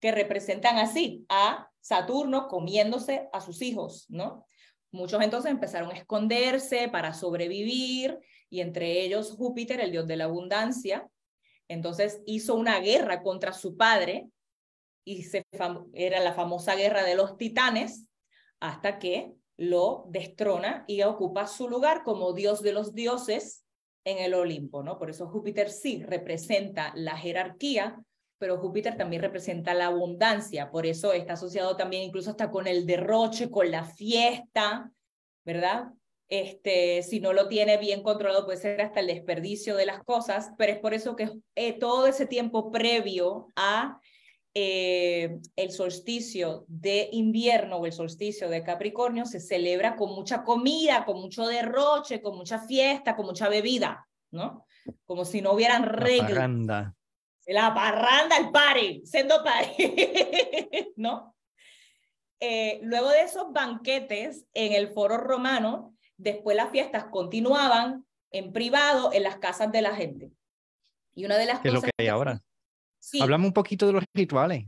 que 0.00 0.12
representan 0.12 0.78
así 0.78 1.24
a 1.28 1.70
Saturno 1.80 2.48
comiéndose 2.48 3.28
a 3.32 3.40
sus 3.40 3.62
hijos, 3.62 4.06
¿no? 4.08 4.46
Muchos 4.92 5.22
entonces 5.22 5.50
empezaron 5.50 5.90
a 5.90 5.94
esconderse 5.94 6.88
para 6.88 7.14
sobrevivir 7.14 8.18
y 8.50 8.61
entre 8.61 9.00
ellos 9.02 9.32
Júpiter, 9.32 9.80
el 9.80 9.90
dios 9.90 10.06
de 10.06 10.16
la 10.16 10.24
abundancia, 10.24 11.08
entonces 11.68 12.20
hizo 12.26 12.54
una 12.54 12.78
guerra 12.80 13.22
contra 13.22 13.52
su 13.52 13.76
padre 13.76 14.28
y 15.05 15.27
era 15.95 16.21
la 16.21 16.35
famosa 16.35 16.75
guerra 16.75 17.03
de 17.05 17.15
los 17.15 17.37
titanes 17.37 18.07
hasta 18.61 18.99
que 18.99 19.33
lo 19.57 20.07
destrona 20.09 20.85
y 20.87 21.03
ocupa 21.03 21.47
su 21.47 21.69
lugar 21.69 22.03
como 22.05 22.33
dios 22.33 22.62
de 22.62 22.73
los 22.73 22.95
dioses 22.95 23.65
en 24.05 24.19
el 24.19 24.35
Olimpo, 24.35 24.83
¿no? 24.83 24.99
Por 24.99 25.11
eso 25.11 25.29
Júpiter 25.29 25.71
sí 25.71 26.03
representa 26.03 26.93
la 26.95 27.17
jerarquía, 27.17 28.01
pero 28.38 28.59
Júpiter 28.59 28.97
también 28.97 29.23
representa 29.23 29.75
la 29.75 29.87
abundancia, 29.87 30.71
por 30.71 30.87
eso 30.87 31.12
está 31.12 31.35
asociado 31.35 31.77
también 31.77 32.03
incluso 32.03 32.31
hasta 32.31 32.51
con 32.51 32.67
el 32.67 32.87
derroche, 32.87 33.51
con 33.51 33.71
la 33.71 33.85
fiesta, 33.85 34.91
¿verdad? 35.45 35.91
Este, 36.29 37.03
si 37.03 37.21
no 37.21 37.33
lo 37.33 37.47
tiene 37.47 37.77
bien 37.77 38.03
controlado, 38.03 38.45
puede 38.45 38.59
ser 38.59 38.81
hasta 38.81 39.01
el 39.01 39.07
desperdicio 39.09 39.77
de 39.77 39.87
las 39.87 40.03
cosas, 40.03 40.51
pero 40.57 40.73
es 40.73 40.79
por 40.79 40.95
eso 40.95 41.15
que 41.15 41.31
eh, 41.55 41.79
todo 41.79 42.07
ese 42.07 42.27
tiempo 42.27 42.73
previo 42.73 43.49
a 43.55 44.01
eh, 44.55 45.41
el 45.57 45.71
solsticio 45.71 46.67
de 46.69 47.09
invierno 47.12 47.79
o 47.79 47.87
el 47.87 47.93
solsticio 47.93 48.51
de 48.51 48.62
Capricornio 48.62 49.25
se 49.25 49.41
celebra 49.41 49.97
con 49.97 50.11
mucha 50.11 50.45
comida, 50.45 51.07
con 51.07 51.21
mucho 51.21 51.47
derroche, 51.47 52.21
con 52.21 52.37
mucha 52.37 52.59
fiesta, 52.59 53.17
con 53.17 53.25
mucha 53.25 53.49
bebida, 53.49 54.07
¿no? 54.31 54.67
Como 55.07 55.25
si 55.25 55.41
no 55.41 55.53
hubieran 55.53 55.85
reglas. 55.85 56.29
La 56.29 56.35
parranda. 56.35 56.95
La 57.47 57.75
parranda, 57.75 58.37
el 58.37 58.51
party, 58.51 59.03
siendo 59.07 59.43
party, 59.43 60.93
¿no? 60.97 61.35
Eh, 62.38 62.81
luego 62.83 63.09
de 63.09 63.23
esos 63.23 63.53
banquetes 63.53 64.45
en 64.53 64.75
el 64.75 64.88
foro 64.88 65.17
romano, 65.17 65.95
después 66.19 66.57
las 66.57 66.71
fiestas 66.71 67.07
continuaban 67.07 68.05
en 68.31 68.53
privado 68.53 69.12
en 69.12 69.23
las 69.23 69.37
casas 69.38 69.73
de 69.73 69.81
la 69.81 69.95
gente. 69.95 70.31
Y 71.15 71.25
una 71.25 71.38
de 71.38 71.47
las 71.47 71.61
¿Qué 71.61 71.69
es 71.69 71.75
lo 71.75 71.81
que 71.81 71.91
hay 71.99 72.09
ahora? 72.09 72.43
Hablamos 73.21 73.49
un 73.49 73.53
poquito 73.53 73.87
de 73.87 73.93
los 73.93 74.05
rituales. 74.15 74.67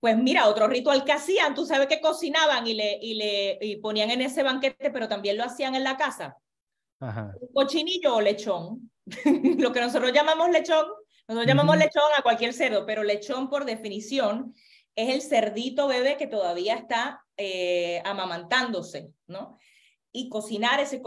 Pues 0.00 0.18
mira, 0.18 0.48
otro 0.48 0.66
ritual 0.66 1.04
que 1.04 1.12
hacían, 1.12 1.54
tú 1.54 1.64
sabes 1.64 1.86
que 1.86 2.00
cocinaban 2.00 2.66
y 2.66 2.74
le, 2.74 2.98
y 3.00 3.14
le 3.14 3.58
y 3.60 3.76
ponían 3.76 4.10
en 4.10 4.22
ese 4.22 4.42
banquete, 4.42 4.90
pero 4.90 5.08
también 5.08 5.36
lo 5.36 5.44
hacían 5.44 5.74
en 5.74 5.84
la 5.84 5.96
casa. 5.96 6.36
Ajá. 6.98 7.32
Un 7.40 7.52
cochinillo 7.52 8.16
o 8.16 8.20
lechón. 8.20 8.90
lo 9.58 9.72
que 9.72 9.80
nosotros 9.80 10.12
llamamos 10.12 10.50
lechón, 10.50 10.86
nosotros 11.28 11.46
llamamos 11.46 11.76
lechón 11.76 12.02
a 12.16 12.22
cualquier 12.22 12.52
cerdo, 12.52 12.84
pero 12.84 13.04
lechón 13.04 13.48
por 13.48 13.64
definición 13.64 14.54
es 14.94 15.14
el 15.14 15.22
cerdito 15.22 15.88
bebé 15.88 16.16
que 16.16 16.26
todavía 16.26 16.74
está 16.74 17.24
eh, 17.36 18.02
amamantándose, 18.04 19.12
¿no? 19.26 19.56
Y 20.12 20.28
cocinar 20.28 20.80
ese, 20.80 21.00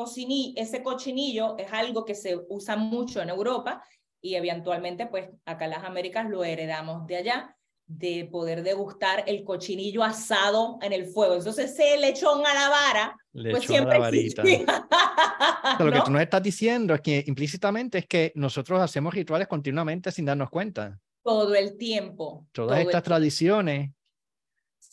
ese 0.56 0.84
cochinillo 0.84 1.56
es 1.58 1.72
algo 1.72 2.06
que 2.06 2.16
se 2.16 2.40
usa 2.50 2.76
mucho 2.76 3.22
en 3.22 3.30
Europa 3.30 3.84
y 4.26 4.34
eventualmente 4.34 5.06
pues 5.06 5.30
acá 5.46 5.66
en 5.66 5.72
las 5.72 5.84
Américas 5.84 6.28
lo 6.28 6.44
heredamos 6.44 7.06
de 7.06 7.18
allá 7.18 7.56
de 7.86 8.28
poder 8.32 8.64
degustar 8.64 9.24
el 9.28 9.44
cochinillo 9.44 10.04
asado 10.04 10.80
en 10.82 10.92
el 10.94 11.06
fuego. 11.06 11.36
Entonces 11.36 11.72
ese 11.72 11.96
lechón 12.00 12.44
a 12.44 12.54
la 12.56 12.70
vara, 12.70 13.16
pues 13.32 13.66
siempre 13.66 14.00
Lo 15.80 15.92
que 15.92 16.02
tú 16.04 16.10
nos 16.10 16.22
estás 16.24 16.42
diciendo 16.42 16.96
es 16.96 17.02
que 17.02 17.24
implícitamente 17.28 18.00
es 18.00 18.08
que 18.08 18.32
nosotros 18.34 18.82
hacemos 18.82 19.14
rituales 19.14 19.48
continuamente 19.48 20.12
sin 20.12 20.26
darnos 20.26 20.50
cuenta. 20.50 21.00
Todo 21.22 21.54
el 21.54 21.78
tiempo. 21.78 22.48
Todas 22.52 22.80
estas 22.80 23.04
tradiciones, 23.04 23.92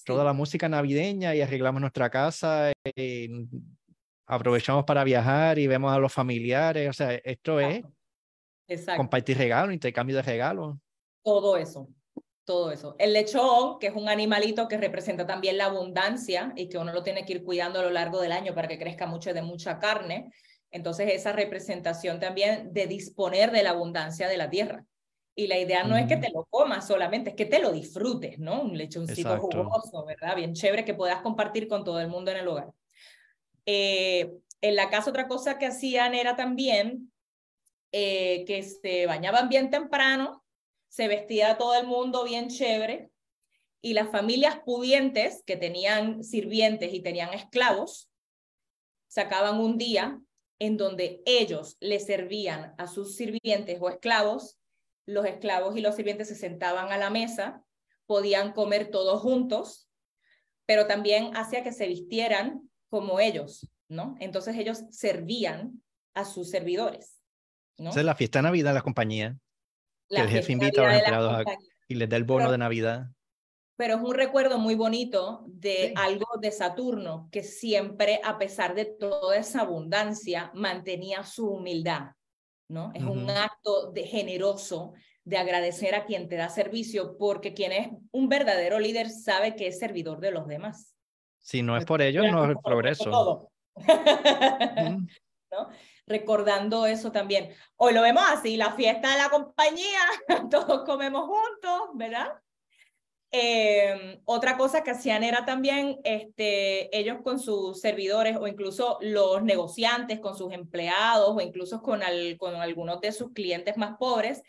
toda 0.05 0.25
la 0.25 0.35
música 0.35 0.69
navideña 0.69 1.35
y 1.35 1.41
arreglamos 1.41 1.81
nuestra 1.81 2.11
casa, 2.11 2.71
y 2.95 3.31
aprovechamos 4.27 4.85
para 4.85 5.05
viajar 5.05 5.59
y 5.59 5.67
vemos 5.67 5.91
a 5.91 5.99
los 5.99 6.13
familiares, 6.13 6.91
o 6.91 6.93
sea, 6.93 7.15
esto 7.15 7.59
es 7.61 7.83
Compartir 8.97 9.39
regalos, 9.39 9.73
intercambio 9.73 10.17
de 10.17 10.23
regalos. 10.23 10.77
Todo 11.23 11.57
eso, 11.57 11.89
todo 12.45 12.73
eso. 12.73 12.97
El 12.99 13.13
lechón, 13.13 13.79
que 13.79 13.89
es 13.89 13.95
un 13.95 14.09
animalito 14.09 14.69
que 14.69 14.79
representa 14.79 15.27
también 15.27 15.59
la 15.59 15.67
abundancia 15.67 16.53
y 16.57 16.69
que 16.69 16.79
uno 16.79 16.93
lo 16.93 17.03
tiene 17.03 17.25
que 17.25 17.35
ir 17.35 17.45
cuidando 17.45 17.81
a 17.81 17.83
lo 17.83 17.91
largo 17.91 18.21
del 18.21 18.33
año 18.33 18.55
para 18.55 18.69
que 18.69 18.79
crezca 18.79 19.07
mucho 19.07 19.33
de 19.33 19.43
mucha 19.43 19.79
carne. 19.79 20.31
Entonces, 20.71 21.11
esa 21.13 21.33
representación 21.33 22.19
también 22.19 22.73
de 22.73 22.87
disponer 22.87 23.53
de 23.53 23.63
la 23.63 23.71
abundancia 23.71 24.29
de 24.29 24.37
la 24.37 24.49
tierra. 24.49 24.85
Y 25.35 25.47
la 25.47 25.59
idea 25.59 25.85
no 25.85 25.97
es 25.97 26.07
que 26.07 26.19
te 26.19 26.31
lo 26.31 26.45
comas 26.51 26.87
solamente, 26.87 27.31
es 27.31 27.37
que 27.37 27.47
te 27.47 27.59
lo 27.59 27.73
disfrutes, 27.73 28.39
¿no? 28.39 28.63
Un 28.63 28.77
lechoncito 28.77 29.39
jugoso, 29.39 30.05
¿verdad? 30.05 30.37
Bien 30.37 30.53
chévere 30.53 30.85
que 30.85 30.93
puedas 30.93 31.23
compartir 31.23 31.69
con 31.69 31.85
todo 31.85 32.01
el 32.01 32.09
mundo 32.09 32.31
en 32.31 32.37
el 32.39 32.49
hogar. 32.49 32.69
Eh, 33.65 34.31
en 34.61 34.77
la 34.77 34.91
casa, 34.91 35.09
otra 35.09 35.29
cosa 35.29 35.59
que 35.59 35.67
hacían 35.67 36.15
era 36.15 36.37
también 36.37 37.12
eh, 37.93 38.45
que 38.47 38.63
se 38.63 39.07
bañaban 39.07 39.49
bien 39.49 39.71
temprano, 39.71 40.45
se 40.89 41.09
vestía 41.09 41.57
todo 41.59 41.75
el 41.75 41.87
mundo 41.87 42.25
bien 42.25 42.49
chévere, 42.49 43.11
y 43.83 43.95
las 43.95 44.11
familias 44.11 44.61
pudientes 44.65 45.43
que 45.45 45.57
tenían 45.57 46.23
sirvientes 46.23 46.95
y 46.95 47.01
tenían 47.01 47.35
esclavos, 47.35 48.11
sacaban 49.09 49.61
un 49.61 49.77
día 49.77 50.21
en 50.59 50.77
donde 50.77 51.23
ellos 51.27 51.77
le 51.81 51.99
servían 51.99 52.75
a 52.79 52.87
sus 52.87 53.17
sirvientes 53.17 53.79
o 53.81 53.91
esclavos, 53.91 54.59
los 55.07 55.27
esclavos 55.27 55.77
y 55.77 55.81
los 55.81 55.97
sirvientes 55.97 56.29
se 56.29 56.37
sentaban 56.37 56.93
a 56.93 56.99
la 56.99 57.11
mesa, 57.11 57.65
podían 58.07 58.53
comer 58.53 58.91
todos 58.91 59.21
juntos, 59.21 59.89
pero 60.65 60.87
también 60.87 61.37
hacía 61.37 61.65
que 61.65 61.73
se 61.73 61.89
vistieran 61.89 62.71
como 62.89 63.19
ellos, 63.19 63.69
¿no? 63.89 64.15
Entonces 64.21 64.57
ellos 64.57 64.85
servían 64.91 65.83
a 66.15 66.25
sus 66.25 66.51
servidores. 66.51 67.22
Esa 67.79 68.01
es 68.01 68.07
la 68.07 68.15
fiesta 68.15 68.39
de 68.39 68.45
Navidad 68.45 68.71
de 68.71 68.75
la 68.75 68.83
compañía. 68.83 69.37
que 70.09 70.21
el 70.21 70.29
jefe 70.29 70.53
invita 70.53 70.83
a 70.83 70.87
los 70.87 70.99
empleados 70.99 71.45
y 71.89 71.95
les 71.95 72.09
da 72.09 72.17
el 72.17 72.25
bono 72.25 72.51
de 72.51 72.59
Navidad. 72.59 73.07
Pero 73.77 73.97
es 73.97 74.03
un 74.03 74.15
recuerdo 74.15 74.59
muy 74.59 74.75
bonito 74.75 75.45
de 75.47 75.93
algo 75.97 76.27
de 76.41 76.51
Saturno, 76.53 77.29
que 77.33 77.43
siempre, 77.43 78.21
a 78.23 78.39
pesar 78.39 78.75
de 78.75 78.85
toda 78.85 79.37
esa 79.37 79.63
abundancia, 79.63 80.51
mantenía 80.55 81.25
su 81.25 81.49
humildad. 81.49 82.11
¿no? 82.69 82.93
Es 82.95 83.03
un 83.03 83.29
acto 83.29 83.91
de 83.91 84.05
generoso 84.05 84.93
de 85.25 85.39
agradecer 85.39 85.95
a 85.95 86.05
quien 86.05 86.29
te 86.29 86.37
da 86.37 86.49
servicio, 86.49 87.17
porque 87.17 87.55
quien 87.55 87.73
es 87.73 87.89
un 88.11 88.29
verdadero 88.29 88.79
líder 88.79 89.09
sabe 89.09 89.55
que 89.57 89.69
es 89.69 89.79
servidor 89.79 90.21
de 90.21 90.33
los 90.33 90.47
demás. 90.47 90.95
Si 91.39 91.63
no 91.63 91.77
es 91.77 91.85
por 91.85 92.03
ellos, 92.03 92.27
no 92.31 92.51
es 92.51 92.57
progreso. 92.63 93.51
Recordando 96.07 96.87
eso 96.87 97.13
también. 97.13 97.55
Hoy 97.77 97.93
lo 97.93 98.03
vemos 98.03 98.23
así, 98.29 98.57
la 98.57 98.73
fiesta 98.73 99.13
de 99.13 99.19
la 99.19 99.29
compañía, 99.31 100.01
todos 100.51 100.85
comemos 100.85 101.29
juntos, 101.29 101.91
¿verdad? 101.95 102.33
Em, 103.35 104.21
otra 104.27 104.59
cosa 104.59 104.83
que 104.83 104.91
hacían 104.91 105.25
era 105.25 105.47
también 105.47 105.99
este, 106.05 106.95
ellos 106.97 107.19
con 107.25 107.41
sus 107.41 107.81
servidores 107.81 108.37
o 108.37 108.47
incluso 108.47 108.99
los 109.01 109.43
negociantes 109.43 110.21
con 110.21 110.37
sus 110.37 110.53
empleados 110.53 111.35
o 111.35 111.41
incluso 111.41 111.81
con, 111.81 112.03
con 112.39 112.57
algunos 112.57 113.01
de 113.01 113.11
sus 113.11 113.33
clientes 113.33 113.79
más 113.79 113.97
pobres, 113.99 114.43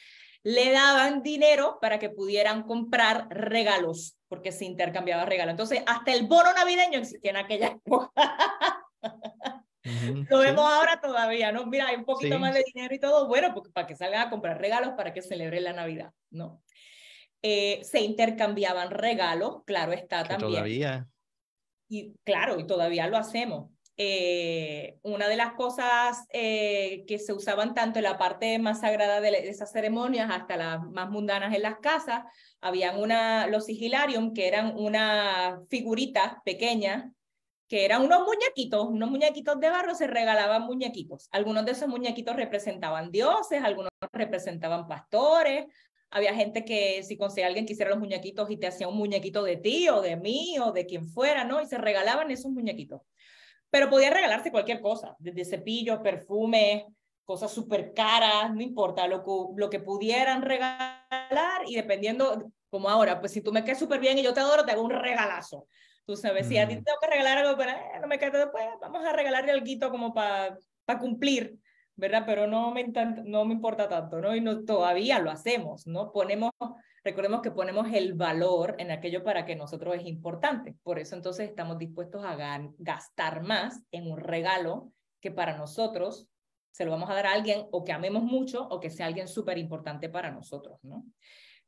le 0.43 0.71
daban 0.71 1.23
dinero 1.23 1.77
para 1.79 1.97
que 1.97 2.09
pudieran 2.09 2.63
comprar 2.63 3.27
regalos, 3.29 4.17
porque 4.27 4.51
se 4.51 4.65
intercambiaba 4.65 5.23
regalos. 5.23 5.51
Entonces, 5.51 5.81
hasta 5.85 6.11
el 6.11 6.27
bono 6.27 6.51
navideño 6.51 6.99
existía 6.99 7.31
en 7.31 7.37
aquella 7.37 7.67
época. 7.85 8.11
Lo 10.29 10.39
vemos 10.39 10.65
ahora 10.65 11.01
todavía, 11.01 11.51
¿no? 11.51 11.65
Mira, 11.65 11.87
hay 11.87 11.95
un 11.95 12.05
poquito 12.05 12.39
más 12.39 12.53
de 12.53 12.63
dinero 12.73 12.93
y 12.95 12.99
todo, 12.99 13.27
bueno, 13.27 13.53
porque 13.53 13.69
para 13.71 13.87
que 13.87 13.95
salgan 13.95 14.27
a 14.27 14.29
comprar 14.29 14.59
regalos 14.59 14.93
para 14.95 15.13
que 15.13 15.21
celebren 15.21 15.65
la 15.65 15.73
Navidad, 15.73 16.11
¿no? 16.29 16.61
Eh, 17.41 17.81
se 17.83 17.99
intercambiaban 17.99 18.91
regalos, 18.91 19.63
claro 19.65 19.91
está 19.91 20.23
también. 20.23 20.51
Todavía. 20.51 21.07
Y 21.89 22.13
claro, 22.23 22.59
y 22.59 22.65
todavía 22.65 23.07
lo 23.07 23.17
hacemos. 23.17 23.69
Eh, 23.97 24.97
una 25.03 25.27
de 25.27 25.35
las 25.35 25.53
cosas 25.53 26.25
eh, 26.29 27.03
que 27.05 27.19
se 27.19 27.31
usaban 27.31 27.75
tanto 27.75 27.99
en 27.99 28.03
la 28.03 28.17
parte 28.17 28.57
más 28.57 28.79
sagrada 28.79 29.21
de, 29.21 29.49
esas 29.49 29.71
ceremonias 29.71 30.31
hasta 30.31 30.57
las 30.57 30.81
más 30.89 31.11
mundanas 31.11 31.53
en 31.53 31.61
las 31.61 31.77
casas, 31.77 32.23
habían 32.61 32.97
una, 32.97 33.45
los 33.47 33.65
sigilarium, 33.65 34.33
que 34.33 34.47
eran 34.47 34.73
una 34.77 35.61
figurita 35.69 36.41
pequeña 36.43 37.11
que 37.73 37.85
eran 37.85 38.03
unos 38.03 38.19
muñequitos, 38.19 38.85
unos 38.87 39.09
muñequitos 39.09 39.59
de 39.59 39.67
barro, 39.67 39.95
se 39.95 40.05
regalaban 40.05 40.61
muñequitos. 40.61 41.27
Algunos 41.31 41.65
de 41.65 41.71
esos 41.71 41.87
muñequitos 41.87 42.35
representaban 42.35 43.09
dioses, 43.09 43.63
algunos 43.63 43.89
representaban 44.11 44.87
pastores. 44.87 45.65
Había 46.11 46.35
gente 46.35 46.65
que 46.65 47.01
si 47.01 47.17
conseguía 47.17 47.47
alguien 47.47 47.65
que 47.65 47.73
hiciera 47.73 47.89
los 47.89 47.97
muñequitos 47.97 48.51
y 48.51 48.57
te 48.57 48.67
hacía 48.67 48.87
un 48.87 48.95
muñequito 48.95 49.41
de 49.41 49.57
ti 49.57 49.89
o 49.89 50.01
de 50.01 50.17
mí 50.17 50.55
o 50.59 50.71
de 50.71 50.85
quien 50.85 51.07
fuera, 51.07 51.45
¿no? 51.45 51.61
Y 51.61 51.65
se 51.65 51.79
regalaban 51.79 52.29
esos 52.29 52.51
muñequitos. 52.51 53.01
Pero 53.71 53.89
podía 53.89 54.11
regalarse 54.11 54.51
cualquier 54.51 54.79
cosa, 54.79 55.15
desde 55.17 55.43
cepillos, 55.43 55.97
perfumes, 55.97 56.83
cosas 57.25 57.51
súper 57.51 57.91
caras, 57.95 58.53
no 58.53 58.61
importa, 58.61 59.07
lo, 59.07 59.23
lo 59.57 59.69
que 59.71 59.79
pudieran 59.79 60.43
regalar 60.43 61.63
y 61.65 61.73
dependiendo, 61.73 62.51
como 62.69 62.87
ahora, 62.87 63.19
pues 63.19 63.31
si 63.31 63.41
tú 63.41 63.51
me 63.51 63.63
quedas 63.63 63.79
súper 63.79 63.99
bien 63.99 64.19
y 64.19 64.21
yo 64.21 64.31
te 64.31 64.41
adoro, 64.41 64.63
te 64.63 64.73
hago 64.73 64.83
un 64.83 64.91
regalazo. 64.91 65.65
Tú 66.05 66.15
sabes, 66.17 66.47
si 66.47 66.57
a 66.57 66.67
ti 66.67 66.75
mm. 66.75 66.83
tengo 66.83 66.97
que 66.99 67.07
regalar 67.07 67.37
algo, 67.39 67.57
pero 67.57 67.71
eh, 67.71 67.99
no 68.01 68.07
me 68.07 68.19
queda 68.19 68.39
después, 68.39 68.65
vamos 68.81 69.05
a 69.05 69.13
regalarle 69.13 69.51
algo 69.51 69.89
como 69.89 70.13
para 70.13 70.57
para 70.85 70.99
cumplir, 70.99 71.59
¿verdad? 71.95 72.23
Pero 72.25 72.47
no 72.47 72.71
me, 72.71 72.91
no 73.25 73.45
me 73.45 73.53
importa 73.53 73.87
tanto, 73.87 74.21
¿no? 74.21 74.35
Y 74.35 74.41
no, 74.41 74.63
todavía 74.65 75.19
lo 75.19 75.31
hacemos, 75.31 75.87
¿no? 75.87 76.11
Ponemos, 76.11 76.51
recordemos 77.03 77.41
que 77.41 77.51
ponemos 77.51 77.87
el 77.93 78.13
valor 78.13 78.75
en 78.79 78.91
aquello 78.91 79.23
para 79.23 79.45
que 79.45 79.55
nosotros 79.55 79.95
es 79.95 80.05
importante. 80.05 80.75
Por 80.83 80.99
eso 80.99 81.15
entonces 81.15 81.49
estamos 81.49 81.77
dispuestos 81.77 82.23
a 82.25 82.35
gastar 82.77 83.43
más 83.43 83.83
en 83.91 84.11
un 84.11 84.17
regalo 84.17 84.91
que 85.21 85.31
para 85.31 85.57
nosotros 85.57 86.27
se 86.71 86.85
lo 86.85 86.91
vamos 86.91 87.09
a 87.09 87.13
dar 87.13 87.27
a 87.27 87.33
alguien 87.33 87.67
o 87.71 87.83
que 87.83 87.91
amemos 87.91 88.23
mucho 88.23 88.67
o 88.67 88.79
que 88.79 88.89
sea 88.89 89.05
alguien 89.05 89.27
súper 89.27 89.57
importante 89.57 90.09
para 90.09 90.31
nosotros, 90.31 90.79
¿no? 90.81 91.05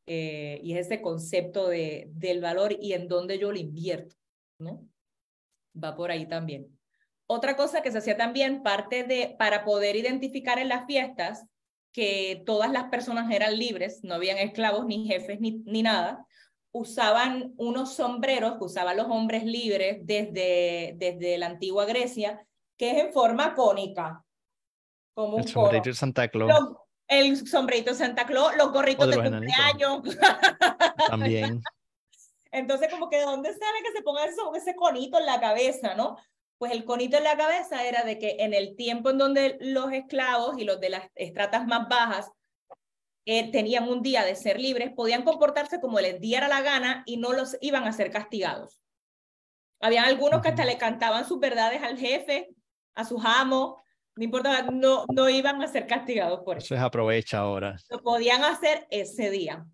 Eh, 0.08 0.60
y 0.62 0.74
es 0.74 0.86
ese 0.86 1.02
concepto 1.02 1.68
de, 1.68 2.10
del 2.12 2.40
valor 2.42 2.76
y 2.80 2.94
en 2.94 3.08
dónde 3.08 3.40
yo 3.40 3.52
lo 3.52 3.58
invierto. 3.58 4.16
¿No? 4.60 4.88
Va 5.82 5.96
por 5.96 6.12
ahí 6.12 6.28
también. 6.28 6.68
Otra 7.28 7.56
cosa 7.56 7.82
que 7.82 7.92
se 7.92 7.98
hacía 7.98 8.18
también, 8.18 8.62
parte 8.64 9.04
de, 9.04 9.36
para 9.38 9.66
poder 9.66 9.96
identificar 9.96 10.60
en 10.60 10.70
las 10.70 10.86
fiestas 10.86 11.46
que 11.92 12.44
todas 12.46 12.72
las 12.72 12.86
personas 12.86 13.32
eran 13.32 13.58
libres, 13.58 14.02
no 14.04 14.16
habían 14.16 14.38
esclavos, 14.38 14.86
ni 14.86 15.08
jefes, 15.08 15.40
ni, 15.40 15.64
ni 15.66 15.82
nada, 15.82 16.26
usaban 16.72 17.54
unos 17.56 17.96
sombreros 17.96 18.58
que 18.58 18.66
usaban 18.66 18.98
los 18.98 19.08
hombres 19.08 19.46
libres 19.46 20.00
desde, 20.04 20.94
desde 20.98 21.38
la 21.38 21.46
antigua 21.46 21.86
Grecia, 21.86 22.46
que 22.78 22.92
es 22.92 23.06
en 23.06 23.14
forma 23.14 23.56
cónica. 23.56 24.22
Como 25.14 25.38
el 25.38 25.48
sombrerito 25.48 25.90
de 25.90 25.96
Santa 25.96 26.28
Claus. 26.28 26.52
el 27.08 27.48
sombrerito 27.48 27.92
de 27.92 27.96
Santa 27.98 28.26
Claus, 28.26 28.58
los 28.58 28.74
gorritos 28.74 29.10
de, 29.10 29.16
cumpleaños. 29.16 30.02
También. 31.10 31.62
Entonces, 32.56 32.88
como 32.90 33.10
que 33.10 33.18
de 33.18 33.26
dónde 33.26 33.50
sale 33.50 33.84
que 33.84 33.92
se 33.92 34.02
ponga 34.02 34.26
eso, 34.26 34.56
ese 34.56 34.76
conito 34.76 35.20
en 35.20 35.26
la 35.26 35.42
cabeza, 35.42 35.94
¿no? 35.94 36.18
Pues 36.58 36.72
el 36.72 36.86
conito 36.86 37.18
en 37.18 37.26
la 37.26 37.36
cabeza 37.36 37.86
era 37.86 38.04
de 38.04 38.18
que 38.18 38.38
en 38.40 38.54
el 38.54 38.78
tiempo 38.78 39.10
en 39.10 39.18
donde 39.18 39.58
los 39.60 39.92
esclavos 39.92 40.58
y 40.58 40.64
los 40.64 40.80
de 40.80 40.90
las 40.90 41.10
estratas 41.16 41.68
más 41.68 41.90
bajas 41.90 42.32
eh, 43.26 43.52
tenían 43.52 43.90
un 43.90 44.02
día 44.02 44.24
de 44.24 44.36
ser 44.36 44.58
libres, 44.58 44.94
podían 44.96 45.24
comportarse 45.24 45.82
como 45.82 46.00
les 46.00 46.22
diera 46.22 46.48
la 46.48 46.62
gana 46.62 47.04
y 47.06 47.18
no 47.18 47.34
los 47.34 47.58
iban 47.60 47.84
a 47.84 47.92
ser 47.92 48.10
castigados. 48.10 48.80
Habían 49.82 50.06
algunos 50.06 50.42
que 50.42 50.48
hasta 50.48 50.64
le 50.64 50.78
cantaban 50.78 51.28
sus 51.28 51.40
verdades 51.40 51.84
al 51.84 51.98
jefe, 51.98 52.56
a 52.94 53.04
sus 53.04 53.22
amos, 53.26 53.76
no 54.16 54.24
importa, 54.24 54.62
no, 54.72 55.06
no 55.14 55.28
iban 55.28 55.62
a 55.62 55.68
ser 55.68 55.88
castigados 55.88 56.40
por 56.46 56.58
eso. 56.58 56.68
Eso 56.68 56.76
es 56.76 56.82
aprovecha 56.82 57.40
ahora. 57.40 57.76
Lo 57.90 58.02
podían 58.02 58.46
hacer 58.46 58.88
ese 58.90 59.30
día. 59.30 59.66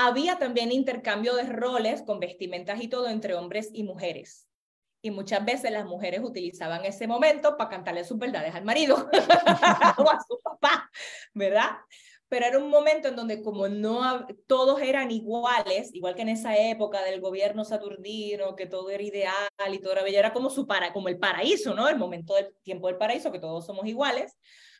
Había 0.00 0.38
también 0.38 0.70
intercambio 0.70 1.34
de 1.34 1.42
roles 1.42 2.02
con 2.02 2.20
vestimentas 2.20 2.80
y 2.80 2.86
todo 2.86 3.08
entre 3.08 3.34
hombres 3.34 3.70
y 3.72 3.82
mujeres. 3.82 4.46
Y 5.02 5.10
muchas 5.10 5.44
veces 5.44 5.72
las 5.72 5.86
mujeres 5.86 6.20
utilizaban 6.22 6.84
ese 6.84 7.08
momento 7.08 7.56
para 7.56 7.68
cantarle 7.68 8.04
sus 8.04 8.16
verdades 8.16 8.54
al 8.54 8.64
marido 8.64 8.94
o 9.98 10.08
a 10.08 10.20
su 10.24 10.38
papá, 10.40 10.88
¿verdad? 11.34 11.78
Pero 12.28 12.46
era 12.46 12.58
un 12.58 12.70
momento 12.70 13.08
en 13.08 13.16
donde 13.16 13.42
como 13.42 13.66
no 13.66 14.24
todos 14.46 14.80
eran 14.82 15.10
iguales, 15.10 15.92
igual 15.92 16.14
que 16.14 16.22
en 16.22 16.28
esa 16.28 16.56
época 16.56 17.02
del 17.02 17.20
gobierno 17.20 17.64
saturnino, 17.64 18.54
que 18.54 18.66
todo 18.66 18.90
era 18.90 19.02
ideal 19.02 19.34
y 19.72 19.80
todo 19.80 19.94
era 19.94 20.04
bello, 20.04 20.20
era 20.20 20.32
como, 20.32 20.48
su 20.48 20.68
para, 20.68 20.92
como 20.92 21.08
el 21.08 21.18
paraíso, 21.18 21.74
¿no? 21.74 21.88
El 21.88 21.98
momento 21.98 22.36
del 22.36 22.54
tiempo 22.62 22.86
del 22.86 22.98
paraíso, 22.98 23.32
que 23.32 23.40
todos 23.40 23.66
somos 23.66 23.84
iguales, 23.84 24.36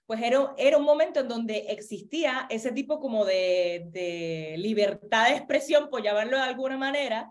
pues 0.09 0.23
era, 0.23 0.79
un 0.79 0.85
momento 0.87 1.21
en 1.21 1.29
donde 1.29 1.67
existía 1.69 2.47
ese 2.49 2.73
tipo 2.73 2.99
como 2.99 3.27
de, 3.27 4.55
libertad 4.57 5.29
de 5.29 5.37
expresión, 5.37 5.91
por 5.91 6.03
llamarlo 6.03 6.39
de 6.39 6.45
alguna 6.45 6.79
manera, 6.79 7.31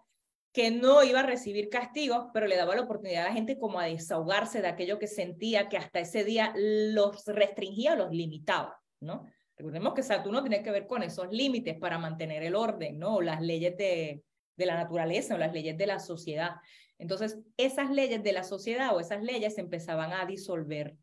que 0.53 0.69
no 0.69 1.03
iba 1.03 1.21
a 1.21 1.25
recibir 1.25 1.69
castigos, 1.69 2.27
pero 2.35 2.45
le 2.45 2.55
daba 2.55 2.75
la 2.75 2.83
oportunidad 2.83 3.25
a 3.25 3.29
la 3.29 3.33
gente 3.33 3.57
como 3.57 3.79
a 3.79 3.85
desahogarse 3.85 4.61
de 4.61 4.67
aquello 4.67 4.99
que 4.99 5.07
sentía 5.07 5.69
que 5.69 5.77
hasta 5.77 6.01
ese 6.01 6.23
día 6.23 6.53
los 6.55 7.25
restringía 7.25 7.93
o 7.93 7.95
los 7.95 8.11
limitaba, 8.11 8.79
¿no? 8.99 9.25
Recordemos 9.57 9.95
que 9.95 10.03
Saturno 10.03 10.43
tiene 10.43 10.61
que 10.61 10.69
ver 10.69 10.85
con 10.85 11.01
esos 11.01 11.31
límites 11.31 11.79
para 11.79 11.97
mantener 11.97 12.43
el 12.43 12.53
orden, 12.53 12.99
¿no? 12.99 13.21
las 13.21 13.41
leyes 13.41 13.75
de, 13.75 14.21
de 14.55 14.65
la 14.67 14.75
naturaleza 14.75 15.33
o 15.33 15.39
las 15.39 15.51
leyes 15.51 15.79
de 15.79 15.87
la 15.87 15.97
sociedad. 15.97 16.51
Entonces, 16.99 17.39
esas 17.57 17.89
leyes 17.89 18.21
de 18.21 18.33
la 18.33 18.43
sociedad 18.43 18.95
o 18.95 18.99
esas 18.99 19.23
leyes 19.23 19.57
empezaban 19.57 20.13
a 20.13 20.27
disolver 20.27 20.95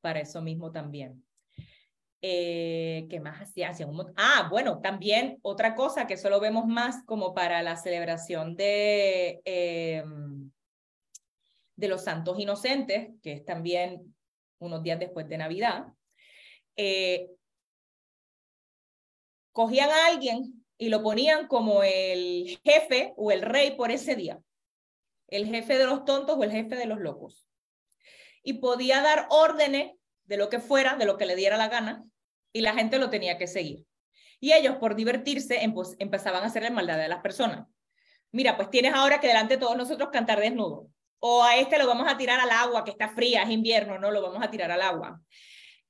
para 0.00 0.20
eso 0.20 0.42
mismo 0.42 0.70
también. 0.72 1.24
Eh, 2.20 3.06
¿Qué 3.08 3.20
más 3.20 3.40
hacía? 3.40 3.70
un... 3.86 4.12
Ah, 4.16 4.48
bueno, 4.50 4.80
también 4.80 5.38
otra 5.42 5.74
cosa 5.74 6.06
que 6.06 6.16
solo 6.16 6.40
vemos 6.40 6.66
más 6.66 7.04
como 7.04 7.32
para 7.32 7.62
la 7.62 7.76
celebración 7.76 8.56
de, 8.56 9.40
em, 9.44 10.50
de 11.76 11.88
los 11.88 12.02
santos 12.02 12.38
inocentes, 12.40 13.10
que 13.22 13.32
es 13.32 13.44
también 13.44 14.14
unos 14.58 14.82
días 14.82 14.98
después 14.98 15.28
de 15.28 15.38
Navidad. 15.38 15.86
Eh, 16.76 17.30
cogían 19.52 19.90
a 19.90 20.06
alguien 20.06 20.64
y 20.76 20.88
lo 20.88 21.02
ponían 21.02 21.46
como 21.46 21.82
el 21.82 22.60
jefe 22.64 23.12
o 23.16 23.30
el 23.30 23.42
rey 23.42 23.76
por 23.76 23.90
ese 23.90 24.16
día, 24.16 24.40
el 25.28 25.46
jefe 25.46 25.78
de 25.78 25.86
los 25.86 26.04
tontos 26.04 26.36
o 26.36 26.44
el 26.44 26.50
jefe 26.50 26.76
de 26.76 26.86
los 26.86 27.00
locos. 27.00 27.47
Y 28.42 28.54
podía 28.54 29.02
dar 29.02 29.26
órdenes 29.30 29.92
de 30.24 30.36
lo 30.36 30.48
que 30.48 30.60
fuera, 30.60 30.96
de 30.96 31.06
lo 31.06 31.16
que 31.16 31.26
le 31.26 31.36
diera 31.36 31.56
la 31.56 31.68
gana, 31.68 32.04
y 32.52 32.60
la 32.60 32.74
gente 32.74 32.98
lo 32.98 33.10
tenía 33.10 33.38
que 33.38 33.46
seguir. 33.46 33.84
Y 34.40 34.52
ellos, 34.52 34.76
por 34.76 34.94
divertirse, 34.94 35.60
empezaban 35.98 36.42
a 36.42 36.46
hacerle 36.46 36.70
maldad 36.70 37.00
a 37.00 37.08
las 37.08 37.20
personas. 37.20 37.66
Mira, 38.30 38.56
pues 38.56 38.70
tienes 38.70 38.94
ahora 38.94 39.20
que 39.20 39.26
delante 39.26 39.54
de 39.54 39.60
todos 39.60 39.76
nosotros 39.76 40.10
cantar 40.12 40.40
desnudo. 40.40 40.88
O 41.20 41.42
a 41.42 41.56
este 41.56 41.78
lo 41.78 41.86
vamos 41.86 42.06
a 42.08 42.16
tirar 42.16 42.38
al 42.38 42.50
agua, 42.50 42.84
que 42.84 42.92
está 42.92 43.08
fría, 43.08 43.42
es 43.42 43.50
invierno, 43.50 43.98
no 43.98 44.10
lo 44.10 44.22
vamos 44.22 44.42
a 44.42 44.50
tirar 44.50 44.70
al 44.70 44.82
agua. 44.82 45.20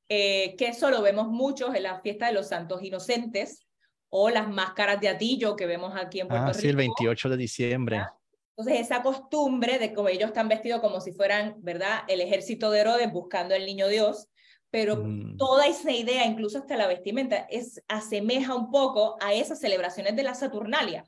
Eh, 0.08 0.56
que 0.56 0.68
eso 0.68 0.90
lo 0.90 1.02
vemos 1.02 1.28
mucho 1.28 1.74
en 1.74 1.82
la 1.82 2.00
fiesta 2.00 2.26
de 2.26 2.32
los 2.32 2.48
santos 2.48 2.82
inocentes 2.82 3.66
o 4.08 4.30
las 4.30 4.48
máscaras 4.48 5.00
de 5.00 5.08
atillo 5.10 5.54
que 5.54 5.66
vemos 5.66 5.94
aquí 5.94 6.20
en 6.20 6.28
Puerto 6.28 6.46
ah, 6.46 6.52
Rico. 6.52 6.60
Sí, 6.60 6.68
el 6.68 6.76
28 6.76 7.28
de 7.28 7.36
diciembre. 7.36 8.06
Entonces, 8.58 8.80
esa 8.80 9.02
costumbre 9.04 9.78
de 9.78 9.94
como 9.94 10.08
ellos 10.08 10.30
están 10.30 10.48
vestidos 10.48 10.80
como 10.80 11.00
si 11.00 11.12
fueran, 11.12 11.54
¿verdad?, 11.58 12.00
el 12.08 12.20
ejército 12.20 12.72
de 12.72 12.80
Herodes 12.80 13.12
buscando 13.12 13.54
al 13.54 13.64
niño 13.64 13.86
Dios, 13.86 14.26
pero 14.68 14.96
mm. 14.96 15.36
toda 15.36 15.68
esa 15.68 15.92
idea, 15.92 16.26
incluso 16.26 16.58
hasta 16.58 16.76
la 16.76 16.88
vestimenta, 16.88 17.46
es, 17.50 17.80
asemeja 17.86 18.56
un 18.56 18.72
poco 18.72 19.16
a 19.20 19.32
esas 19.32 19.60
celebraciones 19.60 20.16
de 20.16 20.24
la 20.24 20.34
Saturnalia. 20.34 21.04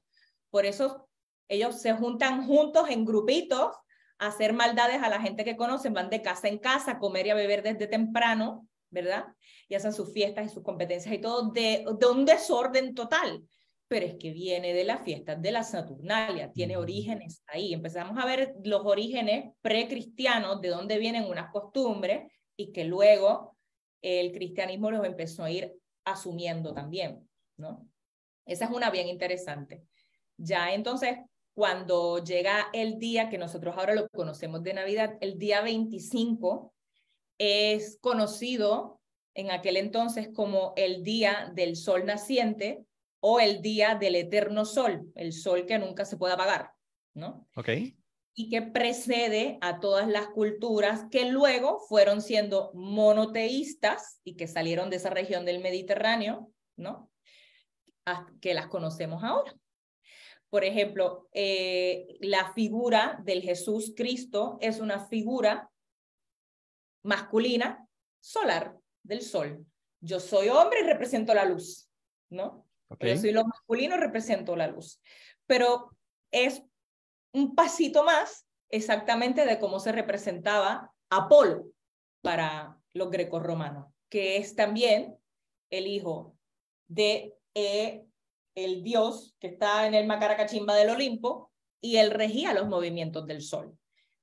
Por 0.50 0.64
eso 0.64 1.08
ellos 1.48 1.80
se 1.80 1.92
juntan 1.92 2.46
juntos 2.46 2.88
en 2.88 3.04
grupitos 3.04 3.74
a 4.20 4.28
hacer 4.28 4.52
maldades 4.52 5.02
a 5.02 5.08
la 5.08 5.20
gente 5.20 5.44
que 5.44 5.56
conocen, 5.56 5.92
van 5.92 6.08
de 6.08 6.22
casa 6.22 6.46
en 6.46 6.58
casa 6.58 6.92
a 6.92 6.98
comer 7.00 7.26
y 7.26 7.30
a 7.30 7.34
beber 7.34 7.64
desde 7.64 7.88
temprano, 7.88 8.68
¿verdad? 8.90 9.24
Y 9.68 9.74
hacen 9.74 9.92
sus 9.92 10.12
fiestas 10.12 10.46
y 10.46 10.54
sus 10.54 10.62
competencias 10.62 11.12
y 11.12 11.18
todo 11.18 11.50
de, 11.50 11.84
de 11.98 12.06
un 12.06 12.24
desorden 12.24 12.94
total. 12.94 13.42
Pero 13.90 14.06
es 14.06 14.14
que 14.14 14.30
viene 14.30 14.72
de 14.72 14.84
las 14.84 15.02
fiestas 15.02 15.42
de 15.42 15.50
la 15.50 15.64
Saturnalia, 15.64 16.52
tiene 16.52 16.76
orígenes 16.76 17.42
ahí. 17.48 17.74
Empezamos 17.74 18.16
a 18.22 18.24
ver 18.24 18.54
los 18.62 18.82
orígenes 18.86 19.52
precristianos, 19.62 20.60
de 20.60 20.68
dónde 20.68 20.96
vienen 20.96 21.24
unas 21.24 21.50
costumbres 21.50 22.30
y 22.56 22.70
que 22.70 22.84
luego 22.84 23.56
el 24.00 24.30
cristianismo 24.30 24.92
los 24.92 25.04
empezó 25.04 25.42
a 25.42 25.50
ir 25.50 25.74
asumiendo 26.04 26.72
también, 26.72 27.28
¿no? 27.56 27.84
Esa 28.46 28.66
es 28.66 28.70
una 28.70 28.90
bien 28.90 29.08
interesante. 29.08 29.82
Ya 30.36 30.72
entonces, 30.72 31.18
cuando 31.52 32.22
llega 32.22 32.68
el 32.72 33.00
día 33.00 33.28
que 33.28 33.38
nosotros 33.38 33.74
ahora 33.76 33.96
lo 33.96 34.08
conocemos 34.10 34.62
de 34.62 34.72
Navidad, 34.72 35.18
el 35.20 35.36
día 35.36 35.62
25 35.62 36.72
es 37.38 37.98
conocido 38.00 39.00
en 39.34 39.50
aquel 39.50 39.76
entonces 39.76 40.28
como 40.32 40.74
el 40.76 41.02
día 41.02 41.50
del 41.56 41.74
sol 41.74 42.06
naciente 42.06 42.84
o 43.20 43.40
el 43.40 43.62
día 43.62 43.94
del 43.94 44.16
eterno 44.16 44.64
sol, 44.64 45.10
el 45.14 45.32
sol 45.32 45.66
que 45.66 45.78
nunca 45.78 46.04
se 46.04 46.16
puede 46.16 46.34
apagar, 46.34 46.72
¿no? 47.14 47.46
Ok 47.56 47.68
y 48.40 48.48
que 48.48 48.62
precede 48.62 49.58
a 49.60 49.80
todas 49.80 50.08
las 50.08 50.28
culturas 50.28 51.04
que 51.10 51.26
luego 51.26 51.80
fueron 51.88 52.22
siendo 52.22 52.70
monoteístas 52.72 54.20
y 54.24 54.34
que 54.36 54.46
salieron 54.46 54.88
de 54.88 54.96
esa 54.96 55.10
región 55.10 55.44
del 55.44 55.60
Mediterráneo, 55.60 56.50
¿no? 56.76 57.10
Que 58.40 58.54
las 58.54 58.68
conocemos 58.68 59.22
ahora. 59.24 59.54
Por 60.48 60.64
ejemplo, 60.64 61.28
eh, 61.32 62.16
la 62.20 62.52
figura 62.54 63.20
del 63.22 63.42
Jesús 63.42 63.92
Cristo 63.94 64.56
es 64.62 64.80
una 64.80 65.06
figura 65.06 65.70
masculina 67.02 67.86
solar 68.20 68.74
del 69.02 69.20
sol. 69.20 69.66
Yo 70.00 70.18
soy 70.18 70.48
hombre 70.48 70.80
y 70.80 70.84
represento 70.84 71.34
la 71.34 71.44
luz, 71.44 71.90
¿no? 72.30 72.66
Yo 72.98 73.16
soy 73.16 73.32
lo 73.32 73.44
masculino 73.44 73.96
represento 73.96 74.56
la 74.56 74.66
luz. 74.66 75.00
Pero 75.46 75.96
es 76.30 76.62
un 77.32 77.54
pasito 77.54 78.04
más 78.04 78.46
exactamente 78.68 79.46
de 79.46 79.58
cómo 79.58 79.80
se 79.80 79.92
representaba 79.92 80.92
Apolo 81.08 81.66
para 82.22 82.76
los 82.92 83.10
romanos 83.42 83.86
que 84.10 84.36
es 84.36 84.54
también 84.54 85.16
el 85.70 85.86
hijo 85.86 86.36
de 86.88 87.34
eh, 87.54 88.04
el 88.54 88.82
dios 88.82 89.36
que 89.38 89.46
está 89.46 89.86
en 89.86 89.94
el 89.94 90.06
Macaracachimba 90.06 90.74
del 90.74 90.90
Olimpo 90.90 91.50
y 91.80 91.96
él 91.96 92.10
regía 92.10 92.52
los 92.52 92.68
movimientos 92.68 93.26
del 93.26 93.40
sol. 93.40 93.78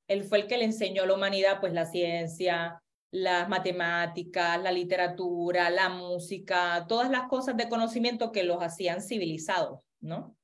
Él 0.07 0.23
fue 0.23 0.39
el 0.39 0.47
que 0.47 0.57
le 0.57 0.65
enseñó 0.65 1.03
a 1.03 1.07
la 1.07 1.15
humanidad 1.15 1.59
pues 1.59 1.73
la 1.73 1.85
ciencia, 1.85 2.83
las 3.11 3.47
matemáticas, 3.47 4.61
la 4.61 4.71
literatura, 4.71 5.69
la 5.69 5.89
música, 5.89 6.85
todas 6.87 7.09
las 7.09 7.27
cosas 7.27 7.55
de 7.57 7.69
conocimiento 7.69 8.31
que 8.31 8.43
los 8.43 8.61
hacían 8.61 9.01
civilizados, 9.01 9.81
¿no? 9.99 10.35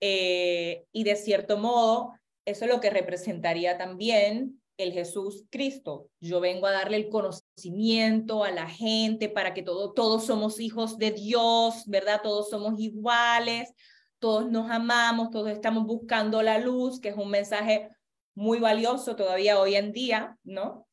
Eh, 0.00 0.84
y 0.92 1.04
de 1.04 1.16
cierto 1.16 1.58
modo, 1.58 2.12
eso 2.44 2.64
es 2.64 2.70
lo 2.70 2.80
que 2.80 2.90
representaría 2.90 3.78
también 3.78 4.60
el 4.76 4.92
Jesús 4.92 5.44
Cristo. 5.50 6.10
Yo 6.20 6.40
vengo 6.40 6.66
a 6.66 6.72
darle 6.72 6.98
el 6.98 7.08
conocimiento 7.08 8.44
a 8.44 8.50
la 8.50 8.68
gente 8.68 9.28
para 9.28 9.54
que 9.54 9.62
todo, 9.62 9.92
todos 9.92 10.26
somos 10.26 10.60
hijos 10.60 10.98
de 10.98 11.12
Dios, 11.12 11.84
¿verdad? 11.86 12.20
Todos 12.22 12.50
somos 12.50 12.78
iguales, 12.78 13.72
todos 14.18 14.50
nos 14.50 14.70
amamos, 14.70 15.30
todos 15.30 15.50
estamos 15.50 15.86
buscando 15.86 16.42
la 16.42 16.58
luz, 16.58 17.00
que 17.00 17.08
es 17.10 17.16
un 17.16 17.30
mensaje 17.30 17.90
muy 18.34 18.58
valioso 18.58 19.16
todavía 19.16 19.58
hoy 19.58 19.76
en 19.76 19.92
día, 19.92 20.36
¿no? 20.44 20.85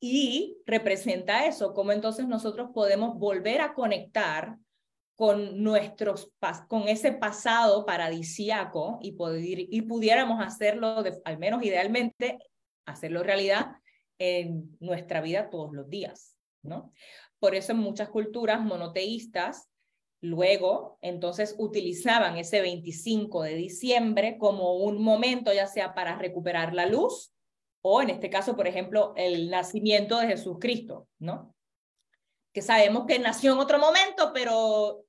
Y 0.00 0.58
representa 0.64 1.46
eso, 1.46 1.74
cómo 1.74 1.92
entonces 1.92 2.28
nosotros 2.28 2.70
podemos 2.72 3.18
volver 3.18 3.60
a 3.60 3.74
conectar 3.74 4.56
con 5.16 5.64
nuestros 5.64 6.30
con 6.68 6.86
ese 6.86 7.10
pasado 7.10 7.84
paradisiaco 7.84 9.00
y, 9.02 9.12
poder, 9.12 9.58
y 9.58 9.82
pudiéramos 9.82 10.40
hacerlo, 10.40 11.02
al 11.24 11.38
menos 11.38 11.64
idealmente, 11.64 12.38
hacerlo 12.86 13.24
realidad 13.24 13.72
en 14.18 14.76
nuestra 14.78 15.20
vida 15.20 15.50
todos 15.50 15.72
los 15.72 15.88
días, 15.88 16.36
¿no? 16.62 16.92
Por 17.40 17.56
eso 17.56 17.72
en 17.72 17.78
muchas 17.78 18.10
culturas 18.10 18.60
monoteístas, 18.60 19.68
luego, 20.20 20.98
entonces 21.00 21.56
utilizaban 21.58 22.36
ese 22.36 22.60
25 22.60 23.42
de 23.42 23.54
diciembre 23.54 24.38
como 24.38 24.74
un 24.76 25.02
momento 25.02 25.52
ya 25.52 25.66
sea 25.66 25.94
para 25.94 26.16
recuperar 26.16 26.74
la 26.74 26.86
luz 26.86 27.32
o 27.90 28.02
en 28.02 28.10
este 28.10 28.28
caso, 28.28 28.54
por 28.54 28.66
ejemplo, 28.66 29.14
el 29.16 29.48
nacimiento 29.48 30.18
de 30.18 30.26
Jesucristo, 30.26 31.08
¿no? 31.18 31.54
Que 32.52 32.60
sabemos 32.60 33.06
que 33.06 33.18
nació 33.18 33.54
en 33.54 33.60
otro 33.60 33.78
momento, 33.78 34.30
pero 34.34 35.04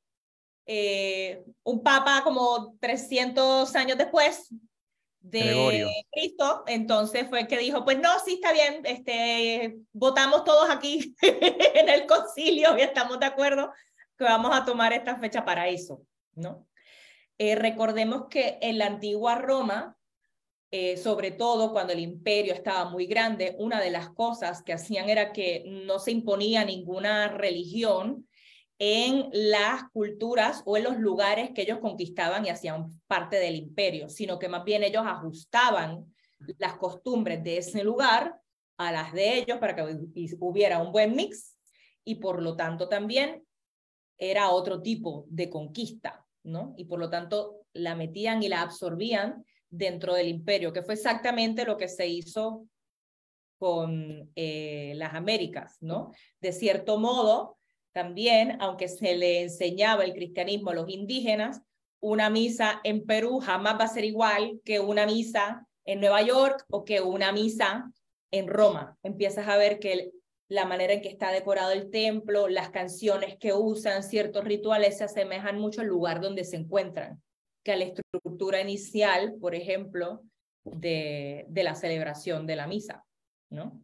eh, 0.66 1.44
un 1.64 1.84
papa 1.84 2.22
como 2.24 2.78
300 2.80 3.76
años 3.76 3.98
después 3.98 4.48
de 5.20 5.92
Cristo, 6.10 6.64
entonces 6.68 7.28
fue 7.28 7.48
que 7.48 7.58
dijo, 7.58 7.84
pues 7.84 8.00
no, 8.00 8.18
sí 8.24 8.36
está 8.36 8.54
bien, 8.54 8.82
este, 8.86 9.80
votamos 9.92 10.46
todos 10.46 10.70
aquí 10.70 11.14
en 11.22 11.90
el 11.90 12.06
concilio 12.06 12.78
y 12.78 12.82
estamos 12.82 13.20
de 13.20 13.26
acuerdo 13.26 13.74
que 14.18 14.24
vamos 14.24 14.56
a 14.56 14.64
tomar 14.64 14.94
esta 14.94 15.18
fecha 15.20 15.44
para 15.44 15.68
eso, 15.68 16.02
¿no? 16.34 16.66
Eh, 17.38 17.56
recordemos 17.56 18.28
que 18.30 18.58
en 18.62 18.78
la 18.78 18.86
antigua 18.86 19.36
Roma, 19.36 19.98
eh, 20.72 20.98
sobre 20.98 21.32
todo 21.32 21.72
cuando 21.72 21.94
el 21.94 22.00
imperio 22.00 22.54
estaba 22.54 22.90
muy 22.90 23.08
grande, 23.08 23.56
una 23.60 23.82
de 23.82 23.92
las 23.92 24.10
cosas 24.10 24.62
que 24.64 24.74
hacían 24.74 25.10
era 25.10 25.32
que 25.32 25.64
no 25.66 26.00
se 26.00 26.12
imponía 26.12 26.64
ninguna 26.64 27.28
religión, 27.30 28.28
en 28.80 29.30
las 29.34 29.90
culturas 29.92 30.64
o 30.66 30.78
en 30.78 30.86
los 30.86 30.98
lugares 30.98 31.52
que 31.54 31.64
ellos 31.64 31.80
conquistaban 31.80 32.46
y 32.46 32.50
hacían 32.50 32.90
parte 33.08 33.36
del 33.36 33.56
imperio, 33.56 34.08
sino 34.08 34.40
que 34.40 34.48
más 34.48 34.64
bien 34.64 34.84
ellos 34.84 35.04
ajustaban 35.06 36.06
las 36.58 36.78
costumbres 36.78 37.44
de 37.44 37.58
ese 37.58 37.84
lugar 37.84 38.40
a 38.78 38.92
las 38.94 39.12
de 39.12 39.38
ellos 39.38 39.58
para 39.58 39.76
que 39.76 40.00
hubiera 40.40 40.82
un 40.82 40.94
buen 40.94 41.14
mix 41.14 41.58
y 42.06 42.16
por 42.16 42.42
lo 42.42 42.56
tanto 42.56 42.88
también 42.88 43.44
era 44.18 44.50
otro 44.50 44.82
tipo 44.82 45.26
de 45.28 45.50
conquista, 45.50 46.26
¿no? 46.44 46.74
Y 46.78 46.86
por 46.86 47.00
lo 47.00 47.10
tanto 47.10 47.66
la 47.74 47.96
metían 47.96 48.42
y 48.42 48.48
la 48.48 48.62
absorbían 48.62 49.46
dentro 49.70 50.14
del 50.14 50.28
imperio, 50.28 50.74
que 50.74 50.82
fue 50.82 50.96
exactamente 50.96 51.66
lo 51.66 51.78
que 51.78 51.88
se 51.88 52.08
hizo 52.08 52.66
con 53.58 54.32
eh, 54.36 54.94
las 54.96 55.14
Américas, 55.14 55.78
¿no? 55.82 56.12
De 56.40 56.52
cierto 56.52 56.98
modo, 56.98 57.58
también, 57.92 58.58
aunque 58.62 58.88
se 58.88 59.16
le 59.16 59.42
enseñaba 59.42 60.06
el 60.06 60.14
cristianismo 60.14 60.72
a 60.72 60.76
los 60.76 60.90
indígenas, 60.90 61.62
una 62.00 62.30
misa 62.30 62.80
en 62.84 63.06
Perú 63.06 63.40
jamás 63.40 63.78
va 63.78 63.84
a 63.84 63.90
ser 63.90 64.06
igual 64.06 64.62
que 64.64 64.80
una 64.80 65.06
misa 65.06 65.68
en 65.86 66.00
Nueva 66.00 66.22
York 66.22 66.66
o 66.70 66.86
que 66.86 67.02
una 67.02 67.32
misa 67.32 67.92
en 68.32 68.48
Roma. 68.48 68.98
Empiezas 69.04 69.48
a 69.48 69.58
ver 69.58 69.80
que 69.80 70.12
la 70.48 70.66
manera 70.66 70.94
en 70.94 71.02
que 71.02 71.10
está 71.10 71.32
decorado 71.32 71.72
el 71.72 71.92
templo, 71.92 72.48
las 72.48 72.70
canciones 72.70 73.38
que 73.38 73.54
usan, 73.54 74.04
ciertos 74.04 74.44
rituales 74.46 74.98
se 74.98 75.04
asemejan 75.04 75.60
mucho 75.60 75.82
al 75.82 75.88
lugar 75.88 76.22
donde 76.22 76.44
se 76.44 76.56
encuentran, 76.56 77.22
que 77.64 77.72
a 77.72 77.78
la 77.78 77.86
estructura 77.86 78.62
inicial, 78.62 79.36
por 79.40 79.56
ejemplo, 79.56 80.24
de, 80.64 81.46
de 81.50 81.64
la 81.64 81.76
celebración 81.76 82.46
de 82.46 82.56
la 82.56 82.68
misa, 82.68 83.04
¿no? 83.50 83.82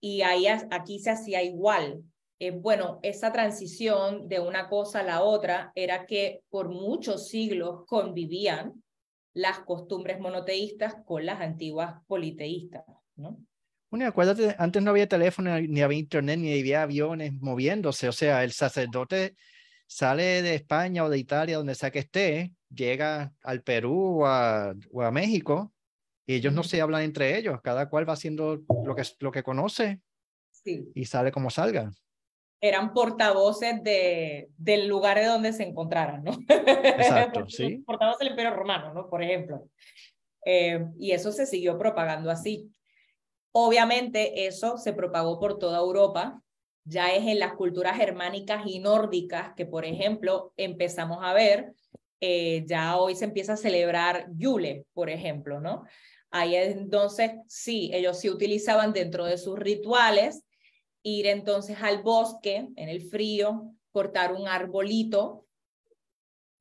Y 0.00 0.22
ahí, 0.22 0.46
aquí 0.46 0.98
se 0.98 1.10
hacía 1.10 1.42
igual, 1.42 2.02
eh, 2.42 2.52
bueno, 2.52 3.00
esa 3.02 3.32
transición 3.32 4.26
de 4.26 4.40
una 4.40 4.70
cosa 4.70 5.00
a 5.00 5.04
la 5.04 5.22
otra 5.22 5.72
era 5.74 6.06
que 6.06 6.40
por 6.48 6.70
muchos 6.70 7.28
siglos 7.28 7.84
convivían 7.86 8.82
las 9.34 9.60
costumbres 9.60 10.18
monoteístas 10.18 10.96
con 11.04 11.26
las 11.26 11.40
antiguas 11.42 12.02
politeístas, 12.06 12.82
¿no? 13.16 13.38
Bueno, 13.90 14.06
acuérdate, 14.06 14.54
antes 14.58 14.82
no 14.82 14.92
había 14.92 15.08
teléfono, 15.08 15.60
ni 15.60 15.82
había 15.82 15.98
internet, 15.98 16.38
ni 16.38 16.58
había 16.58 16.82
aviones 16.82 17.32
moviéndose. 17.34 18.08
O 18.08 18.12
sea, 18.12 18.42
el 18.42 18.52
sacerdote 18.52 19.36
sale 19.86 20.42
de 20.42 20.54
España 20.54 21.04
o 21.04 21.10
de 21.10 21.18
Italia, 21.18 21.58
donde 21.58 21.74
sea 21.74 21.90
que 21.90 21.98
esté, 21.98 22.54
llega 22.74 23.32
al 23.42 23.62
Perú 23.62 24.22
o 24.22 24.26
a, 24.26 24.74
o 24.92 25.02
a 25.02 25.10
México, 25.10 25.72
y 26.26 26.34
ellos 26.34 26.52
no 26.52 26.62
se 26.62 26.80
hablan 26.80 27.02
entre 27.02 27.36
ellos. 27.36 27.60
Cada 27.62 27.88
cual 27.88 28.08
va 28.08 28.14
haciendo 28.14 28.62
lo 28.84 28.94
que, 28.94 29.02
lo 29.18 29.32
que 29.32 29.42
conoce 29.42 30.00
sí. 30.50 30.90
y 30.94 31.04
sale 31.04 31.32
como 31.32 31.50
salga 31.50 31.90
eran 32.60 32.92
portavoces 32.92 33.82
de, 33.82 34.50
del 34.58 34.86
lugar 34.86 35.18
de 35.18 35.26
donde 35.26 35.52
se 35.52 35.62
encontraran, 35.62 36.22
¿no? 36.22 36.32
Exacto, 36.48 37.44
sí. 37.48 37.78
Portavoces 37.78 38.18
del 38.20 38.28
Imperio 38.28 38.54
Romano, 38.54 38.92
¿no? 38.92 39.08
Por 39.08 39.22
ejemplo. 39.22 39.68
Eh, 40.44 40.86
y 40.98 41.12
eso 41.12 41.32
se 41.32 41.46
siguió 41.46 41.78
propagando 41.78 42.30
así. 42.30 42.70
Obviamente 43.52 44.46
eso 44.46 44.76
se 44.76 44.92
propagó 44.92 45.40
por 45.40 45.58
toda 45.58 45.78
Europa, 45.78 46.42
ya 46.84 47.12
es 47.12 47.26
en 47.26 47.38
las 47.38 47.54
culturas 47.54 47.96
germánicas 47.96 48.62
y 48.66 48.78
nórdicas 48.78 49.54
que, 49.56 49.66
por 49.66 49.84
ejemplo, 49.84 50.52
empezamos 50.56 51.18
a 51.22 51.32
ver, 51.32 51.72
eh, 52.20 52.64
ya 52.66 52.96
hoy 52.96 53.14
se 53.14 53.24
empieza 53.24 53.54
a 53.54 53.56
celebrar 53.56 54.26
Yule, 54.36 54.86
por 54.92 55.10
ejemplo, 55.10 55.60
¿no? 55.60 55.84
Ahí 56.30 56.54
entonces, 56.54 57.32
sí, 57.48 57.90
ellos 57.92 58.20
sí 58.20 58.30
utilizaban 58.30 58.92
dentro 58.92 59.24
de 59.24 59.38
sus 59.38 59.58
rituales 59.58 60.44
ir 61.02 61.26
entonces 61.26 61.78
al 61.80 62.02
bosque 62.02 62.68
en 62.76 62.88
el 62.88 63.02
frío, 63.02 63.74
cortar 63.90 64.32
un 64.32 64.46
arbolito, 64.46 65.46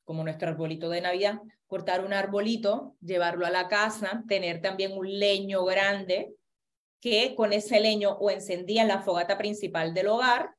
como 0.03 0.23
nuestro 0.23 0.49
arbolito 0.49 0.89
de 0.89 1.01
Navidad, 1.01 1.39
cortar 1.67 2.03
un 2.03 2.13
arbolito, 2.13 2.95
llevarlo 3.01 3.45
a 3.45 3.51
la 3.51 3.67
casa, 3.67 4.23
tener 4.27 4.61
también 4.61 4.93
un 4.97 5.19
leño 5.19 5.65
grande, 5.65 6.33
que 6.99 7.35
con 7.35 7.53
ese 7.53 7.79
leño 7.79 8.11
o 8.19 8.31
encendían 8.31 8.87
la 8.87 9.01
fogata 9.01 9.37
principal 9.37 9.93
del 9.93 10.07
hogar, 10.07 10.55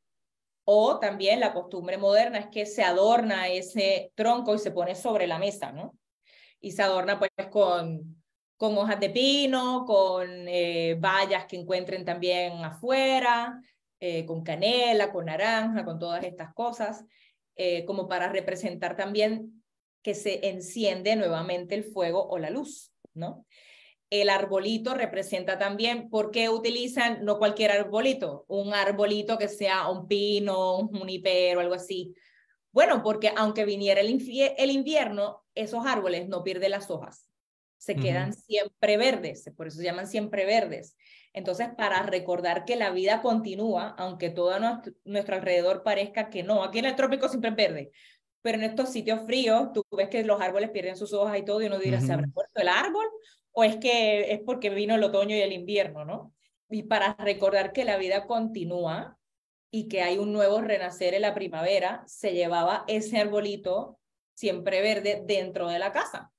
o 0.72 1.00
también 1.00 1.40
la 1.40 1.52
costumbre 1.52 1.98
moderna 1.98 2.38
es 2.38 2.46
que 2.46 2.64
se 2.64 2.84
adorna 2.84 3.48
ese 3.48 4.12
tronco 4.14 4.54
y 4.54 4.58
se 4.60 4.70
pone 4.70 4.94
sobre 4.94 5.26
la 5.26 5.36
mesa, 5.36 5.72
¿no? 5.72 5.98
Y 6.60 6.70
se 6.70 6.82
adorna 6.82 7.18
pues 7.18 7.32
con, 7.50 8.22
con 8.56 8.78
hojas 8.78 9.00
de 9.00 9.10
pino, 9.10 9.84
con 9.84 10.28
eh, 10.46 10.96
bayas 10.96 11.46
que 11.46 11.56
encuentren 11.56 12.04
también 12.04 12.64
afuera, 12.64 13.60
eh, 13.98 14.24
con 14.24 14.44
canela, 14.44 15.10
con 15.10 15.24
naranja, 15.24 15.84
con 15.84 15.98
todas 15.98 16.22
estas 16.22 16.54
cosas, 16.54 17.04
eh, 17.56 17.84
como 17.84 18.06
para 18.06 18.28
representar 18.28 18.96
también 18.96 19.64
que 20.02 20.14
se 20.14 20.50
enciende 20.50 21.16
nuevamente 21.16 21.74
el 21.74 21.82
fuego 21.82 22.28
o 22.28 22.38
la 22.38 22.50
luz, 22.50 22.92
¿no? 23.12 23.44
El 24.10 24.28
arbolito 24.28 24.94
representa 24.94 25.56
también, 25.56 26.10
¿por 26.10 26.32
qué 26.32 26.48
utilizan 26.48 27.24
no 27.24 27.38
cualquier 27.38 27.70
arbolito? 27.70 28.44
Un 28.48 28.74
arbolito 28.74 29.38
que 29.38 29.48
sea 29.48 29.88
un 29.88 30.08
pino, 30.08 30.78
un 30.78 30.88
junipero, 30.88 31.60
algo 31.60 31.74
así. 31.74 32.14
Bueno, 32.72 33.02
porque 33.02 33.32
aunque 33.36 33.64
viniera 33.64 34.00
el, 34.00 34.08
el 34.58 34.70
invierno, 34.70 35.44
esos 35.54 35.86
árboles 35.86 36.28
no 36.28 36.42
pierden 36.42 36.72
las 36.72 36.90
hojas, 36.90 37.28
se 37.78 37.96
quedan 37.96 38.34
siempre 38.34 38.96
verdes, 38.98 39.50
por 39.56 39.68
eso 39.68 39.78
se 39.78 39.84
llaman 39.84 40.06
siempre 40.06 40.44
verdes. 40.44 40.96
Entonces, 41.32 41.68
para 41.76 42.02
recordar 42.02 42.64
que 42.64 42.76
la 42.76 42.90
vida 42.90 43.22
continúa, 43.22 43.94
aunque 43.96 44.28
todo 44.30 44.58
nuestro, 44.58 44.92
nuestro 45.04 45.36
alrededor 45.36 45.82
parezca 45.82 46.28
que 46.28 46.42
no, 46.42 46.62
aquí 46.62 46.80
en 46.80 46.84
el 46.84 46.96
trópico 46.96 47.28
siempre 47.28 47.50
es 47.50 47.56
verde, 47.56 47.90
pero 48.42 48.58
en 48.58 48.64
estos 48.64 48.90
sitios 48.90 49.20
fríos 49.24 49.72
tú 49.72 49.84
ves 49.96 50.08
que 50.08 50.24
los 50.24 50.40
árboles 50.40 50.70
pierden 50.70 50.96
sus 50.96 51.12
hojas 51.12 51.38
y 51.38 51.44
todo, 51.44 51.62
y 51.62 51.66
uno 51.66 51.78
dirá, 51.78 52.00
¿se 52.00 52.12
habrá 52.12 52.26
muerto 52.26 52.60
el 52.60 52.68
árbol? 52.68 53.06
¿O 53.52 53.64
es 53.64 53.76
que 53.76 54.32
es 54.32 54.40
porque 54.40 54.70
vino 54.70 54.94
el 54.94 55.04
otoño 55.04 55.36
y 55.36 55.40
el 55.40 55.52
invierno, 55.52 56.04
no? 56.04 56.34
Y 56.68 56.84
para 56.84 57.14
recordar 57.18 57.72
que 57.72 57.84
la 57.84 57.96
vida 57.96 58.26
continúa 58.26 59.18
y 59.70 59.88
que 59.88 60.02
hay 60.02 60.18
un 60.18 60.32
nuevo 60.32 60.60
renacer 60.60 61.14
en 61.14 61.22
la 61.22 61.34
primavera, 61.34 62.02
se 62.06 62.32
llevaba 62.32 62.84
ese 62.86 63.18
arbolito 63.18 63.98
siempre 64.34 64.80
verde 64.80 65.22
dentro 65.26 65.68
de 65.68 65.78
la 65.78 65.92
casa. 65.92 66.32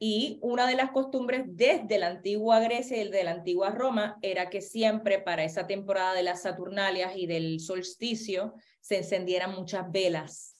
Y 0.00 0.38
una 0.42 0.68
de 0.68 0.76
las 0.76 0.92
costumbres 0.92 1.42
desde 1.46 1.98
la 1.98 2.06
antigua 2.06 2.60
Grecia 2.60 3.02
y 3.02 3.10
de 3.10 3.24
la 3.24 3.32
antigua 3.32 3.70
Roma 3.70 4.16
era 4.22 4.48
que 4.48 4.60
siempre 4.60 5.18
para 5.18 5.42
esa 5.42 5.66
temporada 5.66 6.14
de 6.14 6.22
las 6.22 6.42
Saturnalias 6.42 7.16
y 7.16 7.26
del 7.26 7.58
solsticio 7.58 8.54
se 8.80 8.98
encendieran 8.98 9.56
muchas 9.56 9.90
velas 9.90 10.54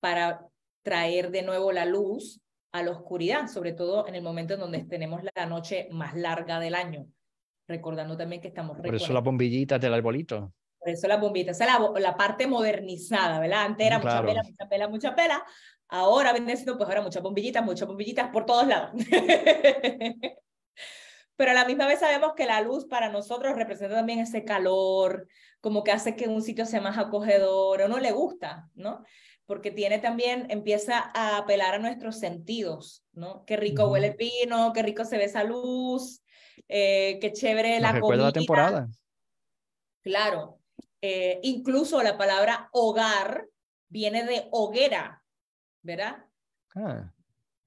para 0.00 0.46
traer 0.82 1.30
de 1.30 1.42
nuevo 1.42 1.72
la 1.72 1.86
luz 1.86 2.42
a 2.72 2.82
la 2.82 2.90
oscuridad, 2.90 3.48
sobre 3.48 3.72
todo 3.72 4.08
en 4.08 4.14
el 4.14 4.22
momento 4.22 4.54
en 4.54 4.60
donde 4.60 4.84
tenemos 4.84 5.22
la 5.34 5.46
noche 5.46 5.88
más 5.90 6.14
larga 6.14 6.58
del 6.58 6.74
año. 6.74 7.06
Recordando 7.68 8.16
también 8.16 8.40
que 8.40 8.48
estamos... 8.48 8.78
Por 8.78 8.94
eso 8.94 9.12
las 9.12 9.22
bombillitas 9.22 9.80
del 9.80 9.94
arbolito. 9.94 10.52
Por 10.78 10.88
eso 10.88 11.06
las 11.06 11.20
bombillitas, 11.20 11.60
esa 11.60 11.76
es 11.76 11.80
la, 11.80 12.00
la 12.00 12.16
parte 12.16 12.46
modernizada, 12.46 13.38
¿verdad? 13.38 13.66
Antes 13.66 13.86
era 13.86 13.98
mucha 13.98 14.20
vela, 14.22 14.42
mucha 14.42 14.64
vela, 14.68 14.88
mucha 14.88 15.10
vela. 15.10 15.44
Ahora 15.88 16.34
siendo, 16.34 16.78
pues 16.78 16.88
ahora 16.88 17.02
muchas 17.02 17.22
bombillitas, 17.22 17.64
muchas 17.64 17.86
bombillitas 17.86 18.30
por 18.30 18.46
todos 18.46 18.66
lados. 18.66 18.90
pero 21.36 21.50
a 21.50 21.54
la 21.54 21.66
misma 21.66 21.86
vez 21.86 22.00
sabemos 22.00 22.32
que 22.34 22.46
la 22.46 22.62
luz 22.62 22.86
para 22.86 23.10
nosotros 23.10 23.54
representa 23.54 23.96
también 23.96 24.18
ese 24.18 24.44
calor, 24.44 25.28
como 25.60 25.84
que 25.84 25.92
hace 25.92 26.16
que 26.16 26.28
un 26.28 26.42
sitio 26.42 26.64
sea 26.66 26.80
más 26.80 26.98
acogedor, 26.98 27.82
o 27.82 27.88
no 27.88 27.98
le 27.98 28.10
gusta, 28.10 28.70
¿no? 28.74 29.04
Porque 29.46 29.70
tiene 29.70 29.98
también, 29.98 30.46
empieza 30.50 31.10
a 31.14 31.36
apelar 31.36 31.74
a 31.74 31.78
nuestros 31.78 32.18
sentidos, 32.18 33.04
¿no? 33.12 33.44
Qué 33.44 33.56
rico 33.56 33.88
huele 33.88 34.08
el 34.08 34.16
pino, 34.16 34.72
qué 34.72 34.82
rico 34.82 35.04
se 35.04 35.18
ve 35.18 35.24
esa 35.24 35.44
luz, 35.44 36.22
eh, 36.68 37.18
qué 37.20 37.32
chévere 37.32 37.80
la 37.80 38.00
comida. 38.00 38.24
la 38.24 38.32
temporada. 38.32 38.88
Claro, 40.02 40.60
eh, 41.00 41.40
incluso 41.42 42.02
la 42.02 42.16
palabra 42.16 42.68
hogar 42.72 43.46
viene 43.88 44.24
de 44.24 44.48
hoguera, 44.52 45.22
¿verdad? 45.82 46.24
Ah. 46.74 47.12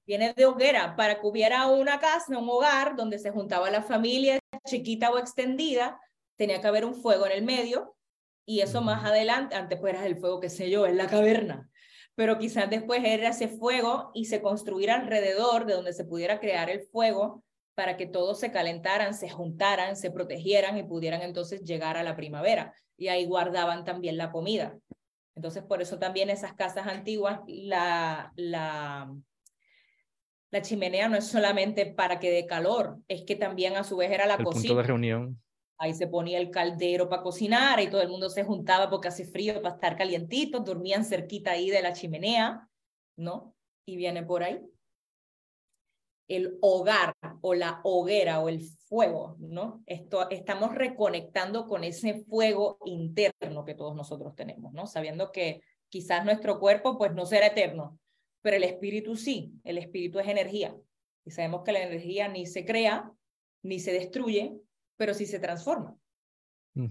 Viene 0.06 0.32
de 0.34 0.46
hoguera, 0.46 0.96
para 0.96 1.20
que 1.20 1.26
hubiera 1.26 1.66
una 1.68 1.98
casa, 1.98 2.38
un 2.38 2.48
hogar 2.48 2.96
donde 2.96 3.18
se 3.18 3.30
juntaba 3.30 3.70
la 3.70 3.82
familia 3.82 4.38
chiquita 4.64 5.10
o 5.10 5.18
extendida, 5.18 6.00
tenía 6.36 6.60
que 6.60 6.66
haber 6.66 6.84
un 6.84 6.94
fuego 6.94 7.26
en 7.26 7.32
el 7.32 7.42
medio 7.42 7.95
y 8.46 8.60
eso 8.60 8.80
más 8.80 9.04
adelante, 9.04 9.56
antes 9.56 9.78
pues 9.78 9.92
era 9.92 10.06
el 10.06 10.16
fuego, 10.16 10.40
qué 10.40 10.48
sé 10.48 10.70
yo, 10.70 10.86
en 10.86 10.96
la 10.96 11.08
caverna, 11.08 11.68
pero 12.14 12.38
quizás 12.38 12.70
después 12.70 13.02
era 13.04 13.28
ese 13.28 13.48
fuego 13.48 14.10
y 14.14 14.24
se 14.26 14.40
construyera 14.40 14.94
alrededor 14.94 15.66
de 15.66 15.74
donde 15.74 15.92
se 15.92 16.04
pudiera 16.04 16.40
crear 16.40 16.70
el 16.70 16.80
fuego 16.80 17.42
para 17.74 17.98
que 17.98 18.06
todos 18.06 18.40
se 18.40 18.50
calentaran, 18.50 19.12
se 19.12 19.28
juntaran, 19.28 19.96
se 19.96 20.10
protegieran 20.10 20.78
y 20.78 20.84
pudieran 20.84 21.20
entonces 21.20 21.62
llegar 21.62 21.98
a 21.98 22.02
la 22.02 22.16
primavera. 22.16 22.72
Y 22.96 23.08
ahí 23.08 23.26
guardaban 23.26 23.84
también 23.84 24.16
la 24.16 24.32
comida. 24.32 24.78
Entonces, 25.34 25.62
por 25.62 25.82
eso 25.82 25.98
también 25.98 26.30
esas 26.30 26.54
casas 26.54 26.86
antiguas, 26.86 27.40
la, 27.46 28.32
la, 28.36 29.14
la 30.50 30.62
chimenea 30.62 31.10
no 31.10 31.16
es 31.18 31.26
solamente 31.26 31.84
para 31.84 32.18
que 32.18 32.30
dé 32.30 32.46
calor, 32.46 32.96
es 33.08 33.24
que 33.24 33.36
también 33.36 33.76
a 33.76 33.84
su 33.84 33.98
vez 33.98 34.10
era 34.10 34.24
la 34.24 34.38
cocina. 34.38 34.68
Punto 34.68 34.76
de 34.76 34.82
reunión. 34.82 35.42
Ahí 35.78 35.94
se 35.94 36.06
ponía 36.06 36.38
el 36.38 36.50
caldero 36.50 37.08
para 37.08 37.22
cocinar 37.22 37.80
y 37.80 37.90
todo 37.90 38.00
el 38.00 38.08
mundo 38.08 38.30
se 38.30 38.44
juntaba 38.44 38.88
porque 38.88 39.08
hace 39.08 39.24
frío 39.24 39.60
para 39.60 39.74
estar 39.74 39.96
calientitos, 39.96 40.64
dormían 40.64 41.04
cerquita 41.04 41.52
ahí 41.52 41.70
de 41.70 41.82
la 41.82 41.92
chimenea, 41.92 42.68
¿no? 43.16 43.54
Y 43.86 43.96
viene 43.96 44.22
por 44.22 44.42
ahí 44.42 44.60
el 46.28 46.58
hogar 46.60 47.14
o 47.40 47.54
la 47.54 47.80
hoguera 47.84 48.40
o 48.40 48.48
el 48.48 48.60
fuego, 48.60 49.36
¿no? 49.38 49.82
Esto, 49.86 50.28
estamos 50.30 50.74
reconectando 50.74 51.66
con 51.66 51.84
ese 51.84 52.24
fuego 52.24 52.78
interno 52.84 53.64
que 53.64 53.74
todos 53.74 53.94
nosotros 53.94 54.34
tenemos, 54.34 54.72
¿no? 54.72 54.86
Sabiendo 54.86 55.30
que 55.30 55.60
quizás 55.88 56.24
nuestro 56.24 56.58
cuerpo 56.58 56.98
pues 56.98 57.14
no 57.14 57.26
será 57.26 57.46
eterno, 57.46 57.98
pero 58.42 58.56
el 58.56 58.64
espíritu 58.64 59.16
sí, 59.16 59.52
el 59.64 59.78
espíritu 59.78 60.18
es 60.18 60.28
energía. 60.28 60.76
Y 61.24 61.30
sabemos 61.30 61.62
que 61.64 61.72
la 61.72 61.82
energía 61.82 62.28
ni 62.28 62.46
se 62.46 62.64
crea, 62.64 63.12
ni 63.62 63.78
se 63.80 63.92
destruye, 63.92 64.56
pero 64.96 65.14
sí 65.14 65.26
se 65.26 65.38
transforma. 65.38 65.96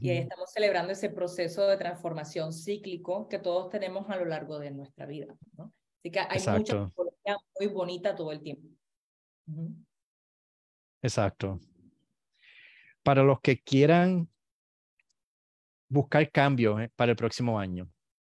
Y 0.01 0.09
ahí 0.09 0.17
estamos 0.17 0.51
celebrando 0.51 0.93
ese 0.93 1.09
proceso 1.09 1.67
de 1.67 1.77
transformación 1.77 2.51
cíclico 2.51 3.29
que 3.29 3.37
todos 3.37 3.69
tenemos 3.69 4.09
a 4.09 4.15
lo 4.15 4.25
largo 4.25 4.57
de 4.57 4.71
nuestra 4.71 5.05
vida, 5.05 5.35
¿no? 5.57 5.71
Así 5.99 6.09
que 6.09 6.19
hay 6.19 6.57
mucha 6.57 6.91
mucha 7.25 7.37
muy 7.59 7.67
bonita 7.67 8.15
todo 8.15 8.31
el 8.31 8.41
tiempo. 8.41 8.67
Exacto. 11.03 11.59
Para 13.03 13.21
los 13.21 13.39
que 13.41 13.61
quieran 13.61 14.27
buscar 15.87 16.31
cambios 16.31 16.81
eh, 16.81 16.91
para 16.95 17.11
el 17.11 17.15
próximo 17.15 17.59
año, 17.59 17.87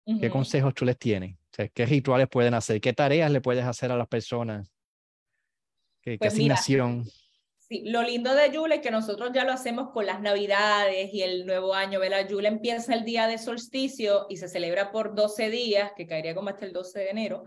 ¿qué 0.05 0.29
consejos 0.29 0.75
tú 0.75 0.85
les 0.85 0.99
tienes? 0.99 1.39
¿Qué 1.75 1.87
rituales 1.87 2.29
pueden 2.29 2.55
hacer? 2.55 2.81
¿Qué 2.81 2.93
tareas 2.93 3.31
le 3.31 3.41
puedes 3.41 3.65
hacer 3.65 3.91
a 3.91 3.97
las 3.97 4.07
personas? 4.07 4.71
¿Qué, 6.03 6.19
pues 6.19 6.33
asignación? 6.33 7.05
Lo 7.71 8.03
lindo 8.03 8.35
de 8.35 8.51
Yule 8.51 8.77
es 8.77 8.81
que 8.81 8.91
nosotros 8.91 9.31
ya 9.35 9.45
lo 9.45 9.53
hacemos 9.53 9.91
con 9.91 10.07
las 10.07 10.21
Navidades 10.21 11.13
y 11.13 11.23
el 11.23 11.45
Nuevo 11.45 11.75
Año. 11.75 12.01
La 12.01 12.27
Yule 12.27 12.49
empieza 12.49 12.95
el 12.95 13.05
día 13.05 13.27
de 13.27 13.37
solsticio 13.37 14.27
y 14.31 14.39
se 14.39 14.49
celebra 14.49 14.91
por 14.91 15.15
12 15.15 15.51
días, 15.51 15.93
que 15.95 16.07
caería 16.07 16.35
como 16.35 16.49
hasta 16.49 16.65
el 16.65 16.73
12 16.73 16.99
de 16.99 17.11
enero. 17.11 17.45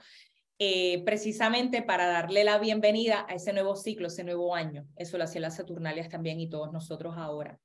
Eh, 0.60 1.02
precisamente 1.06 1.82
para 1.82 2.06
darle 2.06 2.44
la 2.44 2.60
bienvenida 2.60 3.26
a 3.28 3.34
ese 3.34 3.52
nuevo 3.52 3.76
ciclo, 3.76 4.08
ese 4.08 4.24
nuevo 4.24 4.54
año. 4.54 4.86
Eso 4.96 5.18
lo 5.18 5.24
hacían 5.24 5.42
las 5.42 5.56
Saturnalias 5.56 6.08
también 6.08 6.40
y 6.40 6.50
todos 6.50 6.72
nosotros 6.72 7.16
ahora. 7.18 7.60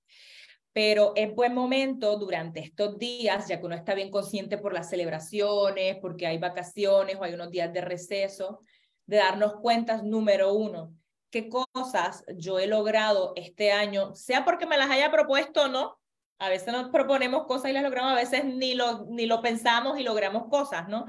Pero 0.73 1.13
es 1.15 1.35
buen 1.35 1.53
momento 1.53 2.17
durante 2.17 2.61
estos 2.61 2.99
días, 2.99 3.49
ya 3.49 3.61
que 3.61 3.67
uno 3.67 3.75
está 3.75 3.95
bien 3.95 4.11
consciente 4.11 4.57
por 4.57 4.73
las 4.73 4.89
celebraciones, 4.89 5.99
porque 6.01 6.27
hay 6.27 6.39
vacaciones 6.39 7.17
o 7.17 7.25
hay 7.25 7.35
unos 7.35 7.51
días 7.51 7.71
de 7.71 7.83
receso, 7.83 8.61
de 9.05 9.19
darnos 9.19 9.57
cuenta, 9.61 10.01
número 10.03 10.55
uno, 10.55 10.95
qué 11.31 11.49
cosas 11.49 12.25
yo 12.37 12.59
he 12.59 12.67
logrado 12.67 13.33
este 13.37 13.73
año, 13.73 14.15
sea 14.15 14.45
porque 14.45 14.67
me 14.67 14.77
las 14.77 14.91
haya 14.91 15.11
propuesto 15.11 15.63
o 15.65 15.69
no. 15.69 15.99
A 16.39 16.49
veces 16.49 16.73
nos 16.73 16.91
proponemos 16.91 17.47
cosas 17.47 17.71
y 17.71 17.75
las 17.75 17.83
logramos, 17.83 18.13
a 18.13 18.17
veces 18.17 18.45
ni 18.45 18.75
lo, 18.75 19.07
ni 19.07 19.27
lo 19.27 19.41
pensamos 19.41 19.99
y 19.99 20.03
logramos 20.03 20.49
cosas, 20.49 20.87
¿no? 20.89 21.07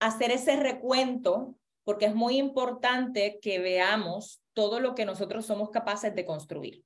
hacer 0.00 0.30
ese 0.30 0.56
recuento, 0.56 1.56
porque 1.84 2.06
es 2.06 2.14
muy 2.14 2.36
importante 2.38 3.38
que 3.40 3.58
veamos 3.58 4.42
todo 4.52 4.80
lo 4.80 4.94
que 4.94 5.04
nosotros 5.04 5.46
somos 5.46 5.70
capaces 5.70 6.14
de 6.14 6.24
construir, 6.24 6.84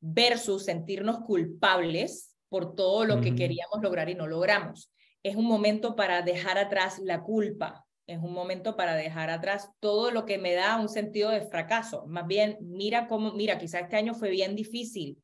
versus 0.00 0.64
sentirnos 0.64 1.20
culpables 1.20 2.36
por 2.48 2.74
todo 2.74 3.04
lo 3.04 3.20
que 3.20 3.34
queríamos 3.34 3.80
lograr 3.80 4.10
y 4.10 4.14
no 4.14 4.26
logramos. 4.26 4.92
Es 5.22 5.36
un 5.36 5.46
momento 5.46 5.96
para 5.96 6.22
dejar 6.22 6.58
atrás 6.58 6.98
la 6.98 7.22
culpa, 7.22 7.86
es 8.06 8.18
un 8.18 8.32
momento 8.32 8.76
para 8.76 8.94
dejar 8.94 9.30
atrás 9.30 9.70
todo 9.80 10.10
lo 10.10 10.24
que 10.26 10.38
me 10.38 10.54
da 10.54 10.76
un 10.76 10.88
sentido 10.88 11.30
de 11.30 11.42
fracaso. 11.42 12.06
Más 12.06 12.26
bien, 12.26 12.58
mira 12.60 13.06
cómo, 13.08 13.32
mira, 13.32 13.58
quizá 13.58 13.80
este 13.80 13.96
año 13.96 14.14
fue 14.14 14.30
bien 14.30 14.56
difícil, 14.56 15.18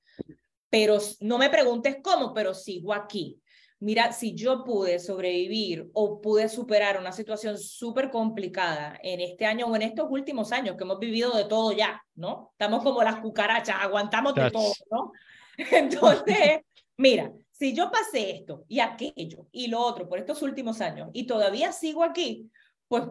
pero 0.70 0.98
no 1.20 1.38
me 1.38 1.50
preguntes 1.50 1.98
cómo, 2.02 2.32
pero 2.32 2.54
sigo 2.54 2.92
aquí 2.92 3.40
mira, 3.80 4.12
si 4.12 4.34
yo 4.34 4.64
pude 4.64 4.98
sobrevivir 4.98 5.88
o 5.92 6.20
pude 6.20 6.48
superar 6.48 6.98
una 6.98 7.12
situación 7.12 7.58
súper 7.58 8.10
complicada 8.10 8.98
en 9.02 9.20
este 9.20 9.46
año 9.46 9.66
o 9.66 9.76
en 9.76 9.82
estos 9.82 10.06
últimos 10.10 10.52
años 10.52 10.76
que 10.76 10.84
hemos 10.84 10.98
vivido 10.98 11.32
de 11.36 11.44
todo 11.44 11.72
ya, 11.72 12.02
¿no? 12.14 12.50
Estamos 12.52 12.82
como 12.82 13.02
las 13.02 13.20
cucarachas, 13.20 13.76
aguantamos 13.80 14.34
de 14.34 14.50
todo, 14.50 14.72
¿no? 14.90 15.12
Entonces, 15.56 16.60
mira, 16.96 17.32
si 17.50 17.74
yo 17.74 17.90
pasé 17.90 18.30
esto 18.30 18.64
y 18.68 18.80
aquello 18.80 19.46
y 19.52 19.68
lo 19.68 19.80
otro 19.80 20.08
por 20.08 20.18
estos 20.18 20.42
últimos 20.42 20.80
años 20.80 21.10
y 21.12 21.26
todavía 21.26 21.72
sigo 21.72 22.02
aquí, 22.02 22.50
pues 22.88 23.04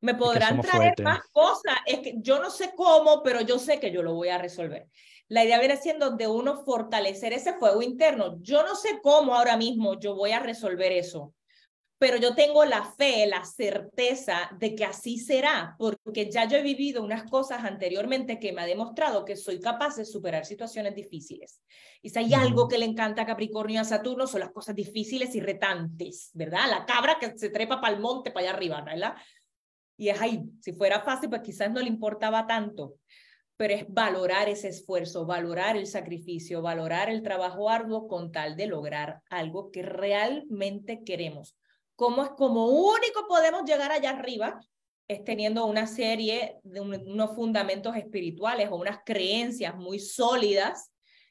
me 0.00 0.14
podrán 0.14 0.60
traer 0.60 0.94
más 1.02 1.20
cosas. 1.30 1.76
Es 1.86 2.00
que 2.00 2.14
yo 2.18 2.40
no 2.40 2.50
sé 2.50 2.72
cómo, 2.74 3.22
pero 3.22 3.40
yo 3.40 3.58
sé 3.58 3.78
que 3.78 3.92
yo 3.92 4.02
lo 4.02 4.14
voy 4.14 4.28
a 4.28 4.38
resolver. 4.38 4.88
La 5.28 5.44
idea 5.44 5.60
viene 5.60 5.76
siendo 5.76 6.10
de 6.10 6.26
uno 6.26 6.64
fortalecer 6.64 7.32
ese 7.32 7.54
fuego 7.54 7.80
interno. 7.82 8.38
Yo 8.40 8.64
no 8.64 8.74
sé 8.74 9.00
cómo 9.02 9.34
ahora 9.34 9.56
mismo 9.56 9.98
yo 9.98 10.14
voy 10.14 10.32
a 10.32 10.40
resolver 10.40 10.92
eso, 10.92 11.32
pero 12.02 12.16
yo 12.16 12.34
tengo 12.34 12.64
la 12.64 12.82
fe, 12.82 13.28
la 13.28 13.44
certeza 13.44 14.50
de 14.58 14.74
que 14.74 14.84
así 14.84 15.18
será, 15.18 15.76
porque 15.78 16.28
ya 16.28 16.48
yo 16.48 16.56
he 16.56 16.62
vivido 16.62 17.00
unas 17.00 17.30
cosas 17.30 17.62
anteriormente 17.62 18.40
que 18.40 18.52
me 18.52 18.62
ha 18.62 18.66
demostrado 18.66 19.24
que 19.24 19.36
soy 19.36 19.60
capaz 19.60 19.94
de 19.94 20.04
superar 20.04 20.44
situaciones 20.44 20.96
difíciles. 20.96 21.62
Y 22.02 22.10
si 22.10 22.18
hay 22.18 22.34
algo 22.34 22.66
que 22.66 22.76
le 22.76 22.86
encanta 22.86 23.22
a 23.22 23.26
Capricornio 23.26 23.76
y 23.76 23.78
a 23.78 23.84
Saturno, 23.84 24.26
son 24.26 24.40
las 24.40 24.50
cosas 24.50 24.74
difíciles 24.74 25.32
y 25.36 25.40
retantes, 25.40 26.32
¿verdad? 26.34 26.68
La 26.68 26.86
cabra 26.86 27.18
que 27.20 27.38
se 27.38 27.50
trepa 27.50 27.80
para 27.80 27.94
el 27.94 28.00
monte, 28.00 28.32
para 28.32 28.48
allá 28.48 28.56
arriba, 28.56 28.80
¿verdad? 28.80 29.14
Y 29.96 30.08
es 30.08 30.20
ahí, 30.20 30.42
si 30.60 30.72
fuera 30.72 31.02
fácil, 31.02 31.30
pues 31.30 31.42
quizás 31.42 31.70
no 31.70 31.78
le 31.78 31.86
importaba 31.86 32.48
tanto 32.48 32.96
pero 33.54 33.74
es 33.74 33.84
valorar 33.86 34.48
ese 34.48 34.66
esfuerzo, 34.66 35.24
valorar 35.24 35.76
el 35.76 35.86
sacrificio, 35.86 36.62
valorar 36.62 37.08
el 37.08 37.22
trabajo 37.22 37.70
arduo 37.70 38.08
con 38.08 38.32
tal 38.32 38.56
de 38.56 38.66
lograr 38.66 39.22
algo 39.30 39.70
que 39.70 39.82
realmente 39.82 41.04
queremos. 41.04 41.56
¿Cómo 41.96 42.24
es 42.24 42.30
como 42.30 42.68
único 42.68 43.26
podemos 43.28 43.64
llegar 43.64 43.92
allá 43.92 44.10
arriba? 44.10 44.60
Es 45.08 45.24
teniendo 45.24 45.66
una 45.66 45.86
serie 45.86 46.58
de 46.62 46.80
unos 46.80 47.34
fundamentos 47.34 47.96
espirituales 47.96 48.68
o 48.70 48.76
unas 48.76 49.00
creencias 49.04 49.74
muy 49.74 49.98
sólidas 49.98 50.90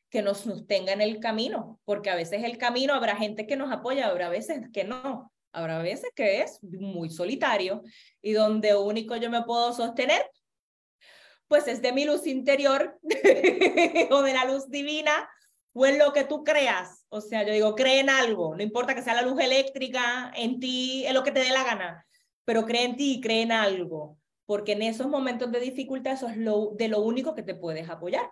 que 0.09 0.21
nos 0.21 0.39
sostengan 0.39 1.01
el 1.01 1.19
camino, 1.19 1.79
porque 1.85 2.09
a 2.09 2.15
veces 2.15 2.43
el 2.43 2.57
camino 2.57 2.93
habrá 2.93 3.15
gente 3.15 3.47
que 3.47 3.55
nos 3.55 3.71
apoya, 3.71 4.07
habrá 4.07 4.29
veces 4.29 4.59
que 4.73 4.83
no, 4.83 5.31
habrá 5.53 5.81
veces 5.81 6.11
que 6.15 6.41
es 6.41 6.59
muy 6.61 7.09
solitario 7.09 7.81
y 8.21 8.33
donde 8.33 8.75
único 8.75 9.15
yo 9.15 9.29
me 9.29 9.43
puedo 9.43 9.71
sostener 9.73 10.21
pues 11.51 11.67
es 11.67 11.81
de 11.81 11.91
mi 11.91 12.05
luz 12.05 12.27
interior 12.27 12.97
o 14.09 14.21
de 14.21 14.33
la 14.33 14.45
luz 14.45 14.69
divina 14.69 15.29
o 15.73 15.85
en 15.85 15.99
lo 15.99 16.13
que 16.13 16.23
tú 16.23 16.45
creas. 16.45 17.00
O 17.13 17.19
sea, 17.19 17.43
yo 17.45 17.51
digo, 17.51 17.75
cree 17.75 17.99
en 17.99 18.09
algo, 18.09 18.55
no 18.55 18.63
importa 18.63 18.95
que 18.95 19.01
sea 19.01 19.13
la 19.13 19.21
luz 19.21 19.37
eléctrica, 19.41 20.31
en 20.33 20.61
ti, 20.61 21.05
en 21.05 21.13
lo 21.13 21.23
que 21.23 21.31
te 21.31 21.41
dé 21.41 21.49
la 21.49 21.65
gana, 21.65 22.07
pero 22.45 22.65
cree 22.65 22.85
en 22.85 22.95
ti 22.95 23.15
y 23.15 23.21
cree 23.21 23.41
en 23.41 23.51
algo, 23.51 24.17
porque 24.45 24.71
en 24.71 24.81
esos 24.81 25.07
momentos 25.07 25.51
de 25.51 25.59
dificultad 25.59 26.13
eso 26.13 26.29
es 26.29 26.37
lo, 26.37 26.71
de 26.77 26.87
lo 26.87 27.01
único 27.01 27.35
que 27.35 27.43
te 27.43 27.53
puedes 27.53 27.89
apoyar. 27.89 28.29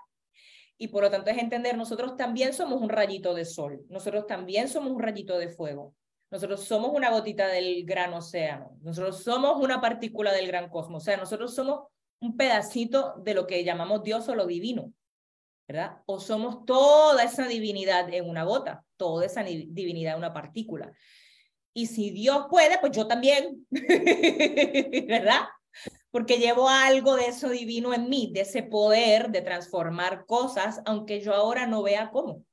Y 0.78 0.88
por 0.88 1.04
lo 1.04 1.12
tanto 1.12 1.30
es 1.30 1.38
entender, 1.38 1.76
nosotros 1.76 2.16
también 2.16 2.54
somos 2.54 2.82
un 2.82 2.88
rayito 2.88 3.34
de 3.34 3.44
sol, 3.44 3.86
nosotros 3.90 4.26
también 4.28 4.70
somos 4.70 4.94
un 4.94 5.02
rayito 5.02 5.38
de 5.38 5.50
fuego, 5.50 5.94
nosotros 6.32 6.64
somos 6.64 6.92
una 6.94 7.12
gotita 7.12 7.50
del 7.50 7.84
gran 7.86 8.14
océano, 8.14 8.78
nosotros 8.82 9.22
somos 9.22 9.62
una 9.62 9.82
partícula 9.82 10.32
del 10.32 10.48
gran 10.48 10.70
cosmos, 10.70 11.04
o 11.04 11.06
sea, 11.06 11.18
nosotros 11.18 11.54
somos 11.54 11.88
un 12.22 12.38
pedacito 12.38 13.16
de 13.26 13.34
lo 13.34 13.46
que 13.46 13.66
llamamos 13.66 14.04
Dios 14.04 14.30
o 14.30 14.36
lo 14.36 14.48
divino. 14.48 14.94
¿Verdad? 15.70 16.01
O 16.07 16.20
somos 16.20 16.65
toda 16.65 17.24
esa 17.24 17.47
divinidad 17.47 18.11
en 18.11 18.28
una 18.28 18.43
gota, 18.43 18.84
toda 18.97 19.28
esa 19.28 19.43
divinidad 19.43 20.13
en 20.13 20.17
una 20.17 20.34
partícula. 20.34 20.91
Y 21.76 21.86
si 21.86 22.09
Dios 22.09 22.47
puede, 22.49 22.80
pues 22.80 22.91
yo 22.91 23.05
también, 23.05 23.67
¿verdad? 23.70 25.41
Porque 26.09 26.39
llevo 26.39 26.67
algo 26.67 27.15
de 27.15 27.28
eso 27.28 27.49
divino 27.49 27.93
en 27.93 28.09
mí, 28.09 28.32
de 28.34 28.41
ese 28.41 28.63
poder 28.63 29.30
de 29.30 29.43
transformar 29.43 30.26
cosas, 30.26 30.82
aunque 30.86 31.22
yo 31.22 31.36
ahora 31.36 31.67
no 31.67 31.84
vea 31.84 32.09
cómo. 32.09 32.43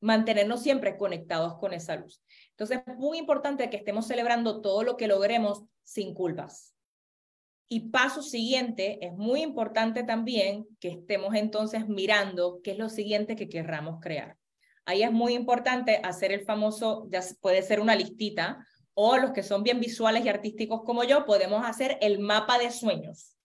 Mantenernos 0.00 0.62
siempre 0.62 0.96
conectados 0.96 1.58
con 1.58 1.72
esa 1.72 1.96
luz. 1.96 2.22
Entonces, 2.50 2.82
es 2.86 2.96
muy 2.98 3.18
importante 3.18 3.68
que 3.68 3.78
estemos 3.78 4.06
celebrando 4.06 4.60
todo 4.60 4.84
lo 4.84 4.96
que 4.96 5.08
logremos 5.08 5.64
sin 5.82 6.14
culpas. 6.14 6.75
Y 7.68 7.90
paso 7.90 8.22
siguiente, 8.22 9.04
es 9.04 9.12
muy 9.12 9.42
importante 9.42 10.04
también 10.04 10.66
que 10.78 10.88
estemos 10.88 11.34
entonces 11.34 11.88
mirando 11.88 12.60
qué 12.62 12.72
es 12.72 12.78
lo 12.78 12.88
siguiente 12.88 13.34
que 13.34 13.48
querramos 13.48 13.98
crear. 14.00 14.36
Ahí 14.84 15.02
es 15.02 15.10
muy 15.10 15.34
importante 15.34 16.00
hacer 16.04 16.30
el 16.30 16.44
famoso, 16.44 17.08
ya 17.10 17.20
puede 17.40 17.62
ser 17.62 17.80
una 17.80 17.96
listita, 17.96 18.64
o 18.94 19.16
los 19.16 19.32
que 19.32 19.42
son 19.42 19.64
bien 19.64 19.80
visuales 19.80 20.24
y 20.24 20.28
artísticos 20.28 20.82
como 20.84 21.02
yo, 21.02 21.26
podemos 21.26 21.66
hacer 21.66 21.98
el 22.00 22.20
mapa 22.20 22.56
de 22.58 22.70
sueños, 22.70 23.36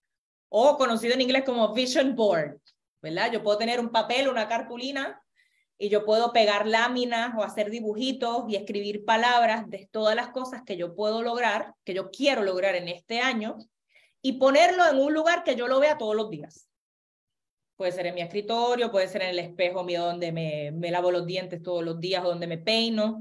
o 0.48 0.78
conocido 0.78 1.14
en 1.14 1.22
inglés 1.22 1.42
como 1.44 1.74
vision 1.74 2.14
board, 2.14 2.60
¿verdad? 3.02 3.32
Yo 3.32 3.42
puedo 3.42 3.58
tener 3.58 3.80
un 3.80 3.90
papel, 3.90 4.28
una 4.28 4.46
cartulina, 4.46 5.20
y 5.78 5.88
yo 5.88 6.04
puedo 6.04 6.32
pegar 6.32 6.68
láminas 6.68 7.34
o 7.36 7.42
hacer 7.42 7.68
dibujitos 7.68 8.44
y 8.48 8.54
escribir 8.54 9.04
palabras 9.04 9.68
de 9.68 9.88
todas 9.90 10.14
las 10.14 10.28
cosas 10.28 10.62
que 10.64 10.76
yo 10.76 10.94
puedo 10.94 11.22
lograr, 11.22 11.74
que 11.82 11.92
yo 11.92 12.12
quiero 12.12 12.44
lograr 12.44 12.76
en 12.76 12.86
este 12.86 13.18
año, 13.18 13.58
y 14.22 14.34
ponerlo 14.34 14.88
en 14.88 14.98
un 14.98 15.12
lugar 15.12 15.42
que 15.42 15.56
yo 15.56 15.68
lo 15.68 15.80
vea 15.80 15.98
todos 15.98 16.14
los 16.14 16.30
días. 16.30 16.68
Puede 17.76 17.92
ser 17.92 18.06
en 18.06 18.14
mi 18.14 18.20
escritorio, 18.20 18.90
puede 18.90 19.08
ser 19.08 19.22
en 19.22 19.30
el 19.30 19.38
espejo 19.40 19.82
mío 19.82 20.04
donde 20.04 20.30
me, 20.30 20.70
me 20.70 20.90
lavo 20.90 21.10
los 21.10 21.26
dientes 21.26 21.62
todos 21.62 21.84
los 21.84 21.98
días, 21.98 22.22
donde 22.22 22.46
me 22.46 22.58
peino, 22.58 23.20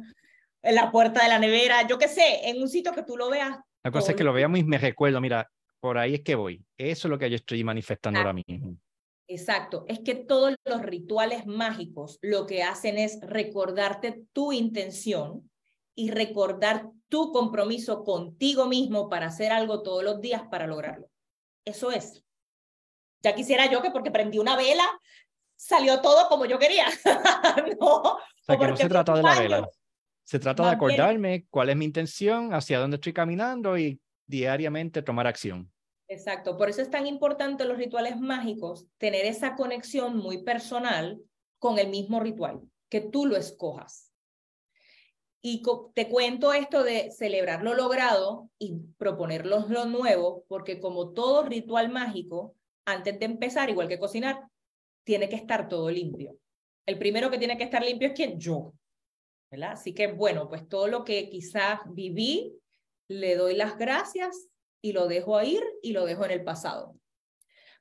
en 0.61 0.75
la 0.75 0.91
puerta 0.91 1.23
de 1.23 1.29
la 1.29 1.39
nevera, 1.39 1.87
yo 1.87 1.97
qué 1.97 2.07
sé, 2.07 2.47
en 2.49 2.61
un 2.61 2.69
sitio 2.69 2.93
que 2.93 3.03
tú 3.03 3.17
lo 3.17 3.29
veas. 3.29 3.57
La 3.83 3.91
cosa 3.91 4.11
es 4.11 4.17
que 4.17 4.23
lo 4.23 4.33
veamos 4.33 4.59
y 4.59 4.63
me 4.63 4.77
recuerdo, 4.77 5.19
mira, 5.19 5.49
por 5.79 5.97
ahí 5.97 6.15
es 6.15 6.21
que 6.21 6.35
voy. 6.35 6.63
Eso 6.77 7.07
es 7.07 7.09
lo 7.09 7.17
que 7.17 7.29
yo 7.29 7.35
estoy 7.35 7.63
manifestando 7.63 8.19
ahora 8.19 8.33
mismo. 8.33 8.77
Exacto, 9.27 9.85
es 9.87 9.99
que 9.99 10.13
todos 10.13 10.55
los 10.65 10.81
rituales 10.81 11.45
mágicos 11.45 12.19
lo 12.21 12.45
que 12.45 12.63
hacen 12.63 12.97
es 12.97 13.19
recordarte 13.21 14.25
tu 14.33 14.51
intención 14.51 15.49
y 16.01 16.09
recordar 16.09 16.89
tu 17.09 17.31
compromiso 17.31 18.03
contigo 18.03 18.65
mismo 18.65 19.07
para 19.07 19.27
hacer 19.27 19.51
algo 19.51 19.83
todos 19.83 20.03
los 20.03 20.19
días 20.19 20.41
para 20.49 20.65
lograrlo. 20.65 21.11
Eso 21.63 21.91
es. 21.91 22.23
Ya 23.21 23.35
quisiera 23.35 23.69
yo 23.69 23.83
que 23.83 23.91
porque 23.91 24.09
prendí 24.09 24.39
una 24.39 24.55
vela 24.55 24.83
salió 25.55 26.01
todo 26.01 26.27
como 26.27 26.45
yo 26.45 26.57
quería. 26.57 26.85
no, 27.79 27.87
o 27.87 28.19
sea, 28.41 28.57
que 28.57 28.67
no 28.67 28.75
se 28.75 28.89
trata 28.89 29.13
de 29.13 29.21
la 29.21 29.39
vela. 29.39 29.69
Se 30.23 30.39
trata 30.39 30.63
de 30.63 30.71
acordarme 30.71 31.45
cuál 31.51 31.69
es 31.69 31.75
mi 31.75 31.85
intención, 31.85 32.51
hacia 32.51 32.79
dónde 32.79 32.95
estoy 32.95 33.13
caminando 33.13 33.77
y 33.77 34.01
diariamente 34.25 35.03
tomar 35.03 35.27
acción. 35.27 35.71
Exacto, 36.07 36.57
por 36.57 36.67
eso 36.67 36.81
es 36.81 36.89
tan 36.89 37.05
importante 37.05 37.63
los 37.65 37.77
rituales 37.77 38.19
mágicos, 38.19 38.87
tener 38.97 39.25
esa 39.25 39.55
conexión 39.55 40.17
muy 40.17 40.43
personal 40.43 41.21
con 41.59 41.77
el 41.77 41.89
mismo 41.89 42.19
ritual, 42.19 42.61
que 42.89 43.01
tú 43.01 43.27
lo 43.27 43.37
escojas. 43.37 44.10
Y 45.41 45.63
te 45.95 46.07
cuento 46.07 46.53
esto 46.53 46.83
de 46.83 47.11
celebrar 47.11 47.63
lo 47.63 47.73
logrado 47.73 48.49
y 48.59 48.75
proponerlos 48.97 49.69
lo 49.69 49.85
nuevo, 49.85 50.45
porque 50.47 50.79
como 50.79 51.13
todo 51.13 51.43
ritual 51.43 51.89
mágico, 51.89 52.55
antes 52.85 53.17
de 53.19 53.25
empezar, 53.25 53.69
igual 53.69 53.87
que 53.87 53.99
cocinar, 53.99 54.39
tiene 55.03 55.29
que 55.29 55.35
estar 55.35 55.67
todo 55.67 55.89
limpio. 55.89 56.37
El 56.85 56.99
primero 56.99 57.31
que 57.31 57.39
tiene 57.39 57.57
que 57.57 57.63
estar 57.63 57.83
limpio 57.83 58.09
es 58.09 58.13
quien 58.13 58.39
yo. 58.39 58.73
¿verdad? 59.51 59.73
Así 59.73 59.93
que 59.93 60.07
bueno, 60.07 60.47
pues 60.47 60.67
todo 60.67 60.87
lo 60.87 61.03
que 61.03 61.29
quizás 61.29 61.81
viví, 61.87 62.57
le 63.09 63.35
doy 63.35 63.55
las 63.55 63.77
gracias 63.77 64.47
y 64.81 64.93
lo 64.93 65.07
dejo 65.07 65.41
ir 65.43 65.61
y 65.81 65.91
lo 65.91 66.05
dejo 66.05 66.23
en 66.25 66.31
el 66.31 66.43
pasado. 66.43 66.95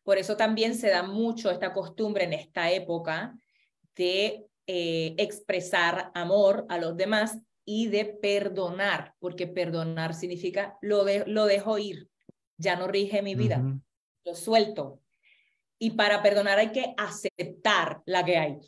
Por 0.03 0.19
eso 0.19 0.37
también 0.37 0.75
se 0.75 0.91
da 0.91 1.05
mucho 1.05 1.51
esta 1.51 1.73
costumbre 1.73 2.25
en 2.25 2.33
esta 2.33 2.73
época 2.73 3.37
de 3.95 4.47
eh, 4.67 5.15
expresar 5.19 6.11
amor 6.15 6.67
a 6.69 6.79
los 6.79 6.97
demás 6.97 7.39
y 7.65 7.89
de 7.89 8.05
perdonar, 8.05 9.15
porque 9.19 9.47
perdonar 9.47 10.15
significa 10.15 10.79
lo, 10.81 11.05
de, 11.05 11.25
lo 11.27 11.47
dejo 11.47 11.79
ir, 11.79 12.09
ya 12.57 12.77
no 12.77 12.89
rige 12.89 13.23
mi 13.23 13.35
vida, 13.35 13.63
lo 14.25 14.35
suelto. 14.35 15.01
Y 15.79 15.93
para 15.93 16.23
perdonar 16.23 16.59
hay 16.59 16.73
que 16.73 16.95
aceptar 16.97 18.03
la 18.07 18.25
que 18.25 18.37
hay, 18.37 18.59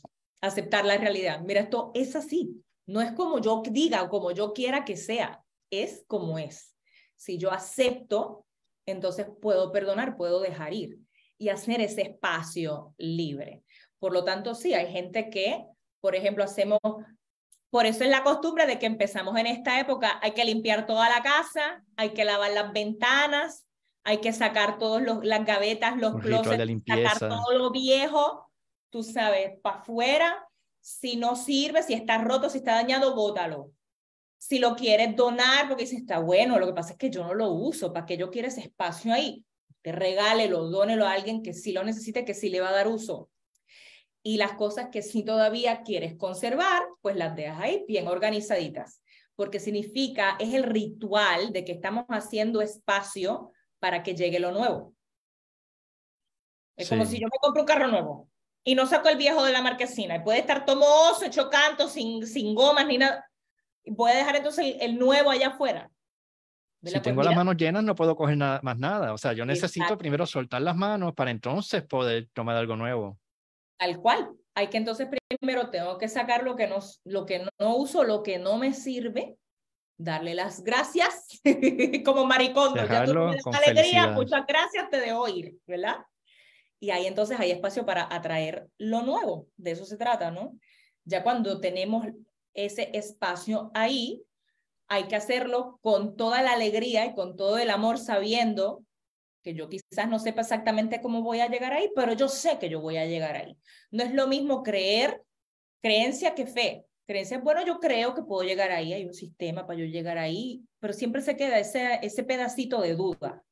aceptar 0.40 0.84
la 0.84 0.97
realidad. 0.97 1.40
Mira, 1.40 1.61
esto 1.61 1.90
es 1.95 2.16
así, 2.16 2.62
no 2.86 3.01
es 3.01 3.12
como 3.12 3.38
yo 3.40 3.62
diga 3.70 4.03
o 4.03 4.09
como 4.09 4.30
yo 4.32 4.53
quiera 4.53 4.84
que 4.84 4.97
sea, 4.97 5.43
es 5.70 6.05
como 6.07 6.38
es. 6.38 6.76
Si 7.16 7.38
yo 7.38 7.51
acepto, 7.51 8.47
entonces 8.86 9.26
puedo 9.40 9.72
perdonar, 9.72 10.16
puedo 10.16 10.40
dejar 10.40 10.74
ir 10.74 10.99
y 11.38 11.49
hacer 11.49 11.80
ese 11.80 12.03
espacio 12.03 12.95
libre. 12.99 13.62
Por 13.99 14.12
lo 14.12 14.24
tanto, 14.24 14.55
sí, 14.55 14.74
hay 14.74 14.93
gente 14.93 15.30
que, 15.30 15.64
por 16.01 16.14
ejemplo, 16.14 16.45
hacemos 16.45 16.80
por 17.73 17.87
eso 17.87 18.05
es 18.05 18.11
la 18.11 18.23
costumbre 18.23 18.66
de 18.66 18.79
que 18.79 18.85
empezamos 18.85 19.35
en 19.39 19.47
esta 19.47 19.81
época, 19.81 20.18
hay 20.20 20.33
que 20.33 20.45
limpiar 20.45 20.85
toda 20.85 21.09
la 21.09 21.23
casa, 21.23 21.83
hay 21.97 22.11
que 22.11 22.27
lavar 22.27 22.51
las 22.51 22.70
ventanas, 22.70 23.66
hay 24.05 24.18
que 24.18 24.35
sacar 24.35 24.77
todas 24.77 25.03
las 25.23 25.47
gavetas, 25.47 25.97
los 25.97 26.20
closets, 26.20 26.70
sacar 26.87 27.18
todo 27.18 27.57
lo 27.57 27.70
viejo, 27.70 28.53
tú 28.91 29.03
sabes, 29.03 29.59
para 29.62 29.79
afuera. 29.79 30.47
Si 30.83 31.16
no 31.16 31.35
sirve, 31.35 31.83
si 31.83 31.95
está 31.95 32.18
roto, 32.18 32.51
si 32.51 32.59
está 32.59 32.75
dañado, 32.75 33.14
bótalo. 33.14 33.73
Si 34.37 34.59
lo 34.59 34.77
quieres 34.77 35.16
donar, 35.16 35.66
porque 35.66 35.85
dice, 35.85 35.97
está 35.97 36.18
bueno, 36.18 36.59
lo 36.59 36.66
que 36.66 36.75
pasa 36.75 36.93
es 36.93 36.99
que 36.99 37.09
yo 37.09 37.25
no 37.25 37.33
lo 37.33 37.53
uso, 37.53 37.91
¿para 37.91 38.05
qué 38.05 38.18
yo 38.18 38.31
quiero 38.31 38.49
ese 38.49 38.61
espacio 38.61 39.14
ahí? 39.14 39.47
Te 39.81 39.93
regálelo, 39.93 40.68
dónelo 40.68 41.07
a 41.07 41.12
alguien 41.12 41.43
que 41.43 41.55
sí 41.55 41.73
lo 41.73 41.83
necesite, 41.85 42.27
que 42.27 42.35
sí 42.35 42.51
le 42.51 42.61
va 42.61 42.68
a 42.68 42.73
dar 42.73 42.89
uso 42.89 43.31
y 44.23 44.37
las 44.37 44.53
cosas 44.53 44.89
que 44.91 45.03
sí 45.03 45.25
todavía 45.25 45.83
quieres 45.83 46.16
conservar, 46.16 46.83
pues 47.01 47.16
las 47.16 47.35
dejas 47.35 47.61
ahí 47.61 47.85
bien 47.89 48.07
organizaditas, 48.07 49.03
porque 49.35 49.59
significa, 49.59 50.37
es 50.39 50.55
el 50.55 50.62
ritual 50.62 51.53
de 51.53 51.64
que 51.64 51.73
estamos 51.73 52.05
haciendo 52.09 52.61
espacio 52.61 53.51
para 53.81 54.03
que 54.03 54.14
llegue 54.14 54.39
lo 54.39 54.53
nuevo. 54.53 54.95
Es 56.77 56.89
como 56.89 57.05
si 57.05 57.18
yo 57.18 57.27
me 57.27 57.39
compro 57.41 57.62
un 57.62 57.66
carro 57.66 57.89
nuevo 57.89 58.29
y 58.64 58.75
no 58.75 58.87
saco 58.87 59.09
el 59.09 59.16
viejo 59.16 59.45
de 59.45 59.53
la 59.53 59.62
marquesina 59.62 60.16
y 60.16 60.20
puede 60.20 60.39
estar 60.39 60.64
tomoso, 60.64 61.25
hecho 61.25 61.51
canto, 61.51 61.89
sin, 61.89 62.27
sin 62.27 62.55
gomas 62.55 62.87
ni 62.87 62.99
nada. 62.99 63.29
Y 63.85 63.93
puede 63.93 64.16
dejar 64.16 64.37
entonces 64.37 64.77
el, 64.81 64.99
nuevo 64.99 65.31
allá 65.31 65.49
afuera. 65.49 65.91
Si 66.83 66.91
pues 66.91 67.03
tengo 67.03 67.23
las 67.23 67.35
manos 67.35 67.57
llenas, 67.57 67.83
no 67.85 67.95
puedo 67.95 68.16
coger 68.16 68.37
nada, 68.37 68.61
más 68.62 68.79
nada. 68.79 69.12
O 69.12 69.18
sea, 69.18 69.33
yo 69.33 69.45
necesito 69.45 69.99
primero 69.99 70.27
soltar 70.27 70.62
las 70.62 70.77
manos 70.77 71.14
para 71.14 71.31
entonces 71.31 71.83
poder 71.83 72.29
tomar 72.33 72.57
algo 72.57 72.77
nuevo. 72.77 73.18
Tal 73.83 73.99
cual. 73.99 74.30
Hay 74.55 74.68
que 74.68 74.76
entonces 74.76 75.09
primero 75.41 75.68
tengo 75.70 75.99
que 75.99 76.07
sacar 76.07 76.45
lo 76.45 76.55
que 76.55 76.68
no, 76.68 76.78
lo 77.03 77.26
que 77.26 77.45
no, 77.59 77.76
uso, 77.76 78.05
lo 78.05 78.22
que 78.22 78.39
no 78.39 78.57
me 78.57 78.74
sirve, 78.74 79.37
darle 79.99 80.37
las 80.37 80.62
gracias, 80.62 81.41
como 82.05 82.24
maricondo, 82.24 82.87
ya 82.87 83.05
tú 83.05 83.18
alegría, 83.53 84.09
muchas 84.09 84.47
gracias, 84.47 84.89
te 84.89 85.01
dejo 85.01 85.26
ir, 85.26 85.57
¿verdad? 85.66 85.97
Y 86.78 86.91
ahí 86.91 87.07
entonces 87.07 87.41
hay 87.41 87.51
espacio 87.51 87.85
para 87.85 88.07
atraer 88.09 88.68
lo 88.78 89.03
nuevo, 89.03 89.49
de 89.57 89.72
eso 89.72 89.85
se 89.85 89.97
trata, 89.97 90.30
¿no? 90.30 90.57
Ya 91.05 91.24
cuando 91.24 91.59
tenemos 91.59 92.07
ese 92.55 92.89
espacio 92.93 93.72
ahí, 93.74 94.22
hay 94.87 95.05
que 95.05 95.16
hacerlo 95.16 95.80
con 95.83 96.14
toda 96.14 96.41
la 96.43 96.53
alegría 96.53 97.05
y 97.07 97.14
con 97.14 97.35
todo 97.35 97.59
el 97.59 97.70
amor, 97.70 97.99
sabiendo 97.99 98.85
que 99.43 99.55
yo 99.55 99.68
quizás 99.68 100.09
no 100.09 100.18
sepa 100.18 100.43
exactamente 100.43 101.01
cómo 101.01 101.22
voy 101.22 101.40
a 101.40 101.49
llegar 101.49 101.72
ahí, 101.72 101.90
pero 101.95 102.12
yo 102.12 102.28
sé 102.28 102.59
que 102.59 102.68
yo 102.68 102.80
voy 102.80 102.97
a 102.97 103.07
llegar 103.07 103.36
ahí. 103.36 103.57
No 103.90 104.05
es 104.05 104.14
lo 104.14 104.26
mismo 104.28 104.62
creer, 104.62 105.22
creencia 105.82 106.34
que 106.34 106.47
fe. 106.47 106.84
Creencia, 107.07 107.38
bueno, 107.38 107.66
yo 107.66 107.80
creo 107.80 108.14
que 108.14 108.22
puedo 108.22 108.43
llegar 108.43 108.70
ahí, 108.70 108.93
hay 108.93 109.05
un 109.05 109.12
sistema 109.12 109.66
para 109.66 109.80
yo 109.80 109.84
llegar 109.86 110.18
ahí, 110.18 110.62
pero 110.78 110.93
siempre 110.93 111.20
se 111.20 111.36
queda 111.36 111.59
ese, 111.59 111.99
ese 112.03 112.22
pedacito 112.22 112.80
de 112.80 112.95
duda. 112.95 113.43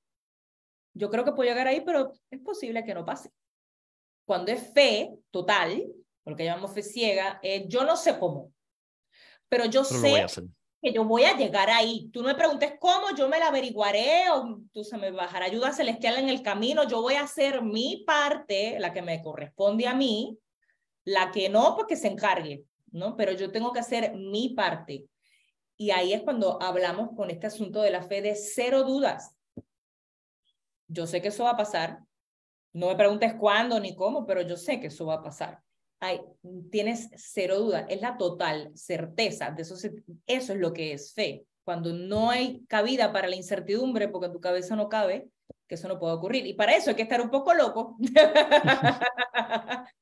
Yo 0.95 1.11
creo 1.11 1.25
que 1.25 1.33
puedo 1.33 1.49
llegar 1.49 1.67
ahí, 1.67 1.81
pero 1.81 2.13
es 2.31 2.41
posible 2.41 2.85
que 2.85 2.95
no 2.95 3.05
pase. 3.05 3.31
Cuando 4.25 4.53
es 4.53 4.73
fe 4.73 5.11
total, 5.31 5.85
lo 6.25 6.37
que 6.37 6.45
llamamos 6.45 6.73
fe 6.73 6.83
ciega, 6.83 7.41
yo 7.67 7.85
no 7.85 7.97
sé 7.97 8.19
cómo, 8.19 8.53
pero 9.49 9.65
yo 9.65 9.83
sé 9.83 10.27
que 10.81 10.93
yo 10.93 11.05
voy 11.05 11.25
a 11.25 11.37
llegar 11.37 11.69
ahí. 11.71 12.09
Tú 12.13 12.23
no 12.23 12.29
me 12.29 12.35
preguntes 12.35 12.75
cómo, 12.81 13.15
yo 13.17 13.29
me 13.29 13.39
la 13.39 13.49
averiguaré 13.49 14.31
o 14.31 14.61
tú 14.73 14.83
se 14.83 14.97
me 14.97 15.11
bajará 15.11 15.47
ayuda 15.47 15.73
celestial 15.73 16.19
en 16.19 16.29
el 16.29 16.43
camino. 16.43 16.89
Yo 16.89 17.03
voy 17.03 17.15
a 17.15 17.23
hacer 17.23 17.63
mi 17.63 18.03
parte, 18.07 18.79
la 18.79 18.93
que 18.93 19.03
me 19.03 19.23
corresponde 19.23 19.87
a 19.87 19.95
mí, 19.95 20.39
la 21.05 21.31
que 21.31 21.49
no, 21.49 21.77
porque 21.77 21.97
se 21.97 22.09
encargue, 22.09 22.65
¿no? 22.93 23.17
Pero 23.17 23.33
yo 23.33 23.53
tengo 23.53 23.73
que 23.73 23.81
hacer 23.81 24.15
mi 24.15 24.51
parte. 24.51 25.07
Y 25.77 25.91
ahí 25.91 26.13
es 26.13 26.23
cuando 26.23 26.61
hablamos 26.63 27.11
con 27.15 27.31
este 27.31 27.47
asunto 27.47 27.83
de 27.83 27.91
la 27.91 28.03
fe 28.03 28.23
de 28.23 28.35
cero 28.35 28.85
dudas. 28.85 29.35
Yo 30.89 31.07
sé 31.07 31.21
que 31.21 31.29
eso 31.29 31.45
va 31.45 31.51
a 31.51 31.57
pasar. 31.57 32.01
No 32.73 32.89
me 32.89 32.97
preguntes 32.97 33.35
cuándo 33.35 33.79
ni 33.81 33.95
cómo, 33.95 34.27
pero 34.27 34.43
yo 34.43 34.57
sé 34.57 34.81
que 34.81 34.89
eso 34.89 35.07
va 35.07 35.15
a 35.15 35.23
pasar. 35.23 35.63
Ay, 36.01 36.21
tienes 36.71 37.11
cero 37.17 37.59
duda, 37.59 37.87
es 37.89 38.01
la 38.01 38.17
total 38.17 38.73
certeza, 38.75 39.51
de 39.51 39.63
eso, 39.63 39.75
eso 40.27 40.53
es 40.53 40.59
lo 40.59 40.73
que 40.73 40.93
es 40.95 41.13
fe. 41.13 41.45
Cuando 41.63 41.93
no 41.93 42.31
hay 42.31 42.65
cabida 42.67 43.13
para 43.13 43.29
la 43.29 43.37
incertidumbre, 43.37 44.09
porque 44.09 44.27
en 44.27 44.33
tu 44.33 44.41
cabeza 44.41 44.75
no 44.77 44.89
cabe, 44.89 45.29
que 45.69 45.75
eso 45.75 45.89
no 45.89 45.99
puede 45.99 46.15
ocurrir. 46.15 46.47
Y 46.47 46.55
para 46.55 46.75
eso 46.75 46.91
hay 46.91 46.97
que 46.97 47.03
estar 47.03 47.21
un 47.21 47.31
poco 47.31 47.55
loco. 47.55 47.97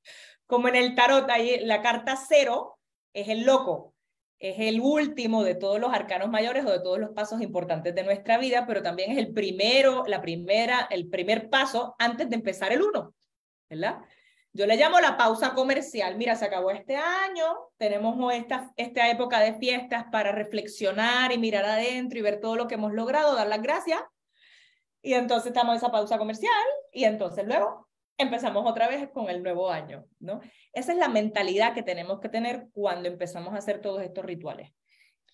Como 0.46 0.68
en 0.68 0.76
el 0.76 0.94
tarot, 0.94 1.28
ahí 1.28 1.60
la 1.60 1.82
carta 1.82 2.16
cero 2.16 2.78
es 3.12 3.28
el 3.28 3.42
loco, 3.42 3.92
es 4.38 4.56
el 4.60 4.80
último 4.80 5.42
de 5.42 5.56
todos 5.56 5.80
los 5.80 5.92
arcanos 5.92 6.30
mayores 6.30 6.64
o 6.64 6.70
de 6.70 6.80
todos 6.80 6.98
los 6.98 7.10
pasos 7.10 7.42
importantes 7.42 7.94
de 7.94 8.04
nuestra 8.04 8.38
vida, 8.38 8.66
pero 8.66 8.82
también 8.82 9.10
es 9.10 9.18
el 9.18 9.32
primero, 9.32 10.04
la 10.06 10.22
primera, 10.22 10.86
el 10.90 11.08
primer 11.08 11.50
paso 11.50 11.96
antes 11.98 12.30
de 12.30 12.36
empezar 12.36 12.72
el 12.72 12.82
uno, 12.82 13.14
¿verdad? 13.68 13.98
Yo 14.58 14.66
le 14.66 14.76
llamo 14.76 14.98
la 14.98 15.16
pausa 15.16 15.54
comercial. 15.54 16.16
Mira, 16.16 16.34
se 16.34 16.44
acabó 16.44 16.72
este 16.72 16.96
año, 16.96 17.44
tenemos 17.76 18.34
esta, 18.34 18.72
esta 18.76 19.08
época 19.08 19.38
de 19.38 19.54
fiestas 19.54 20.06
para 20.10 20.32
reflexionar 20.32 21.30
y 21.30 21.38
mirar 21.38 21.64
adentro 21.64 22.18
y 22.18 22.22
ver 22.22 22.40
todo 22.40 22.56
lo 22.56 22.66
que 22.66 22.74
hemos 22.74 22.92
logrado, 22.92 23.36
dar 23.36 23.46
las 23.46 23.62
gracias. 23.62 24.00
Y 25.00 25.12
entonces 25.12 25.52
estamos 25.52 25.74
en 25.74 25.76
esa 25.76 25.92
pausa 25.92 26.18
comercial 26.18 26.50
y 26.92 27.04
entonces 27.04 27.46
luego 27.46 27.86
empezamos 28.16 28.68
otra 28.68 28.88
vez 28.88 29.08
con 29.12 29.30
el 29.30 29.44
nuevo 29.44 29.70
año, 29.70 30.06
¿no? 30.18 30.40
Esa 30.72 30.90
es 30.90 30.98
la 30.98 31.08
mentalidad 31.08 31.72
que 31.72 31.84
tenemos 31.84 32.18
que 32.18 32.28
tener 32.28 32.66
cuando 32.72 33.08
empezamos 33.08 33.54
a 33.54 33.58
hacer 33.58 33.80
todos 33.80 34.02
estos 34.02 34.24
rituales. 34.24 34.72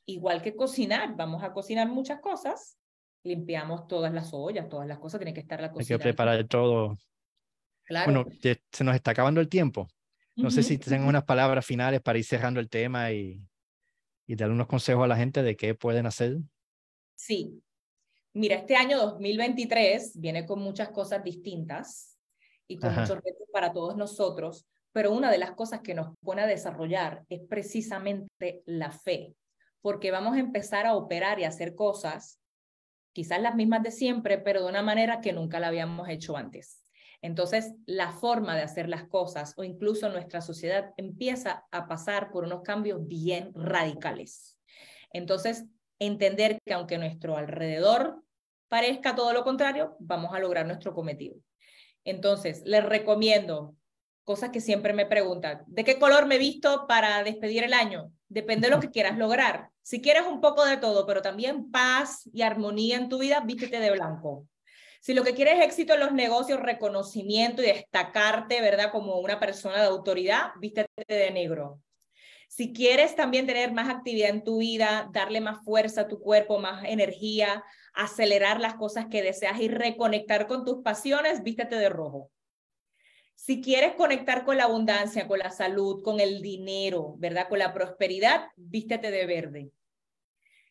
Igual 0.04 0.42
que 0.42 0.54
cocinar, 0.54 1.16
vamos 1.16 1.42
a 1.42 1.54
cocinar 1.54 1.88
muchas 1.88 2.20
cosas, 2.20 2.78
limpiamos 3.22 3.88
todas 3.88 4.12
las 4.12 4.34
ollas, 4.34 4.68
todas 4.68 4.86
las 4.86 4.98
cosas, 4.98 5.18
tiene 5.18 5.32
que 5.32 5.40
estar 5.40 5.62
la 5.62 5.72
cocina. 5.72 5.94
Hay 5.94 5.98
que 5.98 6.02
preparar 6.02 6.46
todo 6.46 6.98
bueno, 7.88 8.24
se 8.40 8.84
nos 8.84 8.94
está 8.94 9.10
acabando 9.12 9.40
el 9.40 9.48
tiempo. 9.48 9.88
No 10.36 10.50
sé 10.50 10.62
si 10.62 10.78
tengan 10.78 11.06
unas 11.06 11.24
palabras 11.24 11.64
finales 11.64 12.00
para 12.00 12.18
ir 12.18 12.24
cerrando 12.24 12.58
el 12.58 12.68
tema 12.68 13.12
y, 13.12 13.40
y 14.26 14.34
dar 14.34 14.50
unos 14.50 14.66
consejos 14.66 15.04
a 15.04 15.08
la 15.08 15.16
gente 15.16 15.42
de 15.42 15.56
qué 15.56 15.74
pueden 15.74 16.06
hacer. 16.06 16.38
Sí. 17.14 17.62
Mira, 18.32 18.56
este 18.56 18.74
año 18.74 18.98
2023 18.98 20.20
viene 20.20 20.44
con 20.44 20.58
muchas 20.60 20.88
cosas 20.90 21.22
distintas 21.22 22.18
y 22.66 22.78
con 22.78 22.94
muchos 22.94 23.16
retos 23.16 23.46
para 23.52 23.72
todos 23.72 23.96
nosotros, 23.96 24.66
pero 24.92 25.12
una 25.12 25.30
de 25.30 25.38
las 25.38 25.52
cosas 25.52 25.80
que 25.82 25.94
nos 25.94 26.16
pone 26.18 26.42
a 26.42 26.46
desarrollar 26.46 27.24
es 27.28 27.40
precisamente 27.48 28.62
la 28.66 28.90
fe, 28.90 29.34
porque 29.80 30.10
vamos 30.10 30.36
a 30.36 30.40
empezar 30.40 30.86
a 30.86 30.94
operar 30.94 31.38
y 31.38 31.44
a 31.44 31.48
hacer 31.48 31.76
cosas, 31.76 32.40
quizás 33.12 33.40
las 33.40 33.54
mismas 33.54 33.82
de 33.84 33.92
siempre, 33.92 34.38
pero 34.38 34.62
de 34.62 34.68
una 34.68 34.82
manera 34.82 35.20
que 35.20 35.32
nunca 35.32 35.60
la 35.60 35.68
habíamos 35.68 36.08
hecho 36.08 36.36
antes. 36.36 36.83
Entonces, 37.24 37.72
la 37.86 38.12
forma 38.12 38.54
de 38.54 38.60
hacer 38.60 38.86
las 38.86 39.04
cosas 39.04 39.54
o 39.56 39.64
incluso 39.64 40.10
nuestra 40.10 40.42
sociedad 40.42 40.92
empieza 40.98 41.64
a 41.70 41.88
pasar 41.88 42.30
por 42.30 42.44
unos 42.44 42.60
cambios 42.60 43.08
bien 43.08 43.50
radicales. 43.54 44.58
Entonces, 45.10 45.64
entender 45.98 46.58
que 46.66 46.74
aunque 46.74 46.98
nuestro 46.98 47.38
alrededor 47.38 48.22
parezca 48.68 49.14
todo 49.14 49.32
lo 49.32 49.42
contrario, 49.42 49.96
vamos 50.00 50.34
a 50.34 50.38
lograr 50.38 50.66
nuestro 50.66 50.92
cometido. 50.92 51.36
Entonces, 52.04 52.60
les 52.66 52.84
recomiendo 52.84 53.74
cosas 54.24 54.50
que 54.50 54.60
siempre 54.60 54.92
me 54.92 55.06
preguntan, 55.06 55.62
¿de 55.66 55.82
qué 55.82 55.98
color 55.98 56.26
me 56.26 56.36
visto 56.36 56.86
para 56.86 57.22
despedir 57.22 57.64
el 57.64 57.72
año? 57.72 58.12
Depende 58.28 58.68
de 58.68 58.74
lo 58.74 58.80
que 58.80 58.90
quieras 58.90 59.16
lograr. 59.16 59.70
Si 59.80 60.02
quieres 60.02 60.24
un 60.26 60.42
poco 60.42 60.66
de 60.66 60.76
todo, 60.76 61.06
pero 61.06 61.22
también 61.22 61.70
paz 61.70 62.28
y 62.34 62.42
armonía 62.42 62.98
en 62.98 63.08
tu 63.08 63.18
vida, 63.18 63.40
vístete 63.40 63.80
de 63.80 63.92
blanco. 63.92 64.46
Si 65.04 65.12
lo 65.12 65.22
que 65.22 65.34
quieres 65.34 65.58
es 65.58 65.66
éxito 65.66 65.92
en 65.92 66.00
los 66.00 66.12
negocios, 66.12 66.60
reconocimiento 66.60 67.62
y 67.62 67.66
destacarte, 67.66 68.62
¿verdad? 68.62 68.90
Como 68.90 69.18
una 69.18 69.38
persona 69.38 69.82
de 69.82 69.88
autoridad, 69.88 70.52
vístete 70.58 70.88
de 71.06 71.30
negro. 71.30 71.82
Si 72.48 72.72
quieres 72.72 73.14
también 73.14 73.46
tener 73.46 73.70
más 73.70 73.90
actividad 73.90 74.30
en 74.30 74.44
tu 74.44 74.60
vida, 74.60 75.10
darle 75.12 75.42
más 75.42 75.62
fuerza 75.62 76.00
a 76.00 76.08
tu 76.08 76.20
cuerpo, 76.20 76.58
más 76.58 76.84
energía, 76.86 77.62
acelerar 77.92 78.60
las 78.60 78.76
cosas 78.76 79.04
que 79.10 79.22
deseas 79.22 79.60
y 79.60 79.68
reconectar 79.68 80.46
con 80.46 80.64
tus 80.64 80.82
pasiones, 80.82 81.42
vístete 81.42 81.76
de 81.76 81.90
rojo. 81.90 82.30
Si 83.34 83.60
quieres 83.60 83.96
conectar 83.96 84.46
con 84.46 84.56
la 84.56 84.64
abundancia, 84.64 85.28
con 85.28 85.38
la 85.38 85.50
salud, 85.50 86.02
con 86.02 86.18
el 86.18 86.40
dinero, 86.40 87.14
¿verdad? 87.18 87.50
Con 87.50 87.58
la 87.58 87.74
prosperidad, 87.74 88.46
vístete 88.56 89.10
de 89.10 89.26
verde. 89.26 89.70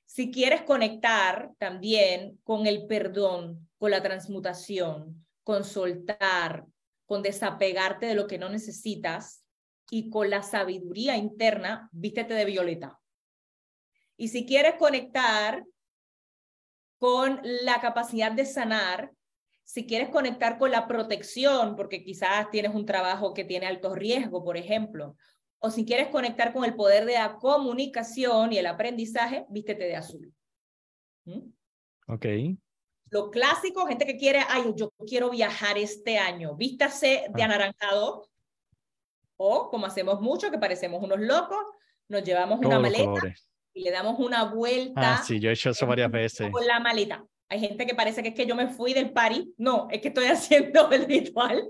Si 0.06 0.32
quieres 0.32 0.62
conectar 0.62 1.52
también 1.58 2.40
con 2.44 2.68
el 2.68 2.86
perdón, 2.86 3.70
con 3.78 3.92
la 3.92 4.04
transmutación, 4.04 5.26
con 5.44 5.64
soltar, 5.64 6.66
con 7.06 7.22
desapegarte 7.22 8.06
de 8.06 8.16
lo 8.16 8.28
que 8.28 8.38
no 8.38 8.50
necesitas 8.50 9.44
y 9.90 10.10
con 10.10 10.30
la 10.30 10.42
sabiduría 10.42 11.18
interna, 11.18 11.90
vístete 11.92 12.34
de 12.34 12.46
violeta. 12.46 13.00
Y 14.18 14.30
si 14.30 14.46
quieres 14.46 14.76
conectar 14.76 15.66
con 16.98 17.42
la 17.44 17.82
capacidad 17.82 18.32
de 18.32 18.46
sanar, 18.46 19.12
si 19.64 19.86
quieres 19.86 20.10
conectar 20.10 20.58
con 20.58 20.72
la 20.72 20.88
protección, 20.88 21.76
porque 21.76 22.04
quizás 22.04 22.50
tienes 22.50 22.76
un 22.76 22.86
trabajo 22.86 23.34
que 23.34 23.44
tiene 23.44 23.66
alto 23.66 23.96
riesgo, 23.96 24.44
por 24.44 24.58
ejemplo, 24.58 25.16
o 25.66 25.72
si 25.72 25.86
quieres 25.86 26.10
conectar 26.10 26.52
con 26.52 26.66
el 26.66 26.76
poder 26.76 27.06
de 27.06 27.14
la 27.14 27.38
comunicación 27.38 28.52
y 28.52 28.58
el 28.58 28.66
aprendizaje, 28.66 29.46
vístete 29.50 29.86
de 29.86 29.96
azul. 29.96 30.34
¿Mm? 31.24 31.40
Ok. 32.10 32.26
Lo 33.10 33.32
clásico, 33.32 33.86
gente 33.88 34.06
que 34.06 34.18
quiere, 34.18 34.42
ay, 34.50 34.74
yo 34.76 34.92
quiero 35.08 35.30
viajar 35.30 35.78
este 35.78 36.18
año, 36.18 36.56
vístase 36.56 37.28
de 37.34 37.42
ah. 37.42 37.46
anaranjado. 37.46 38.28
O, 39.38 39.70
como 39.70 39.86
hacemos 39.86 40.20
mucho, 40.20 40.52
que 40.52 40.58
parecemos 40.58 41.02
unos 41.02 41.22
locos, 41.22 41.66
nos 42.10 42.24
llevamos 42.24 42.60
una 42.60 42.80
maleta 42.80 43.34
y 43.74 43.84
le 43.84 43.92
damos 43.92 44.20
una 44.20 44.44
vuelta. 44.44 45.16
Ah, 45.16 45.24
sí, 45.24 45.40
yo 45.40 45.50
he 45.50 45.54
hecho 45.54 45.70
eso 45.70 45.88
varias 45.88 46.12
veces. 46.12 46.52
Con 46.52 46.68
la 46.68 46.82
maleta. 46.82 47.26
Hay 47.48 47.62
gente 47.62 47.86
que 47.86 47.96
parece 47.96 48.22
que 48.22 48.30
es 48.30 48.36
que 48.36 48.46
yo 48.46 48.56
me 48.56 48.68
fui 48.68 48.94
del 48.94 49.14
party. 49.14 49.54
No, 49.58 49.88
es 49.90 50.02
que 50.02 50.10
estoy 50.10 50.26
haciendo 50.28 50.92
el 50.92 51.06
ritual 51.06 51.70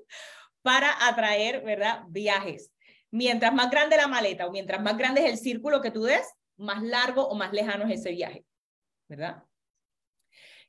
para 0.64 1.08
atraer, 1.08 1.64
¿verdad? 1.64 2.06
Viajes. 2.08 2.73
Mientras 3.14 3.54
más 3.54 3.70
grande 3.70 3.96
la 3.96 4.08
maleta 4.08 4.48
o 4.48 4.52
mientras 4.52 4.82
más 4.82 4.98
grande 4.98 5.24
es 5.24 5.32
el 5.32 5.38
círculo 5.38 5.82
que 5.82 5.92
tú 5.92 6.02
des, 6.02 6.28
más 6.58 6.82
largo 6.82 7.28
o 7.28 7.36
más 7.36 7.54
lejano 7.54 7.86
es 7.86 8.00
ese 8.00 8.10
viaje, 8.10 8.44
¿verdad? 9.08 9.44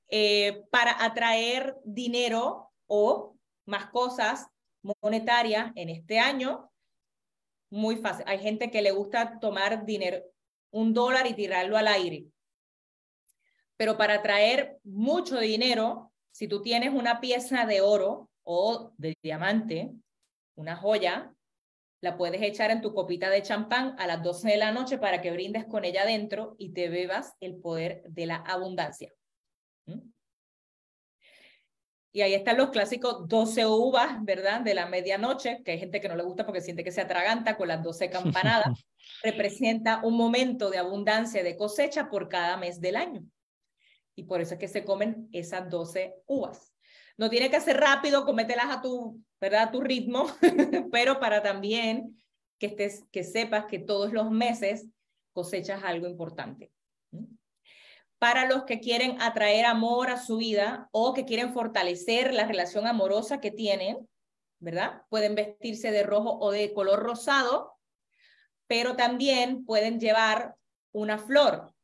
Eh, 0.08 0.62
para 0.70 1.02
atraer 1.02 1.74
dinero 1.84 2.70
o 2.86 3.34
más 3.64 3.86
cosas 3.86 4.46
monetarias 5.00 5.72
en 5.74 5.88
este 5.88 6.18
año, 6.18 6.70
muy 7.70 7.96
fácil. 7.96 8.26
Hay 8.28 8.40
gente 8.40 8.70
que 8.70 8.82
le 8.82 8.90
gusta 8.90 9.38
tomar 9.40 9.86
dinero, 9.86 10.22
un 10.70 10.92
dólar 10.92 11.26
y 11.26 11.32
tirarlo 11.32 11.78
al 11.78 11.88
aire. 11.88 12.26
Pero 13.78 13.96
para 13.96 14.16
atraer 14.16 14.78
mucho 14.84 15.38
dinero, 15.38 16.12
si 16.30 16.46
tú 16.46 16.60
tienes 16.60 16.92
una 16.92 17.22
pieza 17.22 17.64
de 17.64 17.80
oro 17.80 18.28
o 18.42 18.92
de 18.98 19.16
diamante, 19.22 19.94
una 20.56 20.76
joya, 20.76 21.34
la 22.04 22.18
puedes 22.18 22.42
echar 22.42 22.70
en 22.70 22.82
tu 22.82 22.92
copita 22.92 23.30
de 23.30 23.42
champán 23.42 23.96
a 23.98 24.06
las 24.06 24.22
12 24.22 24.50
de 24.50 24.56
la 24.58 24.72
noche 24.72 24.98
para 24.98 25.22
que 25.22 25.32
brindes 25.32 25.64
con 25.64 25.86
ella 25.86 26.04
dentro 26.04 26.54
y 26.58 26.74
te 26.74 26.90
bebas 26.90 27.32
el 27.40 27.56
poder 27.56 28.02
de 28.06 28.26
la 28.26 28.36
abundancia. 28.36 29.10
¿Mm? 29.86 30.00
Y 32.12 32.20
ahí 32.20 32.34
están 32.34 32.58
los 32.58 32.68
clásicos 32.68 33.26
12 33.26 33.64
uvas, 33.66 34.22
¿verdad? 34.22 34.60
De 34.60 34.74
la 34.74 34.86
medianoche, 34.86 35.62
que 35.64 35.72
hay 35.72 35.78
gente 35.78 36.00
que 36.00 36.08
no 36.08 36.14
le 36.14 36.22
gusta 36.22 36.44
porque 36.44 36.60
siente 36.60 36.84
que 36.84 36.92
se 36.92 37.00
atraganta 37.00 37.56
con 37.56 37.68
las 37.68 37.82
12 37.82 38.10
campanadas. 38.10 38.84
Representa 39.22 40.00
un 40.04 40.16
momento 40.16 40.68
de 40.68 40.76
abundancia, 40.76 41.42
de 41.42 41.56
cosecha 41.56 42.10
por 42.10 42.28
cada 42.28 42.58
mes 42.58 42.82
del 42.82 42.96
año. 42.96 43.24
Y 44.14 44.24
por 44.24 44.42
eso 44.42 44.54
es 44.54 44.60
que 44.60 44.68
se 44.68 44.84
comen 44.84 45.28
esas 45.32 45.70
12 45.70 46.14
uvas. 46.26 46.74
No 47.16 47.30
tiene 47.30 47.50
que 47.50 47.60
ser 47.60 47.78
rápido, 47.78 48.26
comételas 48.26 48.66
a 48.68 48.82
tu, 48.82 49.24
¿verdad? 49.44 49.70
Tu 49.70 49.82
ritmo, 49.82 50.26
pero 50.90 51.20
para 51.20 51.42
también 51.42 52.18
que, 52.58 52.68
estés, 52.68 53.04
que 53.12 53.24
sepas 53.24 53.66
que 53.66 53.78
todos 53.78 54.10
los 54.10 54.30
meses 54.30 54.86
cosechas 55.34 55.84
algo 55.84 56.06
importante. 56.06 56.72
Para 58.18 58.48
los 58.48 58.64
que 58.64 58.80
quieren 58.80 59.20
atraer 59.20 59.66
amor 59.66 60.08
a 60.08 60.16
su 60.16 60.38
vida 60.38 60.88
o 60.92 61.12
que 61.12 61.26
quieren 61.26 61.52
fortalecer 61.52 62.32
la 62.32 62.46
relación 62.46 62.86
amorosa 62.86 63.38
que 63.38 63.50
tienen, 63.50 64.08
¿verdad? 64.60 65.02
Pueden 65.10 65.34
vestirse 65.34 65.90
de 65.90 66.04
rojo 66.04 66.38
o 66.40 66.50
de 66.50 66.72
color 66.72 67.00
rosado, 67.00 67.74
pero 68.66 68.96
también 68.96 69.66
pueden 69.66 70.00
llevar 70.00 70.56
una 70.90 71.18
flor. 71.18 71.74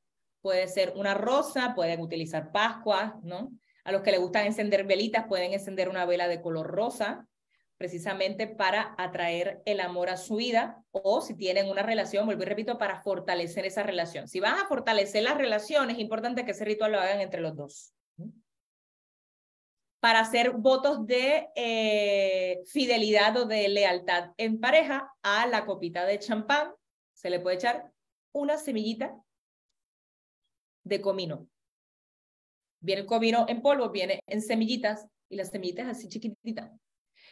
Puede 0.40 0.66
ser 0.66 0.94
una 0.96 1.12
rosa, 1.12 1.74
pueden 1.74 2.00
utilizar 2.00 2.52
pascua, 2.52 3.20
¿no? 3.22 3.52
A 3.84 3.92
los 3.92 4.00
que 4.00 4.12
les 4.12 4.20
gustan 4.20 4.46
encender 4.46 4.84
velitas 4.84 5.26
pueden 5.26 5.52
encender 5.52 5.90
una 5.90 6.06
vela 6.06 6.26
de 6.26 6.40
color 6.40 6.66
rosa, 6.66 7.26
precisamente 7.80 8.46
para 8.46 8.94
atraer 8.98 9.62
el 9.64 9.80
amor 9.80 10.10
a 10.10 10.18
su 10.18 10.36
vida 10.36 10.84
o 10.90 11.22
si 11.22 11.34
tienen 11.34 11.66
una 11.70 11.82
relación, 11.82 12.26
vuelvo 12.26 12.42
y 12.42 12.44
repito, 12.44 12.76
para 12.76 13.00
fortalecer 13.00 13.64
esa 13.64 13.82
relación. 13.82 14.28
Si 14.28 14.38
vas 14.38 14.60
a 14.60 14.66
fortalecer 14.66 15.22
la 15.22 15.32
relación, 15.32 15.88
es 15.88 15.98
importante 15.98 16.44
que 16.44 16.50
ese 16.50 16.66
ritual 16.66 16.92
lo 16.92 17.00
hagan 17.00 17.22
entre 17.22 17.40
los 17.40 17.56
dos. 17.56 17.94
para 19.98 20.20
hacer 20.20 20.52
votos 20.52 21.06
de 21.06 21.48
eh, 21.54 22.60
fidelidad 22.66 23.36
o 23.38 23.46
de 23.46 23.68
lealtad 23.68 24.32
en 24.36 24.60
pareja 24.60 25.12
a 25.22 25.46
la 25.46 25.64
copita 25.64 26.04
de 26.04 26.18
champán. 26.18 26.72
Se 27.14 27.30
le 27.30 27.40
puede 27.40 27.56
echar 27.56 27.90
una 28.32 28.58
semillita 28.58 29.14
de 30.84 31.00
comino. 31.00 31.48
Viene 32.82 33.02
el 33.02 33.06
comino 33.06 33.46
en 33.48 33.62
polvo, 33.62 33.90
viene 33.90 34.20
en 34.26 34.42
semillitas 34.42 35.06
y 35.30 35.36
las 35.36 35.48
semillitas 35.48 35.86
así 35.86 36.08
chiquititas. 36.08 36.70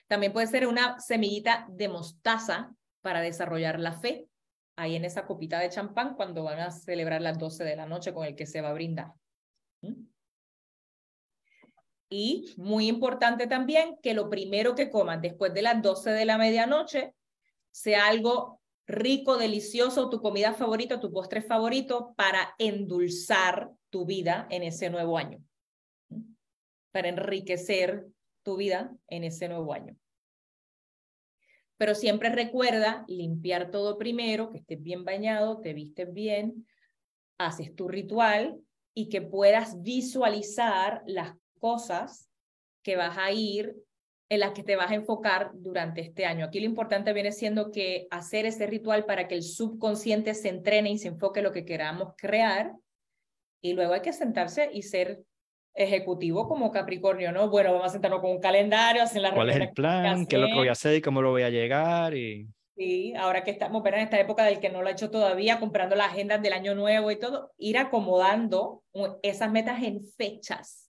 También 0.08 0.32
puede 0.32 0.46
ser 0.46 0.66
una 0.66 0.98
semillita 0.98 1.66
de 1.70 1.88
mostaza 1.88 2.74
para 3.02 3.20
desarrollar 3.20 3.78
la 3.78 3.92
fe 3.92 4.28
ahí 4.76 4.96
en 4.96 5.04
esa 5.04 5.26
copita 5.26 5.58
de 5.58 5.68
champán 5.68 6.14
cuando 6.14 6.44
van 6.44 6.60
a 6.60 6.70
celebrar 6.70 7.20
las 7.20 7.38
12 7.38 7.64
de 7.64 7.76
la 7.76 7.86
noche 7.86 8.14
con 8.14 8.24
el 8.24 8.34
que 8.34 8.46
se 8.46 8.60
va 8.60 8.70
a 8.70 8.74
brindar. 8.74 9.12
¿Mm? 9.82 10.06
Y 12.10 12.54
muy 12.56 12.88
importante 12.88 13.46
también 13.46 13.98
que 14.02 14.14
lo 14.14 14.30
primero 14.30 14.74
que 14.74 14.88
coman 14.88 15.20
después 15.20 15.52
de 15.52 15.62
las 15.62 15.82
12 15.82 16.10
de 16.10 16.24
la 16.24 16.38
medianoche 16.38 17.14
sea 17.70 18.06
algo 18.06 18.60
rico, 18.86 19.36
delicioso, 19.36 20.08
tu 20.08 20.22
comida 20.22 20.54
favorita, 20.54 21.00
tu 21.00 21.12
postre 21.12 21.42
favorito 21.42 22.14
para 22.16 22.54
endulzar 22.56 23.70
tu 23.90 24.06
vida 24.06 24.46
en 24.48 24.62
ese 24.62 24.88
nuevo 24.88 25.18
año, 25.18 25.42
para 26.92 27.08
enriquecer 27.08 28.06
tu 28.48 28.56
vida 28.56 28.90
en 29.08 29.24
ese 29.24 29.46
nuevo 29.46 29.74
año. 29.74 29.94
Pero 31.76 31.94
siempre 31.94 32.30
recuerda 32.30 33.04
limpiar 33.06 33.70
todo 33.70 33.98
primero, 33.98 34.50
que 34.50 34.56
estés 34.56 34.82
bien 34.82 35.04
bañado, 35.04 35.60
te 35.60 35.74
vistes 35.74 36.10
bien, 36.10 36.66
haces 37.36 37.76
tu 37.76 37.88
ritual 37.88 38.58
y 38.94 39.10
que 39.10 39.20
puedas 39.20 39.82
visualizar 39.82 41.02
las 41.04 41.34
cosas 41.58 42.30
que 42.82 42.96
vas 42.96 43.18
a 43.18 43.32
ir, 43.32 43.76
en 44.30 44.40
las 44.40 44.52
que 44.52 44.62
te 44.62 44.76
vas 44.76 44.92
a 44.92 44.94
enfocar 44.94 45.50
durante 45.52 46.00
este 46.00 46.24
año. 46.24 46.46
Aquí 46.46 46.58
lo 46.58 46.64
importante 46.64 47.12
viene 47.12 47.32
siendo 47.32 47.70
que 47.70 48.06
hacer 48.10 48.46
ese 48.46 48.66
ritual 48.66 49.04
para 49.04 49.28
que 49.28 49.34
el 49.34 49.42
subconsciente 49.42 50.32
se 50.32 50.48
entrene 50.48 50.90
y 50.90 50.96
se 50.96 51.08
enfoque 51.08 51.40
en 51.40 51.44
lo 51.44 51.52
que 51.52 51.66
queramos 51.66 52.14
crear. 52.16 52.72
Y 53.60 53.74
luego 53.74 53.92
hay 53.92 54.00
que 54.00 54.14
sentarse 54.14 54.70
y 54.72 54.84
ser 54.84 55.22
ejecutivo 55.74 56.48
como 56.48 56.70
Capricornio, 56.70 57.32
¿no? 57.32 57.48
Bueno, 57.50 57.72
vamos 57.72 57.86
a 57.86 57.92
sentarnos 57.92 58.20
con 58.20 58.32
un 58.32 58.40
calendario, 58.40 59.02
hacer 59.02 59.22
la 59.22 59.32
¿Cuál 59.32 59.50
es 59.50 59.56
el 59.56 59.70
plan? 59.70 60.26
¿Qué 60.26 60.36
es 60.36 60.42
lo 60.42 60.48
que 60.48 60.54
voy 60.54 60.68
a 60.68 60.72
hacer 60.72 60.96
y 60.96 61.00
cómo 61.00 61.22
lo 61.22 61.30
voy 61.30 61.42
a 61.42 61.50
llegar? 61.50 62.14
Y... 62.14 62.48
Sí, 62.76 63.14
ahora 63.14 63.44
que 63.44 63.50
estamos 63.50 63.84
en 63.86 63.94
esta 63.94 64.18
época 64.20 64.44
del 64.44 64.60
que 64.60 64.70
no 64.70 64.82
lo 64.82 64.88
ha 64.88 64.92
hecho 64.92 65.10
todavía, 65.10 65.60
comprando 65.60 65.96
las 65.96 66.12
agendas 66.12 66.42
del 66.42 66.52
año 66.52 66.74
nuevo 66.74 67.10
y 67.10 67.18
todo, 67.18 67.52
ir 67.58 67.78
acomodando 67.78 68.82
esas 69.22 69.50
metas 69.50 69.82
en 69.82 70.00
fechas 70.02 70.88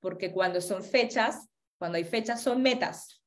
porque 0.00 0.32
cuando 0.32 0.60
son 0.60 0.82
fechas, 0.82 1.48
cuando 1.78 1.98
hay 1.98 2.04
fechas 2.04 2.42
son 2.42 2.62
metas, 2.62 3.22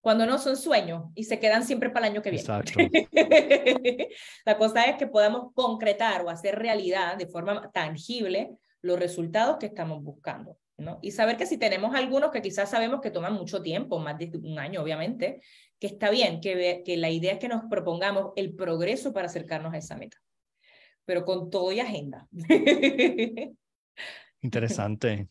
cuando 0.00 0.26
no 0.26 0.38
son 0.38 0.56
sueños 0.56 1.04
y 1.14 1.24
se 1.24 1.38
quedan 1.40 1.64
siempre 1.64 1.90
para 1.90 2.06
el 2.06 2.12
año 2.12 2.22
que 2.22 2.30
viene. 2.30 2.42
Exacto. 2.42 2.78
la 4.44 4.56
cosa 4.56 4.84
es 4.84 4.96
que 4.96 5.06
podamos 5.06 5.52
concretar 5.54 6.24
o 6.24 6.30
hacer 6.30 6.56
realidad 6.56 7.16
de 7.16 7.26
forma 7.26 7.70
tangible 7.72 8.56
los 8.82 8.98
resultados 8.98 9.56
que 9.58 9.66
estamos 9.66 10.02
buscando. 10.02 10.58
¿no? 10.78 10.98
Y 11.00 11.12
saber 11.12 11.36
que 11.36 11.46
si 11.46 11.56
tenemos 11.56 11.94
algunos 11.94 12.30
que 12.30 12.42
quizás 12.42 12.70
sabemos 12.70 13.00
que 13.00 13.10
toman 13.10 13.32
mucho 13.32 13.62
tiempo, 13.62 13.98
más 13.98 14.18
de 14.18 14.30
un 14.42 14.58
año 14.58 14.82
obviamente, 14.82 15.40
que 15.78 15.86
está 15.86 16.10
bien, 16.10 16.40
que, 16.40 16.82
que 16.84 16.96
la 16.96 17.10
idea 17.10 17.32
es 17.32 17.38
que 17.38 17.48
nos 17.48 17.64
propongamos 17.70 18.32
el 18.36 18.54
progreso 18.54 19.12
para 19.12 19.26
acercarnos 19.26 19.72
a 19.72 19.78
esa 19.78 19.96
meta, 19.96 20.18
pero 21.04 21.24
con 21.24 21.48
todo 21.50 21.72
y 21.72 21.80
agenda. 21.80 22.28
Interesante 24.42 25.28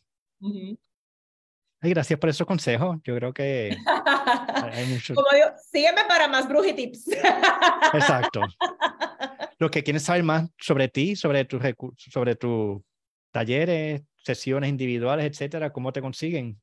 gracias 1.90 2.20
por 2.20 2.30
esos 2.30 2.48
consejos. 2.48 2.98
Yo 3.04 3.16
creo 3.16 3.34
que 3.34 3.76
hay 4.72 4.86
mucho... 4.88 5.14
Como 5.14 5.28
digo, 5.34 5.48
sígueme 5.72 6.02
para 6.08 6.28
más 6.28 6.48
brujitips. 6.48 7.08
Exacto. 7.94 8.42
Los 9.60 9.72
que 9.72 9.84
quieren 9.84 10.00
saber 10.00 10.24
más 10.24 10.50
sobre 10.60 10.90
ti, 10.90 11.16
sobre 11.16 11.46
tus 11.46 11.62
sobre 11.98 12.36
tus 12.36 12.82
talleres, 13.36 14.02
sesiones 14.24 14.70
individuales, 14.70 15.26
etcétera, 15.26 15.74
¿cómo 15.74 15.92
te 15.92 16.00
consiguen? 16.00 16.58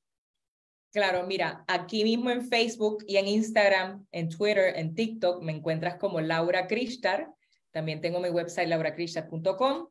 Claro, 0.91 1.27
mira, 1.27 1.67
aquí 1.69 2.03
mismo 2.03 2.31
en 2.31 2.49
Facebook 2.49 3.05
y 3.07 3.19
en 3.19 3.29
Instagram, 3.29 4.07
en 4.11 4.31
Twitter, 4.31 4.73
en 4.77 4.95
TikTok, 4.95 5.43
me 5.43 5.53
encuentras 5.53 5.97
como 5.97 6.23
Laura 6.23 6.67
Krishtar. 6.67 7.29
También 7.73 8.01
tengo 8.01 8.21
mi 8.21 8.31
website 8.31 8.69
laurakrishtar.com 8.69 9.89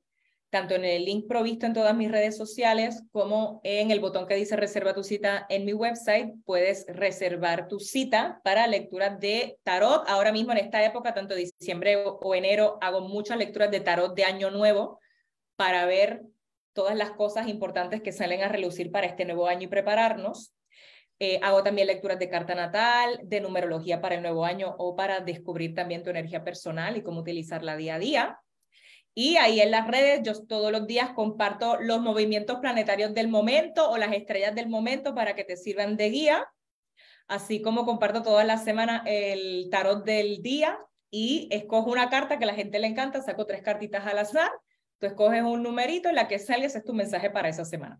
tanto 0.49 0.73
en 0.73 0.83
el 0.83 1.05
link 1.05 1.27
provisto 1.27 1.67
en 1.67 1.73
todas 1.73 1.95
mis 1.95 2.11
redes 2.11 2.35
sociales 2.35 3.03
como 3.11 3.61
en 3.63 3.89
el 3.89 4.01
botón 4.01 4.27
que 4.27 4.35
dice 4.35 4.57
reserva 4.57 4.93
tu 4.93 5.03
cita 5.03 5.45
en 5.49 5.63
mi 5.63 5.73
website, 5.73 6.33
puedes 6.45 6.85
reservar 6.89 7.67
tu 7.69 7.79
cita 7.79 8.41
para 8.43 8.67
lecturas 8.67 9.19
de 9.19 9.59
tarot. 9.63 10.03
Ahora 10.07 10.33
mismo 10.33 10.51
en 10.51 10.57
esta 10.57 10.83
época, 10.83 11.13
tanto 11.13 11.35
diciembre 11.35 12.03
o 12.05 12.35
enero, 12.35 12.79
hago 12.81 13.01
muchas 13.01 13.37
lecturas 13.37 13.69
de 13.69 13.79
tarot 13.79 14.13
de 14.13 14.25
año 14.25 14.49
nuevo 14.49 14.99
para 15.55 15.85
ver 15.85 16.23
todas 16.73 16.95
las 16.95 17.11
cosas 17.11 17.47
importantes 17.47 18.01
que 18.01 18.11
salen 18.11 18.43
a 18.43 18.47
relucir 18.47 18.91
para 18.91 19.07
este 19.07 19.25
nuevo 19.25 19.47
año 19.47 19.63
y 19.63 19.67
prepararnos. 19.67 20.53
Eh, 21.19 21.39
hago 21.43 21.63
también 21.63 21.87
lecturas 21.87 22.17
de 22.17 22.29
carta 22.29 22.55
natal, 22.55 23.19
de 23.23 23.41
numerología 23.41 24.01
para 24.01 24.15
el 24.15 24.21
nuevo 24.21 24.43
año 24.43 24.75
o 24.79 24.95
para 24.95 25.19
descubrir 25.19 25.75
también 25.75 26.03
tu 26.03 26.09
energía 26.09 26.43
personal 26.43 26.97
y 26.97 27.03
cómo 27.03 27.21
utilizarla 27.21 27.77
día 27.77 27.95
a 27.95 27.99
día. 27.99 28.39
Y 29.13 29.35
ahí 29.35 29.59
en 29.59 29.71
las 29.71 29.87
redes 29.87 30.21
yo 30.23 30.33
todos 30.47 30.71
los 30.71 30.87
días 30.87 31.11
comparto 31.13 31.77
los 31.79 32.01
movimientos 32.01 32.59
planetarios 32.59 33.13
del 33.13 33.27
momento 33.27 33.89
o 33.89 33.97
las 33.97 34.13
estrellas 34.13 34.55
del 34.55 34.69
momento 34.69 35.13
para 35.13 35.35
que 35.35 35.43
te 35.43 35.57
sirvan 35.57 35.97
de 35.97 36.09
guía, 36.09 36.47
así 37.27 37.61
como 37.61 37.85
comparto 37.85 38.23
todas 38.23 38.47
las 38.47 38.63
semanas 38.63 39.03
el 39.05 39.67
tarot 39.69 40.05
del 40.05 40.41
día 40.41 40.79
y 41.11 41.49
escojo 41.51 41.91
una 41.91 42.09
carta 42.09 42.37
que 42.39 42.45
a 42.45 42.47
la 42.47 42.55
gente 42.55 42.79
le 42.79 42.87
encanta, 42.87 43.21
saco 43.21 43.45
tres 43.45 43.61
cartitas 43.61 44.07
al 44.07 44.17
azar, 44.17 44.49
tú 45.01 45.07
escoges 45.07 45.41
un 45.41 45.63
numerito 45.63 46.09
y 46.09 46.13
la 46.13 46.27
que 46.27 46.37
sale 46.37 46.65
es 46.65 46.83
tu 46.85 46.93
mensaje 46.93 47.31
para 47.31 47.49
esa 47.49 47.65
semana. 47.65 47.99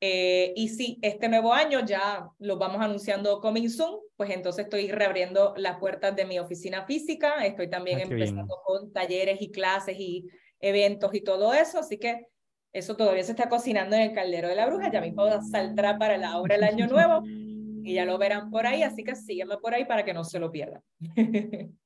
Eh, 0.00 0.52
y 0.54 0.68
sí, 0.68 0.98
este 1.00 1.28
nuevo 1.28 1.52
año 1.54 1.84
ya 1.84 2.28
lo 2.38 2.58
vamos 2.58 2.80
anunciando 2.80 3.40
coming 3.40 3.68
soon, 3.68 4.00
pues 4.16 4.30
entonces 4.30 4.64
estoy 4.64 4.90
reabriendo 4.90 5.54
las 5.56 5.78
puertas 5.78 6.14
de 6.14 6.24
mi 6.24 6.38
oficina 6.38 6.84
física, 6.84 7.44
estoy 7.46 7.70
también 7.70 7.98
ah, 7.98 8.02
empezando 8.02 8.54
con 8.64 8.92
talleres 8.92 9.40
y 9.40 9.50
clases 9.50 9.96
y 9.98 10.28
eventos 10.60 11.14
y 11.14 11.20
todo 11.20 11.52
eso, 11.54 11.78
así 11.78 11.98
que 11.98 12.26
eso 12.72 12.96
todavía 12.96 13.24
se 13.24 13.32
está 13.32 13.48
cocinando 13.48 13.96
en 13.96 14.02
el 14.02 14.12
caldero 14.12 14.48
de 14.48 14.54
la 14.56 14.66
bruja, 14.66 14.90
ya 14.90 15.00
mismo 15.00 15.24
saldrá 15.50 15.98
para 15.98 16.16
la 16.16 16.38
hora 16.38 16.56
del 16.56 16.64
año 16.64 16.86
nuevo 16.86 17.22
y 17.24 17.94
ya 17.94 18.04
lo 18.04 18.18
verán 18.18 18.50
por 18.50 18.66
ahí, 18.66 18.82
así 18.82 19.02
que 19.02 19.16
sígueme 19.16 19.56
por 19.58 19.74
ahí 19.74 19.84
para 19.84 20.04
que 20.04 20.14
no 20.14 20.22
se 20.22 20.38
lo 20.38 20.50
pierdan. 20.52 20.82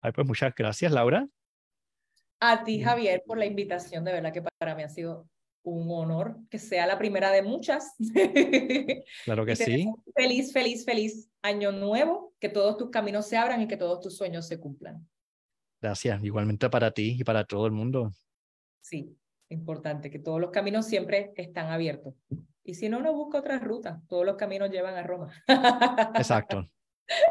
Ay, 0.00 0.12
pues 0.12 0.26
muchas 0.26 0.54
gracias, 0.54 0.92
Laura. 0.92 1.26
A 2.40 2.64
ti, 2.64 2.80
Javier, 2.80 3.22
por 3.26 3.38
la 3.38 3.46
invitación, 3.46 4.04
de 4.04 4.12
verdad 4.12 4.32
que 4.32 4.42
para 4.42 4.74
mí 4.74 4.82
ha 4.82 4.88
sido 4.88 5.28
un 5.62 5.90
honor 5.90 6.38
que 6.48 6.58
sea 6.58 6.86
la 6.86 6.98
primera 6.98 7.30
de 7.30 7.42
muchas. 7.42 7.94
Claro 9.24 9.44
que 9.44 9.56
sí. 9.56 9.86
Feliz, 10.14 10.52
feliz, 10.52 10.84
feliz 10.84 11.30
año 11.42 11.72
nuevo, 11.72 12.34
que 12.40 12.48
todos 12.48 12.76
tus 12.76 12.90
caminos 12.90 13.26
se 13.26 13.36
abran 13.36 13.62
y 13.62 13.68
que 13.68 13.76
todos 13.76 14.00
tus 14.00 14.16
sueños 14.16 14.46
se 14.46 14.58
cumplan. 14.58 15.06
Gracias, 15.80 16.22
igualmente 16.24 16.68
para 16.70 16.90
ti 16.90 17.16
y 17.18 17.24
para 17.24 17.44
todo 17.44 17.66
el 17.66 17.72
mundo. 17.72 18.12
Sí, 18.80 19.16
importante, 19.48 20.10
que 20.10 20.18
todos 20.18 20.40
los 20.40 20.50
caminos 20.50 20.86
siempre 20.86 21.32
están 21.36 21.70
abiertos. 21.70 22.14
Y 22.64 22.74
si 22.74 22.88
no, 22.88 23.00
no 23.00 23.12
busca 23.14 23.38
otra 23.38 23.58
ruta. 23.58 24.02
Todos 24.08 24.26
los 24.26 24.36
caminos 24.36 24.70
llevan 24.70 24.94
a 24.96 25.02
Roma. 25.02 25.32
Exacto. 26.14 26.68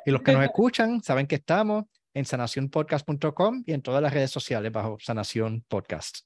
Y 0.06 0.12
los 0.12 0.22
que 0.22 0.32
nos 0.34 0.44
escuchan 0.44 1.02
saben 1.04 1.28
que 1.28 1.36
estamos 1.36 1.86
en 2.18 2.26
sanacionpodcast.com 2.26 3.64
y 3.66 3.74
en 3.74 3.82
todas 3.82 4.02
las 4.02 4.12
redes 4.12 4.32
sociales 4.32 4.72
bajo 4.72 4.98
Sanación 5.00 5.64
Podcast. 5.68 6.20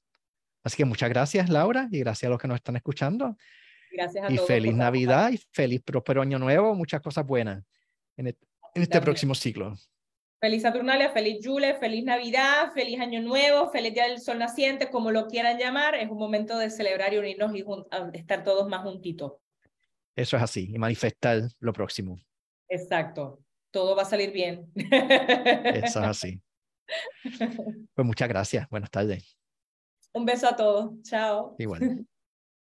Así 0.64 0.76
que 0.78 0.84
muchas 0.84 1.10
gracias, 1.10 1.50
Laura, 1.50 1.88
y 1.90 1.98
gracias 1.98 2.28
a 2.28 2.30
los 2.30 2.40
que 2.40 2.48
nos 2.48 2.56
están 2.56 2.76
escuchando. 2.76 3.36
Gracias 3.92 4.24
a 4.24 4.32
y 4.32 4.36
todos. 4.36 4.48
Feliz 4.48 4.74
Navidad 4.74 5.30
y 5.32 5.38
feliz 5.52 5.82
próspero 5.82 6.22
año 6.22 6.38
nuevo, 6.38 6.74
muchas 6.74 7.02
cosas 7.02 7.26
buenas 7.26 7.62
en, 8.16 8.28
en 8.28 8.36
este 8.74 9.00
próximo 9.02 9.34
ciclo. 9.34 9.74
Feliz 10.40 10.62
Saturnalia, 10.62 11.10
feliz 11.10 11.38
Jule, 11.44 11.74
feliz 11.74 12.04
Navidad, 12.04 12.72
feliz 12.72 12.98
Año 12.98 13.20
Nuevo, 13.20 13.70
feliz 13.70 13.94
Día 13.94 14.08
del 14.08 14.18
Sol 14.18 14.40
Naciente, 14.40 14.90
como 14.90 15.12
lo 15.12 15.28
quieran 15.28 15.56
llamar. 15.56 15.94
Es 15.94 16.10
un 16.10 16.18
momento 16.18 16.58
de 16.58 16.68
celebrar 16.68 17.14
y 17.14 17.18
unirnos 17.18 17.54
y 17.54 17.64
estar 18.14 18.42
todos 18.42 18.68
más 18.68 18.82
juntitos. 18.82 19.34
Eso 20.16 20.36
es 20.36 20.42
así, 20.42 20.68
y 20.74 20.78
manifestar 20.78 21.42
lo 21.60 21.72
próximo. 21.72 22.18
Exacto, 22.68 23.41
todo 23.72 23.96
va 23.96 24.02
a 24.02 24.06
salir 24.06 24.30
bien. 24.30 24.70
Eso 24.76 26.00
es 26.00 26.06
así. 26.06 26.40
Pues 27.94 28.06
muchas 28.06 28.28
gracias, 28.28 28.68
buenas 28.68 28.90
tardes. 28.90 29.36
Un 30.12 30.26
beso 30.26 30.48
a 30.48 30.56
todos. 30.56 30.92
Chao. 31.02 31.56
Igual. 31.58 32.06